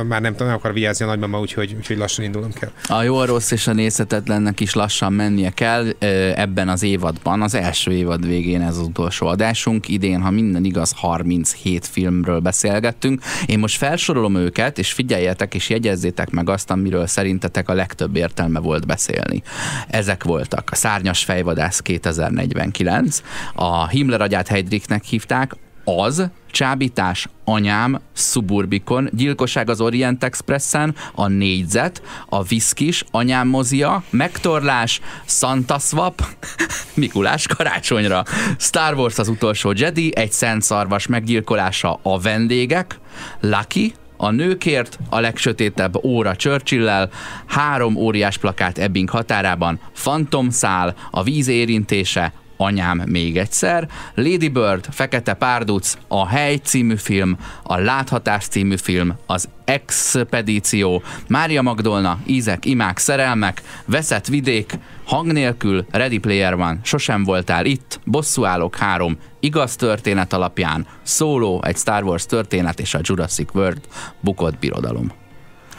már 0.06 0.20
nem, 0.20 0.34
nem 0.38 0.48
akar 0.48 0.72
vigyázni 0.72 1.04
a 1.04 1.08
nagymama, 1.08 1.40
úgyhogy, 1.40 1.74
úgyhogy 1.76 1.96
lassan 1.96 2.24
indulnom 2.24 2.52
kell. 2.52 2.70
A 2.98 3.02
jó, 3.02 3.16
a 3.16 3.26
rossz 3.26 3.50
és 3.50 3.66
a 3.66 3.72
nézhetetlennek 3.72 4.60
is 4.60 4.74
lassan 4.74 5.12
mennie 5.12 5.50
kell 5.50 5.88
ebben 6.34 6.68
az 6.68 6.82
évadban, 6.82 7.42
az 7.42 7.54
első 7.54 7.92
évad 7.92 8.26
végén 8.26 8.62
ez 8.62 8.76
az 8.76 8.86
utolsó 8.86 9.26
adásunk. 9.26 9.88
Idén, 9.88 10.20
ha 10.20 10.30
minden 10.30 10.64
igaz, 10.64 10.92
37 10.96 11.86
filmről 11.86 12.40
beszélgettünk. 12.40 13.22
Én 13.46 13.58
most 13.58 13.76
felsorolom 13.76 14.36
őket, 14.36 14.77
és 14.78 14.92
figyeljetek 14.92 15.54
és 15.54 15.68
jegyezzétek 15.68 16.30
meg 16.30 16.48
azt, 16.48 16.70
amiről 16.70 17.06
szerintetek 17.06 17.68
a 17.68 17.74
legtöbb 17.74 18.16
értelme 18.16 18.60
volt 18.60 18.86
beszélni. 18.86 19.42
Ezek 19.88 20.24
voltak 20.24 20.68
a 20.72 20.74
Szárnyas 20.74 21.24
fejvadász 21.24 21.80
2049, 21.80 23.22
a 23.54 23.88
Himmler 23.88 24.20
agyát 24.20 24.48
Heydrichnek 24.48 25.04
hívták, 25.04 25.56
az, 25.96 26.30
csábítás, 26.50 27.28
anyám, 27.44 28.00
Suburbikon, 28.12 29.08
gyilkosság 29.12 29.70
az 29.70 29.80
Orient 29.80 30.24
Expressen, 30.24 30.94
a 31.14 31.26
négyzet, 31.26 32.02
a 32.28 32.42
viszkis, 32.42 33.04
anyám 33.10 33.48
mozia, 33.48 34.02
megtorlás, 34.10 35.00
Santa 35.24 35.78
Swap, 35.78 36.22
Mikulás 36.94 37.46
karácsonyra, 37.46 38.24
Star 38.58 38.94
Wars 38.94 39.18
az 39.18 39.28
utolsó 39.28 39.72
Jedi, 39.76 40.16
egy 40.16 40.32
szent 40.32 40.62
szarvas 40.62 41.06
meggyilkolása, 41.06 41.98
a 42.02 42.18
vendégek, 42.18 42.98
Lucky, 43.40 43.94
a 44.20 44.30
nőkért, 44.30 44.98
a 45.10 45.20
legsötétebb 45.20 46.04
óra 46.04 46.36
churchill 46.36 47.10
három 47.46 47.96
óriás 47.96 48.38
plakát 48.38 48.78
Ebbing 48.78 49.10
határában, 49.10 49.80
Fantom 49.92 50.50
szál, 50.50 50.94
a 51.10 51.22
víz 51.22 51.48
érintése, 51.48 52.32
Anyám 52.60 53.02
még 53.06 53.36
egyszer, 53.36 53.88
Lady 54.14 54.48
Bird, 54.48 54.86
Fekete 54.90 55.34
Párduc, 55.34 55.98
A 56.08 56.26
Hely 56.26 56.56
című 56.56 56.96
film, 56.96 57.36
A 57.62 57.76
Láthatás 57.76 58.46
című 58.46 58.76
film, 58.76 59.16
Az 59.26 59.48
Expedíció, 59.64 61.02
Mária 61.28 61.62
Magdolna, 61.62 62.18
Ízek, 62.26 62.64
Imák, 62.64 62.98
Szerelmek, 62.98 63.62
Veszett 63.84 64.26
vidék, 64.26 64.78
Hang 65.04 65.32
nélkül, 65.32 65.86
Ready 65.90 66.18
Player 66.18 66.54
One, 66.54 66.78
Sosem 66.82 67.24
voltál 67.24 67.64
itt, 67.64 68.00
Bosszúállók 68.04 68.76
3, 68.76 69.18
Igaz 69.40 69.76
történet 69.76 70.32
alapján, 70.32 70.86
Solo, 71.02 71.62
egy 71.62 71.76
Star 71.76 72.02
Wars 72.04 72.26
történet 72.26 72.80
és 72.80 72.94
a 72.94 73.00
Jurassic 73.02 73.54
World 73.54 73.80
bukott 74.20 74.58
birodalom. 74.58 75.12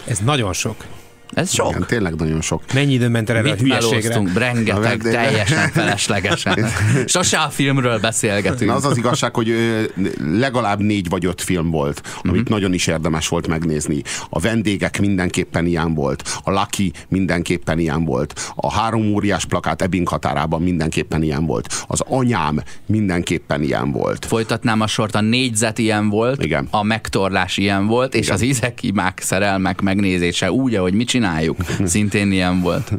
Ez 0.07 0.19
nagyon 0.19 0.53
sok. 0.53 0.85
Ez 1.33 1.53
sok. 1.53 1.69
Igen, 1.69 1.85
tényleg 1.87 2.15
nagyon 2.15 2.41
sok. 2.41 2.63
Mennyi 2.73 2.93
időn 2.93 3.11
ment 3.11 3.29
erre 3.29 3.39
a 3.39 3.41
Mit 3.41 3.59
hülyeségre? 3.59 4.09
melóztunk, 4.09 4.37
rengeteg, 4.37 5.01
de- 5.01 5.11
teljesen 5.11 5.69
feleslegesen. 5.79 6.65
Sose 7.05 7.37
a 7.37 7.49
filmről 7.49 7.99
beszélgetünk. 7.99 8.69
Na 8.69 8.75
az 8.75 8.85
az 8.85 8.97
igazság, 8.97 9.35
hogy 9.35 9.53
legalább 10.39 10.79
négy 10.79 11.09
vagy 11.09 11.25
öt 11.25 11.41
film 11.41 11.69
volt, 11.69 12.01
amit 12.23 12.41
Mhm. 12.43 12.53
nagyon 12.53 12.73
is 12.73 12.87
érdemes 12.87 13.27
volt 13.27 13.47
megnézni. 13.47 14.01
A 14.29 14.39
vendégek 14.39 14.99
mindenképpen 14.99 15.65
ilyen 15.65 15.93
volt, 15.93 16.39
a 16.43 16.51
Lucky 16.51 16.91
mindenképpen 17.09 17.79
ilyen 17.79 18.05
volt, 18.05 18.51
a 18.55 18.71
három 18.71 19.13
óriás 19.13 19.45
plakát 19.45 19.81
Ebbing 19.81 20.07
határában 20.07 20.61
mindenképpen 20.61 21.21
ilyen 21.23 21.45
volt, 21.45 21.83
az 21.87 22.01
anyám 22.07 22.61
mindenképpen 22.85 23.61
ilyen 23.63 23.91
volt. 23.91 24.25
Folytatnám 24.25 24.81
a 24.81 24.87
sort, 24.87 25.15
a 25.15 25.21
négyzet 25.21 25.77
ilyen 25.77 26.09
volt, 26.09 26.43
Igen. 26.43 26.67
a 26.71 26.83
megtorlás 26.83 27.57
ilyen 27.57 27.87
volt, 27.87 28.13
és 28.15 28.23
Igen. 28.23 28.35
az 28.35 28.41
ízek, 28.41 28.83
imák, 28.83 29.19
szerelmek 29.21 29.81
megnézése 29.81 30.51
úgy, 30.51 30.75
ahogy 30.75 30.93
mi 30.93 31.03
csináljuk, 31.19 31.57
szintén 31.85 32.31
ilyen 32.31 32.61
volt. 32.61 32.91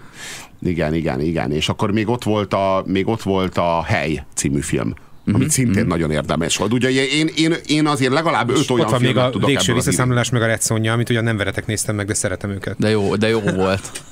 Igen, 0.62 0.94
igen, 0.94 1.20
igen. 1.20 1.52
És 1.52 1.68
akkor 1.68 1.90
még 1.92 2.08
ott 2.08 2.22
volt 2.22 2.54
a, 2.54 2.82
még 2.86 3.08
ott 3.08 3.22
volt 3.22 3.58
a 3.58 3.82
Hely 3.82 4.24
című 4.34 4.60
film. 4.60 4.94
Mhm, 5.24 5.34
Amit 5.34 5.50
szintén 5.50 5.86
nagyon 5.86 6.10
érdemes 6.10 6.56
volt. 6.56 6.72
Ugye 6.72 6.90
én, 6.90 7.30
én, 7.36 7.54
én 7.66 7.86
azért 7.86 8.12
legalább 8.12 8.50
öt 8.50 8.70
olyan 8.70 8.84
Ott 8.84 8.90
van 8.90 9.00
még 9.00 9.10
filmet 9.10 9.28
a 9.28 9.30
tudok 9.30 9.48
végső 9.48 9.74
visszaszámolás, 9.74 10.30
meg 10.30 10.42
a 10.42 10.46
Red 10.46 10.62
Sonja, 10.62 10.92
amit 10.92 11.10
ugyan 11.10 11.24
nem 11.24 11.36
veretek 11.36 11.66
néztem 11.66 11.94
meg, 11.94 12.06
de 12.06 12.14
szeretem 12.14 12.50
őket. 12.50 12.78
De 12.78 12.90
jó, 12.90 13.16
de 13.16 13.28
jó 13.28 13.40
volt. 13.40 14.02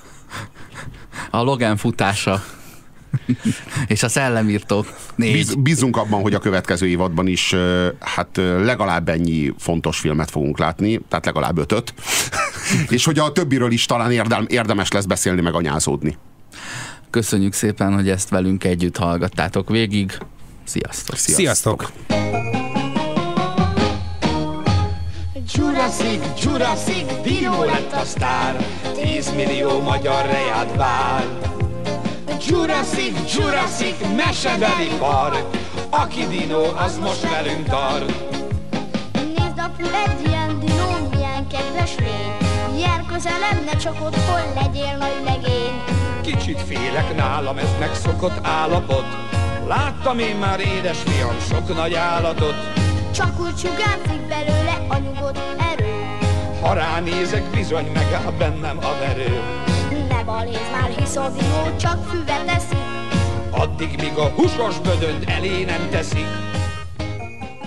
A 1.30 1.43
Logan 1.43 1.76
futása. 1.76 2.44
és 3.86 4.02
a 4.02 4.09
szellemírtók. 4.09 4.97
Négy. 5.14 5.32
Biz, 5.32 5.55
bízunk 5.55 5.97
abban, 5.97 6.22
hogy 6.22 6.35
a 6.35 6.39
következő 6.39 6.86
évadban 6.86 7.26
is 7.26 7.55
hát 8.01 8.36
legalább 8.36 9.09
ennyi 9.09 9.55
fontos 9.59 9.98
filmet 9.98 10.30
fogunk 10.30 10.59
látni, 10.59 11.01
tehát 11.09 11.24
legalább 11.24 11.59
ötöt, 11.59 11.94
és 12.89 13.05
hogy 13.05 13.18
a 13.18 13.32
többiről 13.32 13.72
is 13.72 13.86
talán 13.86 14.12
érdem, 14.12 14.47
érdemes 14.48 14.90
lesz 14.93 15.05
beszélni, 15.05 15.40
meg 15.40 15.55
anyázódni. 15.55 16.16
Köszönjük 17.10 17.52
szépen, 17.52 17.94
hogy 17.94 18.09
ezt 18.09 18.28
velünk 18.28 18.64
együtt 18.64 18.97
hallgattátok 18.97 19.68
végig. 19.68 20.18
Sziasztok! 20.64 21.16
Sziasztok! 21.16 21.93
Jurassic, 25.55 26.43
Jurassic, 26.43 27.22
Dino 27.22 27.64
lett 27.64 27.93
a 27.93 28.05
sztár, 28.05 28.66
10 28.94 29.32
millió 29.35 29.80
magyar 29.80 30.26
rejád 30.26 30.76
vár. 30.76 31.26
Jurassic, 32.36 33.34
Jurassic, 33.34 33.96
mesebeli 34.16 34.88
park, 34.98 35.44
aki 35.90 36.26
Dino, 36.26 36.62
az 36.76 36.98
most 36.98 37.30
velünk 37.30 37.68
tart. 37.68 38.12
Nézd 39.12 39.59
a 39.59 39.70
egy 40.06 40.28
ilyen 40.28 40.59
dinó, 40.60 41.09
milyen 41.10 41.46
kedves 41.46 41.94
lény. 41.96 42.36
Jár 42.80 43.05
közelem, 43.06 43.64
ne 43.64 43.76
csak 43.76 43.94
otthon 44.05 44.40
legyél 44.55 44.96
nagy 44.96 45.22
legény. 45.24 45.82
Kicsit 46.22 46.60
félek 46.60 47.16
nálam, 47.16 47.59
ez 47.59 47.70
megszokott 47.78 48.46
állapot. 48.46 49.05
Láttam 49.66 50.18
én 50.18 50.36
már 50.36 50.60
édesfiam 50.60 51.36
sok 51.48 51.74
nagy 51.74 51.94
állatot. 51.94 52.55
Csak 53.14 53.40
úgy 53.40 53.59
sugárzik 53.59 54.26
belőle 54.28 54.84
a 54.88 54.98
nyugodt 54.98 55.40
erő. 55.74 56.18
Ha 56.60 56.72
ránézek, 56.72 57.42
bizony 57.42 57.90
megáll 57.92 58.32
bennem 58.38 58.78
a 58.78 58.98
verő. 58.98 59.42
Baléz 60.28 60.70
már, 60.72 60.90
hisz 60.98 61.16
a 61.16 61.28
dinó 61.28 61.76
csak 61.76 62.05
füvet 62.10 62.48
eszik. 62.48 62.78
Addig, 63.50 63.88
míg 63.88 64.16
a 64.16 64.28
húsos 64.28 64.78
bödönt 64.78 65.24
elé 65.26 65.64
nem 65.64 65.88
teszik. 65.90 66.26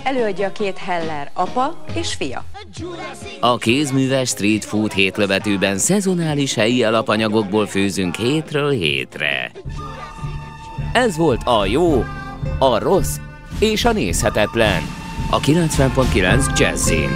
Előadja 0.04 0.52
két 0.52 0.78
Heller, 0.78 1.30
apa 1.34 1.84
és 1.94 2.14
fia. 2.14 2.44
A 3.40 3.56
kézműves 3.56 4.28
street 4.28 4.64
food 4.64 4.92
hétlövetőben 4.92 5.78
szezonális 5.78 6.54
helyi 6.54 6.84
alapanyagokból 6.84 7.66
főzünk 7.66 8.14
hétről 8.14 8.70
hétre. 8.70 9.50
Ez 10.92 11.16
volt 11.16 11.42
a 11.44 11.66
jó, 11.66 12.04
a 12.58 12.78
rossz 12.78 13.16
és 13.58 13.84
a 13.84 13.92
nézhetetlen. 13.92 14.82
A 15.30 15.40
90.9 15.40 16.58
Jazzin. 16.58 17.10